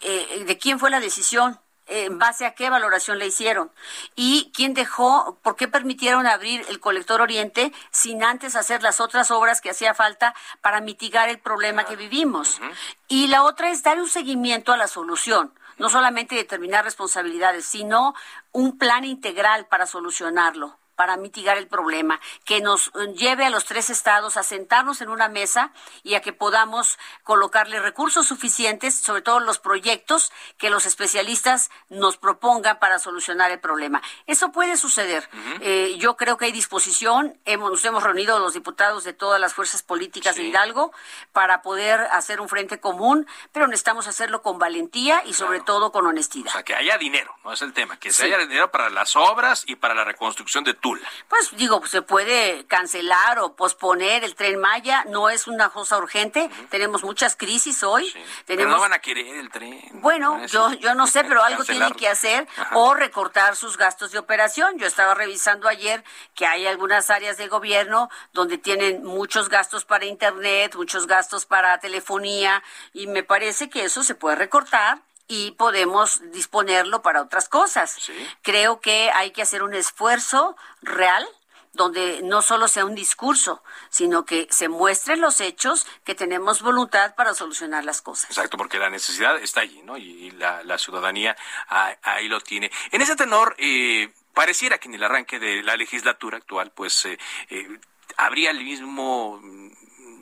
¿De 0.00 0.58
quién 0.58 0.78
fue 0.78 0.90
la 0.90 1.00
decisión? 1.00 1.58
En 1.90 2.18
base 2.18 2.46
a 2.46 2.54
qué 2.54 2.70
valoración 2.70 3.18
le 3.18 3.26
hicieron 3.26 3.70
y 4.14 4.50
quién 4.54 4.74
dejó, 4.74 5.38
por 5.42 5.56
qué 5.56 5.68
permitieron 5.68 6.26
abrir 6.26 6.64
el 6.68 6.80
colector 6.80 7.20
oriente 7.20 7.72
sin 7.90 8.24
antes 8.24 8.56
hacer 8.56 8.82
las 8.82 9.00
otras 9.00 9.30
obras 9.30 9.60
que 9.60 9.70
hacía 9.70 9.92
falta 9.92 10.34
para 10.62 10.80
mitigar 10.80 11.28
el 11.28 11.38
problema 11.38 11.84
que 11.84 11.96
vivimos. 11.96 12.60
Y 13.08 13.26
la 13.26 13.42
otra 13.42 13.70
es 13.70 13.82
dar 13.82 14.00
un 14.00 14.08
seguimiento 14.08 14.72
a 14.72 14.76
la 14.76 14.88
solución, 14.88 15.52
no 15.78 15.90
solamente 15.90 16.34
determinar 16.34 16.84
responsabilidades, 16.84 17.66
sino 17.66 18.14
un 18.52 18.78
plan 18.78 19.04
integral 19.04 19.66
para 19.66 19.86
solucionarlo 19.86 20.79
para 21.00 21.16
mitigar 21.16 21.56
el 21.56 21.66
problema, 21.66 22.20
que 22.44 22.60
nos 22.60 22.88
eh, 22.88 23.14
lleve 23.16 23.46
a 23.46 23.48
los 23.48 23.64
tres 23.64 23.88
estados 23.88 24.36
a 24.36 24.42
sentarnos 24.42 25.00
en 25.00 25.08
una 25.08 25.30
mesa 25.30 25.72
y 26.02 26.14
a 26.14 26.20
que 26.20 26.34
podamos 26.34 26.98
colocarle 27.24 27.80
recursos 27.80 28.26
suficientes, 28.26 28.96
sobre 28.96 29.22
todo 29.22 29.40
los 29.40 29.58
proyectos 29.58 30.30
que 30.58 30.68
los 30.68 30.84
especialistas 30.84 31.70
nos 31.88 32.18
propongan 32.18 32.78
para 32.78 32.98
solucionar 32.98 33.50
el 33.50 33.60
problema. 33.60 34.02
Eso 34.26 34.52
puede 34.52 34.76
suceder. 34.76 35.26
Eh, 35.62 35.96
yo 35.96 36.18
creo 36.18 36.36
que 36.36 36.44
hay 36.44 36.52
disposición. 36.52 37.34
Hemos, 37.46 37.70
nos 37.70 37.84
hemos 37.86 38.02
reunido 38.02 38.38
los 38.38 38.52
diputados 38.52 39.02
de 39.04 39.14
todas 39.14 39.40
las 39.40 39.54
fuerzas 39.54 39.82
políticas 39.82 40.36
de 40.36 40.42
Hidalgo 40.42 40.92
para 41.32 41.62
poder 41.62 42.00
hacer 42.12 42.42
un 42.42 42.50
frente 42.50 42.78
común, 42.78 43.26
pero 43.52 43.66
necesitamos 43.66 44.06
hacerlo 44.06 44.42
con 44.42 44.58
valentía 44.58 45.22
y 45.24 45.32
sobre 45.32 45.60
todo 45.60 45.92
con 45.92 46.06
honestidad. 46.06 46.48
O 46.48 46.52
sea, 46.52 46.62
que 46.62 46.74
haya 46.74 46.98
dinero, 46.98 47.34
no 47.42 47.54
es 47.54 47.62
el 47.62 47.72
tema, 47.72 47.98
que 47.98 48.12
se 48.12 48.24
haya 48.24 48.36
dinero 48.36 48.70
para 48.70 48.90
las 48.90 49.16
obras 49.16 49.64
y 49.66 49.76
para 49.76 49.94
la 49.94 50.04
reconstrucción 50.04 50.62
de 50.62 50.74
tu 50.74 50.89
pues 51.28 51.56
digo, 51.56 51.84
se 51.86 52.02
puede 52.02 52.66
cancelar 52.66 53.38
o 53.38 53.54
posponer 53.54 54.24
el 54.24 54.34
tren 54.34 54.60
Maya, 54.60 55.04
no 55.08 55.30
es 55.30 55.46
una 55.46 55.70
cosa 55.70 55.98
urgente, 55.98 56.50
tenemos 56.70 57.02
muchas 57.02 57.36
crisis 57.36 57.82
hoy. 57.82 58.10
Tenemos... 58.44 58.46
Pero 58.46 58.68
no 58.70 58.80
van 58.80 58.92
a 58.92 58.98
querer 58.98 59.36
el 59.36 59.50
tren. 59.50 59.80
Bueno, 59.94 60.44
yo, 60.46 60.72
yo 60.74 60.94
no 60.94 61.06
sé, 61.06 61.24
pero 61.24 61.42
algo 61.42 61.64
tienen 61.64 61.92
que 61.92 62.08
hacer 62.08 62.46
o 62.72 62.94
recortar 62.94 63.56
sus 63.56 63.76
gastos 63.76 64.12
de 64.12 64.18
operación. 64.18 64.78
Yo 64.78 64.86
estaba 64.86 65.14
revisando 65.14 65.68
ayer 65.68 66.04
que 66.34 66.46
hay 66.46 66.66
algunas 66.66 67.10
áreas 67.10 67.36
del 67.36 67.48
gobierno 67.48 68.10
donde 68.32 68.58
tienen 68.58 69.04
muchos 69.04 69.48
gastos 69.48 69.84
para 69.84 70.04
Internet, 70.04 70.74
muchos 70.76 71.06
gastos 71.06 71.46
para 71.46 71.78
telefonía 71.78 72.62
y 72.92 73.06
me 73.06 73.22
parece 73.22 73.68
que 73.70 73.84
eso 73.84 74.02
se 74.02 74.14
puede 74.14 74.36
recortar 74.36 75.02
y 75.30 75.52
podemos 75.52 76.20
disponerlo 76.32 77.02
para 77.02 77.22
otras 77.22 77.48
cosas. 77.48 78.10
Creo 78.42 78.80
que 78.80 79.12
hay 79.12 79.30
que 79.30 79.42
hacer 79.42 79.62
un 79.62 79.74
esfuerzo 79.74 80.56
real 80.82 81.24
donde 81.72 82.20
no 82.24 82.42
solo 82.42 82.66
sea 82.66 82.84
un 82.84 82.96
discurso, 82.96 83.62
sino 83.90 84.24
que 84.24 84.48
se 84.50 84.68
muestren 84.68 85.20
los 85.20 85.40
hechos 85.40 85.86
que 86.02 86.16
tenemos 86.16 86.62
voluntad 86.62 87.14
para 87.14 87.32
solucionar 87.32 87.84
las 87.84 88.02
cosas. 88.02 88.30
Exacto, 88.30 88.56
porque 88.56 88.80
la 88.80 88.90
necesidad 88.90 89.40
está 89.40 89.60
allí, 89.60 89.80
¿no? 89.82 89.96
Y, 89.96 90.32
la, 90.32 90.78
ciudadanía 90.78 91.36
ahí 91.68 92.26
lo 92.26 92.40
tiene. 92.40 92.72
En 92.90 93.00
ese 93.00 93.14
tenor, 93.14 93.54
eh, 93.58 94.12
pareciera 94.34 94.78
que 94.78 94.88
en 94.88 94.94
el 94.94 95.04
arranque 95.04 95.38
de 95.38 95.62
la 95.62 95.76
legislatura 95.76 96.38
actual, 96.38 96.72
pues 96.74 97.04
eh, 97.04 97.18
eh, 97.50 97.78
habría 98.16 98.50
el 98.50 98.64
mismo 98.64 99.40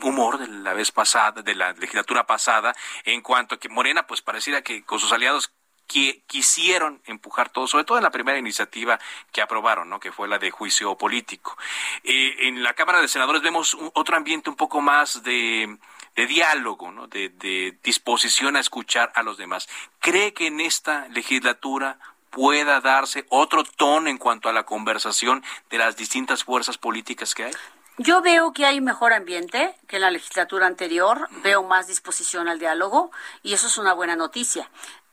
humor 0.03 0.39
de 0.39 0.49
la 0.49 0.75
vez 0.75 0.93
pasada, 0.93 1.43
de 1.43 1.55
la 1.55 1.73
legislatura 1.73 2.27
pasada, 2.27 2.75
en 3.05 3.21
cuanto 3.21 3.55
a 3.55 3.59
que 3.59 3.69
Morena, 3.69 4.07
pues 4.07 4.23
pareciera 4.23 4.63
que 4.63 4.83
con 4.85 4.99
sus 4.99 5.13
aliados 5.13 5.53
que 5.89 6.23
quisieron 6.27 7.01
empujar 7.07 7.49
todo, 7.49 7.67
sobre 7.67 7.85
todo 7.85 7.97
en 7.97 8.05
la 8.05 8.11
primera 8.11 8.39
iniciativa 8.39 9.01
que 9.33 9.41
aprobaron, 9.41 9.89
¿no? 9.89 9.99
que 9.99 10.13
fue 10.13 10.29
la 10.29 10.39
de 10.39 10.51
juicio 10.51 10.97
político. 10.97 11.57
Eh, 12.05 12.47
en 12.47 12.63
la 12.63 12.75
Cámara 12.75 13.01
de 13.01 13.09
Senadores 13.09 13.43
vemos 13.43 13.77
otro 13.95 14.17
ambiente 14.17 14.51
un 14.51 14.57
poco 14.57 14.83
más 14.83 15.23
de, 15.23 15.79
diálogo, 16.15 16.93
¿no? 16.93 17.07
de, 17.07 17.31
de 17.31 17.79
disposición 17.83 18.57
a 18.57 18.61
escuchar 18.61 19.11
a 19.15 19.23
los 19.23 19.39
demás. 19.39 19.67
¿Cree 19.99 20.35
que 20.35 20.49
en 20.49 20.61
esta 20.61 21.09
legislatura 21.09 21.99
pueda 22.31 22.81
darse 22.83 23.25
otro 23.31 23.65
tono 23.65 24.11
en 24.11 24.19
cuanto 24.19 24.51
a 24.51 24.53
la 24.53 24.65
conversación 24.65 25.43
de 25.71 25.79
las 25.79 25.97
distintas 25.97 26.45
fuerzas 26.45 26.77
políticas 26.77 27.35
que 27.35 27.45
hay? 27.45 27.53
Yo 27.99 28.23
veo 28.23 28.53
que 28.53 28.65
hay 28.65 28.81
mejor 28.81 29.13
ambiente 29.13 29.75
que 29.89 29.97
en 29.97 30.03
la 30.03 30.11
legislatura 30.11 30.67
anterior, 30.67 31.29
veo 31.43 31.65
más 31.65 31.89
disposición 31.89 32.49
al 32.49 32.59
diálogo 32.59 33.11
y 33.43 33.55
eso 33.55 33.67
es 33.67 33.77
una 33.77 33.93
buena 33.93 34.15
noticia. 34.15 34.71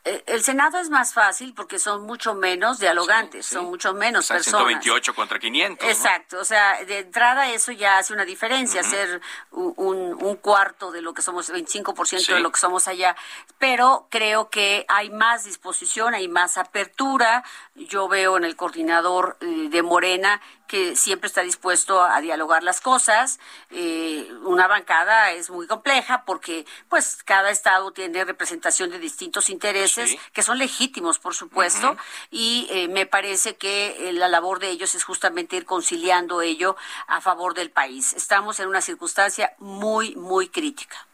Eh, 0.07 0.23
el 0.27 0.43
Senado 0.43 0.77
es 0.77 0.91
más 0.91 1.15
fácil 1.15 1.55
porque 1.55 1.79
son 1.79 2.03
mucho 2.03 2.35
menos 2.35 2.77
dialogantes, 2.77 3.47
son 3.47 3.65
mucho 3.65 3.91
menos 3.95 4.27
personas. 4.27 4.67
128 4.67 5.15
contra 5.15 5.39
500. 5.39 5.89
Exacto, 5.89 6.39
o 6.39 6.45
sea, 6.45 6.83
de 6.85 6.99
entrada 6.99 7.49
eso 7.49 7.71
ya 7.71 7.97
hace 7.97 8.13
una 8.13 8.23
diferencia, 8.23 8.83
ser 8.83 9.19
un, 9.49 9.73
un, 10.21 10.35
cuarto 10.35 10.91
de 10.91 11.01
lo 11.01 11.15
que 11.15 11.23
somos, 11.23 11.51
25% 11.51 12.35
de 12.35 12.39
lo 12.39 12.51
que 12.51 12.59
somos 12.59 12.87
allá, 12.87 13.15
pero 13.57 14.05
creo 14.11 14.51
que 14.51 14.85
hay 14.89 15.09
más 15.09 15.45
disposición, 15.45 16.13
hay 16.13 16.27
más 16.27 16.59
apertura. 16.59 17.43
Yo 17.73 18.07
veo 18.07 18.37
en 18.37 18.43
el 18.43 18.55
coordinador 18.55 19.37
eh, 19.41 19.69
de 19.71 19.81
Morena 19.81 20.39
que 20.67 20.95
siempre 20.95 21.27
está 21.27 21.41
dispuesto 21.41 22.01
a 22.01 22.19
dialogar 22.21 22.63
las 22.63 22.81
cosas. 22.81 23.39
Eh, 23.69 24.29
una 24.43 24.67
bancada 24.67 25.31
es 25.31 25.49
muy 25.49 25.67
compleja 25.67 26.23
porque 26.25 26.65
pues 26.89 27.23
cada 27.23 27.49
estado 27.49 27.91
tiene 27.91 28.25
representación 28.25 28.89
de 28.89 28.99
distintos 28.99 29.49
intereses 29.49 30.15
que 30.33 30.43
son 30.43 30.57
legítimos, 30.57 31.19
por 31.19 31.35
supuesto, 31.35 31.97
y 32.31 32.67
eh, 32.71 32.87
me 32.87 33.05
parece 33.05 33.55
que 33.55 34.09
eh, 34.09 34.13
la 34.13 34.27
labor 34.27 34.59
de 34.59 34.69
ellos 34.69 34.95
es 34.95 35.03
justamente 35.03 35.55
ir 35.55 35.65
conciliando 35.65 36.41
ello 36.41 36.75
a 37.07 37.21
favor 37.21 37.53
del 37.53 37.71
país. 37.71 38.13
Estamos 38.13 38.59
en 38.59 38.67
una 38.67 38.81
circunstancia 38.81 39.53
muy, 39.59 40.15
muy 40.15 40.49
crítica. 40.49 41.04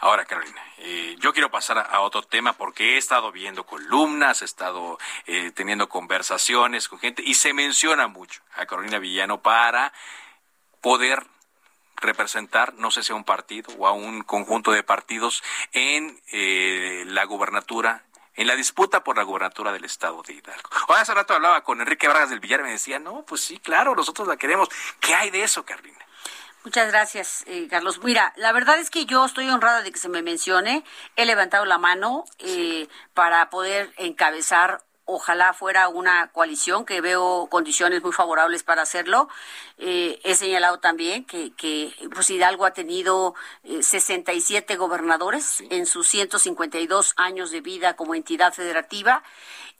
Ahora, 0.00 0.24
Carolina, 0.24 0.62
eh, 0.78 1.16
yo 1.18 1.32
quiero 1.32 1.50
pasar 1.50 1.78
a, 1.78 2.00
otro 2.00 2.22
tema 2.22 2.52
porque 2.54 2.94
he 2.94 2.96
estado 2.98 3.30
viendo 3.32 3.64
columnas, 3.64 4.42
he 4.42 4.44
estado 4.44 4.98
eh, 5.26 5.52
teniendo 5.54 5.88
conversaciones 5.88 6.88
con 6.88 6.98
gente 6.98 7.22
y 7.24 7.34
se 7.34 7.52
menciona 7.52 8.08
mucho 8.08 8.42
a 8.54 8.66
Carolina 8.66 8.98
Villano 8.98 9.42
para 9.42 9.92
poder 10.80 11.24
representar, 11.96 12.74
no 12.74 12.90
sé 12.90 13.02
si 13.02 13.12
a 13.12 13.14
un 13.14 13.24
partido 13.24 13.72
o 13.78 13.86
a 13.86 13.92
un 13.92 14.22
conjunto 14.22 14.72
de 14.72 14.82
partidos 14.82 15.42
en 15.72 16.20
eh, 16.32 17.04
la 17.06 17.24
gubernatura 17.24 18.04
en 18.34 18.46
la 18.46 18.56
disputa 18.56 19.04
por 19.04 19.16
la 19.16 19.24
gubernatura 19.24 19.72
del 19.72 19.84
estado 19.84 20.22
de 20.22 20.32
Hidalgo. 20.32 20.70
Hoy 20.88 20.96
hace 20.98 21.12
rato 21.12 21.34
hablaba 21.34 21.62
con 21.62 21.80
Enrique 21.80 22.08
Vargas 22.08 22.30
del 22.30 22.40
Villar 22.40 22.60
y 22.60 22.64
me 22.64 22.70
decía, 22.70 22.98
no, 22.98 23.24
pues 23.26 23.42
sí, 23.42 23.58
claro, 23.58 23.94
nosotros 23.94 24.26
la 24.26 24.38
queremos. 24.38 24.68
¿Qué 25.00 25.14
hay 25.14 25.30
de 25.30 25.42
eso, 25.42 25.64
Carolina? 25.64 25.98
Muchas 26.64 26.88
gracias, 26.92 27.42
eh, 27.46 27.66
Carlos. 27.68 28.00
Mira, 28.04 28.32
la 28.36 28.52
verdad 28.52 28.78
es 28.78 28.88
que 28.88 29.04
yo 29.04 29.24
estoy 29.24 29.48
honrada 29.48 29.82
de 29.82 29.90
que 29.90 29.98
se 29.98 30.08
me 30.08 30.22
mencione. 30.22 30.84
He 31.16 31.26
levantado 31.26 31.64
la 31.64 31.78
mano 31.78 32.24
eh, 32.38 32.88
para 33.14 33.50
poder 33.50 33.92
encabezar 33.96 34.84
ojalá 35.04 35.52
fuera 35.52 35.88
una 35.88 36.28
coalición 36.28 36.84
que 36.84 37.00
veo 37.00 37.48
condiciones 37.50 38.02
muy 38.04 38.12
favorables 38.12 38.62
para 38.62 38.82
hacerlo. 38.82 39.28
Eh, 39.76 40.20
he 40.22 40.36
señalado 40.36 40.78
también 40.78 41.24
que, 41.24 41.52
que 41.54 41.92
pues 42.14 42.30
Hidalgo 42.30 42.64
ha 42.64 42.72
tenido 42.72 43.34
67 43.64 44.76
gobernadores 44.76 45.64
en 45.70 45.86
sus 45.86 46.06
152 46.08 47.14
años 47.16 47.50
de 47.50 47.60
vida 47.60 47.96
como 47.96 48.14
entidad 48.14 48.52
federativa 48.52 49.24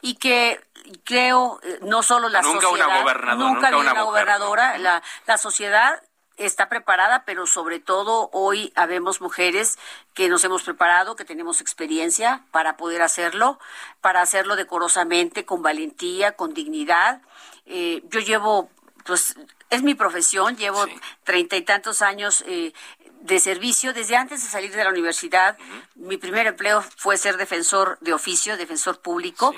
y 0.00 0.16
que 0.16 0.60
creo 1.04 1.60
no 1.82 2.02
solo 2.02 2.28
la 2.28 2.42
nunca 2.42 2.62
sociedad 2.62 2.88
una 2.88 3.02
gobernadora, 3.02 3.36
nunca, 3.36 3.70
nunca 3.70 3.78
una, 3.78 3.92
una 3.92 4.02
gobernadora 4.02 4.78
la, 4.78 5.02
la 5.26 5.38
sociedad 5.38 6.02
está 6.46 6.68
preparada, 6.68 7.24
pero 7.24 7.46
sobre 7.46 7.80
todo 7.80 8.30
hoy 8.32 8.72
habemos 8.74 9.20
mujeres 9.20 9.78
que 10.14 10.28
nos 10.28 10.44
hemos 10.44 10.62
preparado, 10.62 11.16
que 11.16 11.24
tenemos 11.24 11.60
experiencia 11.60 12.44
para 12.50 12.76
poder 12.76 13.02
hacerlo, 13.02 13.58
para 14.00 14.20
hacerlo 14.20 14.56
decorosamente, 14.56 15.44
con 15.44 15.62
valentía, 15.62 16.32
con 16.32 16.54
dignidad. 16.54 17.22
Eh, 17.66 18.02
yo 18.10 18.20
llevo, 18.20 18.70
pues, 19.04 19.36
es 19.70 19.82
mi 19.82 19.94
profesión, 19.94 20.56
llevo 20.56 20.84
treinta 21.24 21.56
y 21.56 21.62
tantos 21.62 22.02
años 22.02 22.44
eh, 22.46 22.72
de 23.20 23.40
servicio. 23.40 23.92
Desde 23.92 24.16
antes 24.16 24.42
de 24.42 24.48
salir 24.48 24.72
de 24.72 24.84
la 24.84 24.90
universidad, 24.90 25.56
mi 25.94 26.16
primer 26.16 26.46
empleo 26.46 26.82
fue 26.96 27.16
ser 27.16 27.36
defensor 27.36 27.98
de 28.00 28.12
oficio, 28.12 28.56
defensor 28.56 29.00
público. 29.00 29.54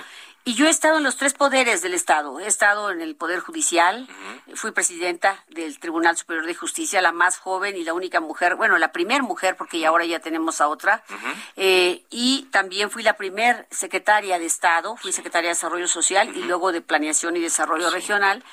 Y 0.47 0.57
yo 0.57 0.67
he 0.67 0.71
estado 0.71 0.99
en 0.99 1.05
los 1.05 1.17
tres 1.17 1.33
poderes 1.33 1.81
del 1.81 1.95
Estado. 1.95 2.39
He 2.39 2.47
estado 2.47 2.91
en 2.91 3.01
el 3.01 3.17
Poder 3.17 3.41
Judicial, 3.41 4.07
fui 4.55 4.73
presidenta 4.73 5.43
del 5.49 5.79
Tribunal 5.79 6.19
Superior 6.19 6.45
de 6.45 6.55
Justicia, 6.55 7.01
la 7.01 7.13
más 7.13 7.39
joven 7.39 7.79
y 7.79 7.83
la 7.83 7.95
única 7.95 8.21
mujer, 8.21 8.55
bueno, 8.55 8.77
la 8.77 8.93
primer 8.93 9.23
mujer, 9.23 9.57
porque 9.57 9.79
ya 9.79 9.89
ahora 9.89 10.05
ya 10.05 10.19
tenemos 10.19 10.61
a 10.61 10.69
otra. 10.69 11.03
Eh, 11.57 12.03
y 12.11 12.43
también 12.51 12.91
fui 12.91 13.03
la 13.03 13.17
primer 13.17 13.67
secretaria 13.71 14.39
de 14.39 14.45
Estado, 14.45 14.99
fui 14.99 15.13
secretaria 15.13 15.49
de 15.49 15.55
Desarrollo 15.55 15.89
Social 15.89 16.37
y 16.37 16.43
luego 16.43 16.73
de 16.73 16.83
Planeación 16.83 17.39
y 17.39 17.41
Desarrollo 17.41 17.89
Regional. 17.89 18.45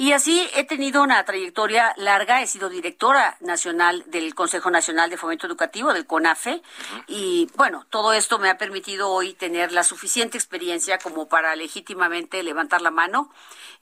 Y 0.00 0.12
así 0.12 0.48
he 0.54 0.62
tenido 0.62 1.02
una 1.02 1.24
trayectoria 1.24 1.92
larga, 1.96 2.40
he 2.40 2.46
sido 2.46 2.68
directora 2.68 3.36
nacional 3.40 4.04
del 4.06 4.32
Consejo 4.32 4.70
Nacional 4.70 5.10
de 5.10 5.16
Fomento 5.16 5.48
Educativo, 5.48 5.92
del 5.92 6.06
CONAFE, 6.06 6.62
y 7.08 7.48
bueno, 7.56 7.84
todo 7.90 8.12
esto 8.12 8.38
me 8.38 8.48
ha 8.48 8.56
permitido 8.56 9.10
hoy 9.10 9.34
tener 9.34 9.72
la 9.72 9.82
suficiente 9.82 10.38
experiencia 10.38 10.98
como 10.98 11.28
para 11.28 11.56
legítimamente 11.56 12.44
levantar 12.44 12.80
la 12.80 12.92
mano. 12.92 13.32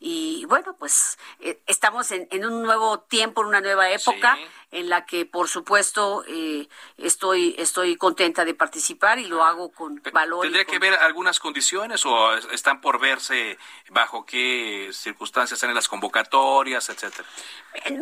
Y 0.01 0.47
bueno, 0.47 0.75
pues 0.79 1.19
eh, 1.41 1.61
estamos 1.67 2.11
en, 2.11 2.27
en, 2.31 2.47
un 2.47 2.63
nuevo 2.63 3.01
tiempo, 3.01 3.43
en 3.43 3.49
una 3.49 3.61
nueva 3.61 3.91
época. 3.91 4.39
En 4.71 4.89
la 4.89 5.07
que 5.07 5.25
por 5.27 5.49
supuesto 5.49 6.25
eh, 6.27 6.69
estoy 6.99 7.55
estoy 7.59 7.97
contenta 7.97 8.45
de 8.45 8.55
participar 8.55 9.19
y 9.19 9.27
lo 9.27 9.45
hago 9.45 9.71
con 9.71 10.03
valor. 10.13 10.43
¿Tendría 10.43 10.65
con... 10.65 10.73
que 10.73 10.79
ver 10.79 10.95
algunas 10.95 11.39
condiciones 11.39 12.05
o 12.05 12.35
están 12.35 12.81
por 12.81 13.01
verse 13.01 13.59
bajo 13.91 14.27
qué 14.27 14.91
circunstancias 14.93 15.57
están 15.57 15.71
en 15.71 15.77
las 15.77 15.89
convocatorias, 15.89 16.89
etcétera? 16.89 17.29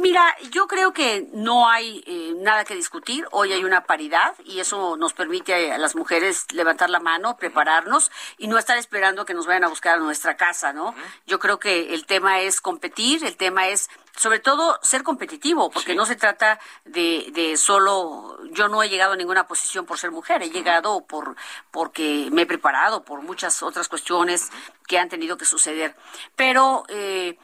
Mira, 0.00 0.34
yo 0.50 0.66
creo 0.66 0.92
que 0.92 1.26
no 1.32 1.68
hay 1.68 2.02
eh, 2.06 2.32
nada 2.36 2.64
que 2.64 2.74
discutir. 2.74 3.26
Hoy 3.30 3.52
hay 3.52 3.64
una 3.64 3.84
paridad 3.84 4.34
y 4.44 4.60
eso 4.60 4.96
nos 4.96 5.12
permite 5.12 5.72
a 5.72 5.78
las 5.78 5.94
mujeres 5.94 6.46
levantar 6.52 6.90
la 6.90 7.00
mano, 7.00 7.36
prepararnos 7.36 8.10
y 8.38 8.46
no 8.46 8.58
estar 8.58 8.78
esperando 8.78 9.24
que 9.24 9.34
nos 9.34 9.46
vayan 9.46 9.64
a 9.64 9.68
buscar 9.68 9.98
a 9.98 10.00
nuestra 10.00 10.36
casa, 10.36 10.72
¿no? 10.72 10.94
Yo 11.26 11.38
creo 11.38 11.58
que 11.58 11.94
el 11.94 12.06
tema 12.06 12.40
es 12.40 12.60
competir, 12.60 13.24
el 13.24 13.36
tema 13.36 13.68
es 13.68 13.90
sobre 14.16 14.38
todo 14.38 14.78
ser 14.82 15.02
competitivo, 15.02 15.70
porque 15.70 15.92
sí. 15.92 15.96
no 15.96 16.06
se 16.06 16.16
trata 16.16 16.60
de, 16.84 17.30
de, 17.32 17.56
solo, 17.56 18.38
yo 18.52 18.68
no 18.68 18.82
he 18.82 18.88
llegado 18.88 19.14
a 19.14 19.16
ninguna 19.16 19.46
posición 19.46 19.86
por 19.86 19.98
ser 19.98 20.10
mujer, 20.10 20.42
he 20.42 20.50
llegado 20.50 21.00
por 21.02 21.36
porque 21.70 22.28
me 22.30 22.42
he 22.42 22.46
preparado 22.46 23.04
por 23.04 23.22
muchas 23.22 23.62
otras 23.62 23.88
cuestiones 23.88 24.50
que 24.86 24.98
han 24.98 25.08
tenido 25.08 25.36
que 25.36 25.44
suceder. 25.44 25.96
Pero 26.36 26.84
eh, 26.88 27.36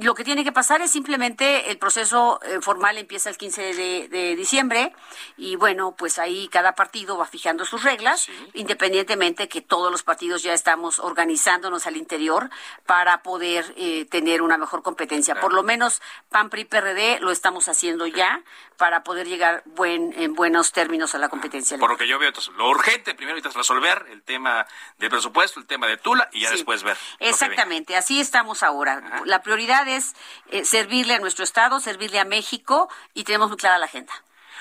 lo 0.00 0.14
que 0.14 0.24
tiene 0.24 0.44
que 0.44 0.52
pasar 0.52 0.80
es 0.80 0.90
simplemente 0.90 1.70
el 1.70 1.78
proceso 1.78 2.40
eh, 2.42 2.60
formal 2.60 2.98
empieza 2.98 3.30
el 3.30 3.36
15 3.36 3.74
de, 3.74 4.08
de, 4.08 4.36
diciembre 4.36 4.92
y 5.36 5.56
bueno, 5.56 5.94
pues 5.96 6.18
ahí 6.18 6.48
cada 6.48 6.74
partido 6.74 7.18
va 7.18 7.26
fijando 7.26 7.64
sus 7.64 7.82
reglas, 7.82 8.22
sí. 8.22 8.32
independientemente 8.54 9.48
que 9.48 9.60
todos 9.60 9.90
los 9.90 10.02
partidos 10.02 10.42
ya 10.42 10.52
estamos 10.52 10.98
organizándonos 10.98 11.86
al 11.86 11.96
interior 11.96 12.50
para 12.86 13.22
poder 13.22 13.74
eh, 13.76 14.06
tener 14.06 14.42
una 14.42 14.56
mejor 14.56 14.82
competencia. 14.82 15.34
Claro. 15.34 15.48
Por 15.48 15.54
lo 15.54 15.62
menos 15.62 16.00
PAN, 16.28 16.50
PRI, 16.50 16.64
PRD 16.64 17.18
lo 17.20 17.30
estamos 17.30 17.68
haciendo 17.68 18.06
ya 18.06 18.42
para 18.76 19.02
poder 19.02 19.26
llegar 19.26 19.62
buen, 19.66 20.14
en 20.16 20.34
buenos 20.34 20.72
términos 20.72 21.14
a 21.14 21.18
la 21.18 21.28
competencia. 21.28 21.76
Por 21.78 21.90
lo 21.90 21.96
que 21.96 22.06
yo 22.06 22.18
veo, 22.18 22.28
entonces, 22.28 22.54
lo 22.54 22.68
urgente 22.68 23.14
primero 23.14 23.36
es 23.36 23.54
resolver 23.54 24.06
el 24.10 24.22
tema 24.22 24.66
de 24.98 25.10
presupuesto, 25.10 25.58
el 25.58 25.66
tema 25.66 25.88
de 25.88 25.96
Tula 25.96 26.28
y 26.32 26.42
ya 26.42 26.50
sí. 26.50 26.56
después 26.56 26.84
ver. 26.84 26.96
Exactamente, 27.18 27.96
así 27.96 28.20
estamos 28.20 28.62
ahora. 28.62 29.02
Ajá. 29.04 29.22
La 29.24 29.42
prioridad 29.42 29.87
es 29.88 30.14
eh, 30.50 30.64
servirle 30.64 31.14
a 31.14 31.18
nuestro 31.18 31.44
Estado, 31.44 31.80
servirle 31.80 32.20
a 32.20 32.24
México 32.24 32.88
y 33.14 33.24
tenemos 33.24 33.48
muy 33.48 33.56
clara 33.56 33.78
la 33.78 33.86
agenda. 33.86 34.12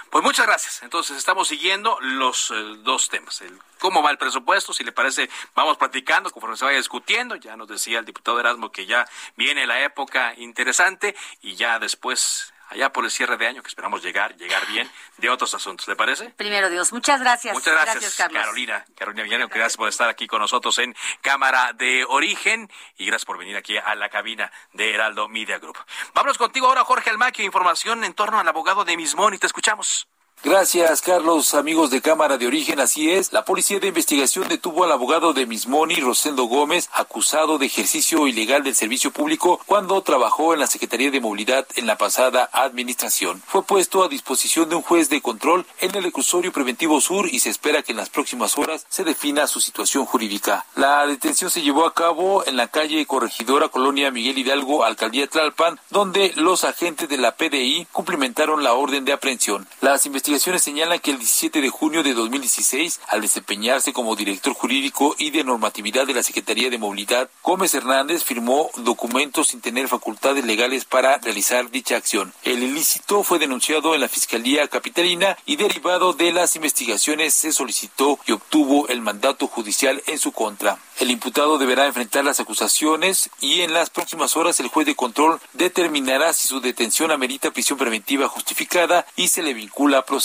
Pues 0.10 0.24
muchas 0.24 0.46
gracias. 0.46 0.84
Entonces 0.84 1.18
estamos 1.18 1.48
siguiendo 1.48 1.98
los 2.02 2.52
eh, 2.52 2.56
dos 2.80 3.10
temas. 3.10 3.42
El 3.42 3.60
cómo 3.80 4.02
va 4.02 4.12
el 4.12 4.18
presupuesto, 4.18 4.74
si 4.74 4.84
le 4.84 4.92
parece, 4.92 5.30
vamos 5.54 5.78
platicando 5.78 6.30
conforme 6.30 6.58
se 6.58 6.66
vaya 6.66 6.78
discutiendo. 6.78 7.36
Ya 7.36 7.58
nos 7.58 7.68
decía 7.68 8.00
el 8.00 8.06
diputado 8.06 8.40
Erasmo 8.40 8.72
que 8.72 8.86
ya 8.86 9.08
viene 9.36 9.68
la 9.68 9.82
época 9.82 10.34
interesante 10.38 11.16
y 11.42 11.56
ya 11.56 11.80
después 11.80 12.54
allá 12.70 12.92
por 12.92 13.06
el 13.06 13.12
cierre 13.12 13.38
de 13.38 13.48
año, 13.48 13.62
que 13.62 13.70
esperamos 13.70 14.04
llegar, 14.04 14.36
llegar 14.38 14.66
bien, 14.68 14.90
de 15.18 15.30
otros 15.30 15.54
asuntos. 15.54 15.88
¿Le 15.88 15.96
parece? 15.96 16.30
Primero 16.32 16.70
Dios. 16.70 16.92
Muchas 16.94 17.20
gracias. 17.20 17.54
Muchas 17.54 17.74
gracias, 17.74 17.96
gracias 17.96 18.16
Carlos. 18.16 18.42
Carolina. 18.42 18.86
Carolina 18.96 19.24
Villano, 19.24 19.48
gracias 19.48 19.78
por 19.78 19.90
estar 19.90 20.10
aquí 20.10 20.28
con 20.28 20.42
nosotros 20.42 20.78
en 20.80 20.96
Cámara 21.22 21.74
de 21.74 22.06
Origen 22.06 22.70
y 22.98 23.06
gracias 23.06 23.26
por 23.26 23.38
venir 23.38 23.58
aquí 23.58 23.78
a 23.78 23.96
la 23.96 24.10
cabina 24.10 24.52
de 24.74 24.94
Heraldo 24.94 25.28
Media 25.28 25.60
Group. 25.60 25.78
Vámonos 26.14 26.38
contigo 26.38 26.68
ahora, 26.68 26.84
Jorge 26.84 27.10
Almaquio, 27.10 27.46
información 27.46 28.04
en 28.04 28.14
torno 28.14 28.40
al 28.40 28.48
abogado 28.48 28.86
de 28.86 28.98
Mismón 28.98 29.34
y 29.34 29.38
te 29.38 29.48
escuchamos. 29.48 30.08
Gracias, 30.44 31.02
Carlos, 31.02 31.56
amigos 31.56 31.90
de 31.90 32.00
Cámara 32.00 32.38
de 32.38 32.46
Origen. 32.46 32.80
Así 32.80 33.10
es, 33.10 33.34
la 33.34 33.44
Policía 33.44 33.80
de 33.80 33.88
Investigación 33.88 34.48
detuvo 34.48 34.84
al 34.84 34.92
abogado 34.92 35.34
de 35.34 35.48
Mismoni, 35.48 35.96
Rosendo 35.96 36.44
Gómez, 36.44 36.90
acusado 36.94 37.58
de 37.58 37.66
ejercicio 37.66 38.28
ilegal 38.28 38.64
del 38.64 38.76
servicio 38.76 39.12
público 39.12 39.60
cuando 39.66 40.00
trabajó 40.04 40.54
en 40.54 40.60
la 40.60 40.68
Secretaría 40.68 41.10
de 41.10 41.20
Movilidad 41.20 41.66
en 41.76 41.88
la 41.88 41.98
pasada 41.98 42.52
administración. 42.54 43.42
Fue 43.48 43.64
puesto 43.64 44.04
a 44.04 44.10
disposición 44.10 44.70
de 44.70 44.76
un 44.76 44.84
juez 44.84 45.10
de 45.10 45.22
control 45.22 45.66
en 45.80 45.96
el 45.96 46.04
reclusorio 46.04 46.52
preventivo 46.54 47.02
sur 47.02 47.28
y 47.28 47.40
se 47.40 47.50
espera 47.50 47.82
que 47.82 47.94
en 47.94 47.98
las 47.98 48.10
próximas 48.10 48.60
horas 48.60 48.86
se 48.90 49.04
defina 49.04 49.48
su 49.48 49.60
situación 49.60 50.06
jurídica. 50.06 50.68
La 50.76 51.08
detención 51.08 51.50
se 51.50 51.64
llevó 51.64 51.88
a 51.88 51.96
cabo 51.96 52.46
en 52.46 52.58
la 52.58 52.68
calle 52.68 53.08
Corregidora, 53.08 53.70
Colonia 53.70 54.12
Miguel 54.12 54.38
Hidalgo, 54.38 54.84
Alcaldía 54.84 55.26
Tlalpan, 55.26 55.80
donde 55.90 56.32
los 56.36 56.64
agentes 56.64 57.10
de 57.10 57.18
la 57.18 57.36
PDI 57.36 57.88
cumplimentaron 57.92 58.64
la 58.64 58.74
orden 58.74 59.04
de 59.04 59.14
aprehensión. 59.14 59.68
Las 59.82 60.06
investigaciones 60.06 60.27
señalan 60.60 61.00
que 61.00 61.12
el 61.12 61.20
17 61.20 61.62
de 61.62 61.70
junio 61.70 62.04
de 62.04 62.14
2016, 62.14 63.00
al 63.08 63.22
desempeñarse 63.22 63.94
como 63.94 64.18
director 64.18 64.54
jurídico 64.54 65.16
y 65.18 65.30
de 65.30 65.46
normatividad 65.46 66.06
de 66.06 66.14
la 66.14 66.22
Secretaría 66.22 66.70
de 66.70 66.78
Movilidad, 66.78 67.30
Gómez 67.42 67.74
Hernández 67.74 68.26
firmó 68.26 68.70
documentos 68.76 69.48
sin 69.48 69.62
tener 69.62 69.88
facultades 69.88 70.44
legales 70.44 70.84
para 70.84 71.18
realizar 71.20 71.72
dicha 71.72 71.96
acción. 71.96 72.34
El 72.44 72.62
ilícito 72.62 73.24
fue 73.24 73.40
denunciado 73.40 73.96
en 73.96 74.02
la 74.02 74.10
Fiscalía 74.10 74.68
Capitalina 74.68 75.38
y 75.46 75.56
derivado 75.56 76.12
de 76.12 76.34
las 76.34 76.58
investigaciones 76.58 77.34
se 77.34 77.54
solicitó 77.54 78.20
y 78.26 78.34
obtuvo 78.34 78.90
el 78.90 79.02
mandato 79.02 79.48
judicial 79.48 80.04
en 80.08 80.20
su 80.20 80.34
contra. 80.34 80.78
El 81.00 81.12
imputado 81.12 81.58
deberá 81.60 81.86
enfrentar 81.86 82.26
las 82.26 82.40
acusaciones 82.40 83.30
y 83.40 83.62
en 83.62 83.72
las 83.72 83.92
próximas 83.92 84.36
horas 84.36 84.60
el 84.60 84.68
juez 84.68 84.88
de 84.88 84.96
control 84.96 85.40
determinará 85.54 86.34
si 86.34 86.48
su 86.48 86.60
detención 86.60 87.12
amerita 87.12 87.52
prisión 87.52 87.78
preventiva 87.78 88.28
justificada 88.28 89.06
y 89.16 89.28
se 89.28 89.44
le 89.44 89.54
vincula 89.54 90.00
a. 90.00 90.17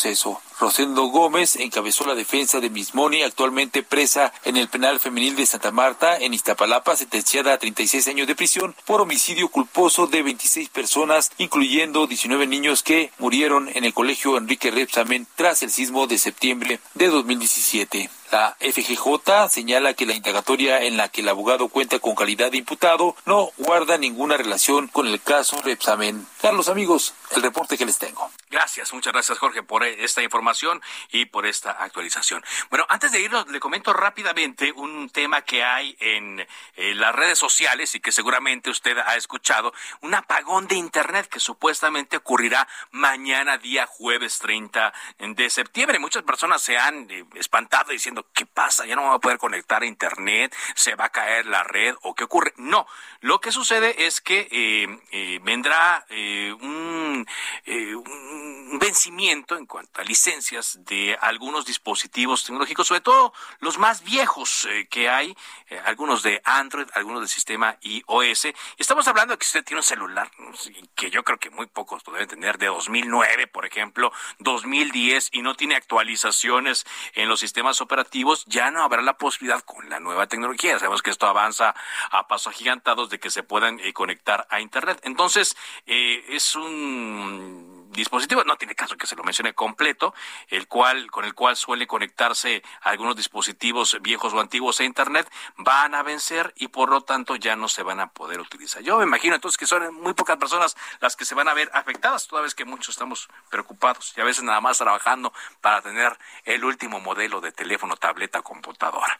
Rosendo 0.59 1.07
Gómez 1.07 1.57
encabezó 1.57 2.07
la 2.07 2.15
defensa 2.15 2.61
de 2.61 2.71
Mismoni, 2.71 3.23
actualmente 3.23 3.83
presa 3.83 4.33
en 4.45 4.57
el 4.57 4.69
penal 4.69 5.01
femenil 5.01 5.37
de 5.37 5.45
Santa 5.45 5.71
Marta, 5.71 6.17
en 6.17 6.35
Iztapalapa, 6.35 6.97
sentenciada 6.97 7.53
a 7.53 7.59
36 7.59 8.09
años 8.09 8.27
de 8.27 8.35
prisión 8.35 8.75
por 8.87 9.01
homicidio 9.01 9.49
culposo 9.49 10.07
de 10.07 10.23
26 10.23 10.69
personas, 10.71 11.31
incluyendo 11.39 12.07
19 12.07 12.47
niños 12.47 12.83
que 12.83 13.11
murieron 13.19 13.69
en 13.75 13.85
el 13.85 13.93
colegio 13.93 14.39
Enrique 14.39 14.71
Repsamen 14.71 15.27
tras 15.37 15.63
el 15.63 15.71
sismo 15.71 16.07
de 16.07 16.19
septiembre 16.19 16.81
de 16.95 17.09
2017. 17.09 18.22
La 18.33 18.57
FGJ 18.61 19.51
señala 19.51 19.93
que 19.93 20.07
la 20.07 20.15
indagatoria 20.15 20.85
en 20.85 20.97
la 20.97 21.11
que 21.11 21.21
el 21.21 21.29
abogado 21.29 21.69
cuenta 21.69 21.99
con 21.99 22.15
calidad 22.15 22.51
de 22.51 22.57
imputado 22.57 23.15
no 23.27 23.51
guarda 23.59 23.99
ninguna 23.99 24.39
relación 24.39 24.89
con 24.89 25.07
el 25.07 25.21
caso 25.21 25.61
Repsamen. 25.61 26.27
Carlos, 26.41 26.71
amigos, 26.71 27.13
el 27.37 27.43
reporte 27.43 27.77
que 27.77 27.85
les 27.85 27.99
tengo. 27.99 28.31
Gracias, 28.51 28.93
muchas 28.95 29.13
gracias 29.13 29.39
Jorge 29.39 29.63
por 29.63 29.85
esta 29.85 30.23
información 30.23 30.81
y 31.11 31.27
por 31.27 31.45
esta 31.45 31.73
actualización. 31.73 32.43
Bueno, 32.71 32.87
antes 32.89 33.13
de 33.13 33.21
irnos, 33.21 33.49
le 33.49 33.61
comento 33.61 33.93
rápidamente 33.93 34.73
un 34.73 35.11
tema 35.11 35.43
que 35.43 35.63
hay 35.63 35.95
en 36.01 36.47
las 36.77 37.15
redes 37.15 37.39
sociales 37.39 37.95
y 37.95 38.01
que 38.01 38.13
seguramente 38.13 38.71
usted 38.71 38.97
ha 38.99 39.17
escuchado, 39.17 39.75
un 40.01 40.15
apagón 40.15 40.69
de 40.69 40.77
Internet 40.77 41.29
que 41.29 41.39
supuestamente 41.39 42.17
ocurrirá 42.17 42.67
mañana 42.91 43.59
día 43.59 43.87
jueves 43.87 44.39
30 44.39 44.93
de 45.19 45.51
septiembre. 45.51 45.99
Muchas 45.99 46.23
personas 46.23 46.63
se 46.63 46.79
han 46.79 47.11
eh, 47.11 47.25
espantado 47.35 47.93
diciendo, 47.93 48.22
¿qué 48.33 48.47
pasa? 48.47 48.87
Ya 48.87 48.97
no 48.97 49.03
va 49.03 49.15
a 49.15 49.19
poder 49.19 49.39
conectar 49.39 49.83
a 49.83 49.87
Internet, 49.87 50.55
se 50.75 50.95
va 50.95 51.07
a 51.07 51.09
caer 51.11 51.47
la 51.47 51.63
red 51.63 51.95
o 52.03 52.15
qué 52.15 52.25
ocurre. 52.25 52.53
No, 52.57 52.87
lo 53.21 53.41
que 53.41 53.53
sucede 53.53 54.07
es 54.07 54.21
que 54.21 54.49
eh, 54.51 55.01
eh, 55.11 55.41
vendrá 55.43 56.07
un, 56.61 57.27
un 57.67 58.79
vencimiento 58.79 59.57
en 59.57 59.67
cuanto 59.67 60.01
a 60.01 60.05
licencias 60.05 60.79
de 60.85 61.17
algunos 61.21 61.65
dispositivos 61.65 62.45
tecnológicos, 62.45 62.87
sobre 62.87 63.01
todo 63.01 63.33
los 63.61 63.79
más 63.79 64.03
viejos 64.03 64.69
que 64.91 65.09
hay, 65.09 65.37
algunos 65.85 66.23
de 66.23 66.41
Android, 66.45 66.87
algunos 66.95 67.21
del 67.21 67.29
sistema 67.29 67.77
iOS. 67.83 68.49
Estamos 68.79 69.07
hablando 69.09 69.35
de 69.35 69.39
que 69.39 69.47
usted 69.47 69.65
tiene 69.65 69.81
un 69.81 69.85
celular, 69.85 70.31
que 70.95 71.11
yo 71.11 71.23
creo 71.25 71.39
que 71.39 71.51
muy 71.51 71.67
pocos 71.67 72.03
lo 72.07 72.13
deben 72.13 72.29
tener, 72.29 72.59
de 72.59 72.67
2009, 72.67 73.47
por 73.47 73.67
ejemplo, 73.67 74.13
2010, 74.39 75.31
y 75.33 75.43
no 75.43 75.55
tiene 75.55 75.77
actualizaciones 75.77 76.87
en 77.15 77.29
los 77.29 77.41
sistemas 77.41 77.81
operativos, 77.81 78.12
ya 78.47 78.71
no 78.71 78.83
habrá 78.83 79.03
la 79.03 79.17
posibilidad 79.17 79.61
con 79.63 79.89
la 79.89 80.01
nueva 80.01 80.27
tecnología. 80.27 80.79
Sabemos 80.79 81.03
que 81.03 81.11
esto 81.11 81.27
avanza 81.27 81.75
a 82.11 82.29
pasos 82.29 82.55
agigantados 82.55 83.11
de 83.11 83.19
que 83.19 83.31
se 83.31 83.43
puedan 83.43 83.81
eh, 83.81 83.93
conectar 83.93 84.47
a 84.51 84.61
Internet. 84.61 85.01
Entonces, 85.03 85.57
eh, 85.87 86.25
es 86.29 86.55
un 86.55 87.72
dispositivo, 87.93 88.45
no 88.45 88.57
tiene 88.57 88.75
caso 88.75 88.97
que 88.97 89.07
se 89.07 89.17
lo 89.17 89.23
mencione 89.23 89.55
completo, 89.55 90.15
el 90.49 90.67
cual, 90.67 91.11
con 91.11 91.25
el 91.25 91.35
cual 91.35 91.57
suele 91.57 91.87
conectarse 91.87 92.63
algunos 92.81 93.17
dispositivos 93.17 93.99
viejos 94.01 94.33
o 94.33 94.41
antiguos 94.41 94.81
a 94.81 94.85
internet, 94.85 95.31
van 95.57 95.95
a 95.95 96.03
vencer 96.03 96.53
y 96.57 96.69
por 96.69 96.91
lo 96.91 97.03
tanto 97.03 97.37
ya 97.37 97.57
no 97.57 97.69
se 97.69 97.83
van 97.83 98.01
a 98.01 98.09
poder 98.11 98.41
utilizar. 98.41 98.83
Yo 98.83 98.99
me 98.99 99.05
imagino 99.05 99.35
entonces 99.35 99.59
que 99.59 99.67
son 99.67 99.95
muy 99.95 100.15
pocas 100.15 100.37
personas 100.37 100.77
las 101.01 101.17
que 101.17 101.25
se 101.25 101.35
van 101.35 101.49
a 101.49 101.55
ver 101.55 101.71
afectadas, 101.73 102.27
toda 102.27 102.43
vez 102.43 102.55
que 102.55 102.65
muchos 102.65 102.91
estamos 102.91 103.29
preocupados 103.51 104.13
y 104.17 104.21
a 104.21 104.25
veces 104.25 104.43
nada 104.45 104.61
más 104.61 104.79
trabajando 104.79 105.33
para 105.61 105.83
tener 105.83 106.17
el 106.45 106.65
último 106.65 107.01
modelo 107.01 107.41
de 107.41 107.53
teléfono, 107.53 107.97
tableta, 107.97 108.43
computadora. 108.43 109.19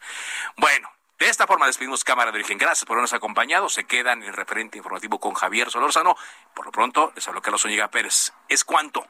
Bueno, 0.57 0.89
de 1.23 1.29
esta 1.29 1.47
forma 1.47 1.67
despedimos 1.67 2.03
Cámara 2.03 2.33
de 2.33 2.39
Origen. 2.39 2.59
Gracias 2.59 2.85
por 2.85 2.95
habernos 2.95 3.13
acompañado. 3.13 3.69
Se 3.69 3.85
quedan 3.85 4.25
en 4.25 4.31
el 4.31 4.35
referente 4.35 4.77
informativo 4.77 5.21
con 5.21 5.35
Javier 5.35 5.71
Solórzano. 5.71 6.17
Por 6.53 6.67
lo 6.67 6.73
pronto, 6.73 7.13
les 7.15 7.29
habló 7.29 7.41
Carlos 7.41 7.65
Oñiga 7.65 7.89
Pérez. 7.89 8.33
¿Es 8.49 8.65
cuánto? 8.65 9.07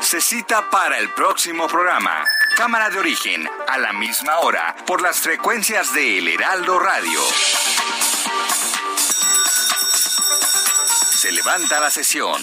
Se 0.00 0.20
cita 0.20 0.68
para 0.70 0.98
el 0.98 1.08
próximo 1.10 1.68
programa. 1.68 2.24
Cámara 2.56 2.90
de 2.90 2.98
Origen, 2.98 3.48
a 3.68 3.78
la 3.78 3.92
misma 3.92 4.40
hora, 4.40 4.74
por 4.84 5.00
las 5.00 5.20
frecuencias 5.20 5.94
de 5.94 6.18
El 6.18 6.26
Heraldo 6.26 6.80
Radio. 6.80 7.20
Se 11.12 11.30
levanta 11.30 11.78
la 11.78 11.90
sesión. 11.90 12.42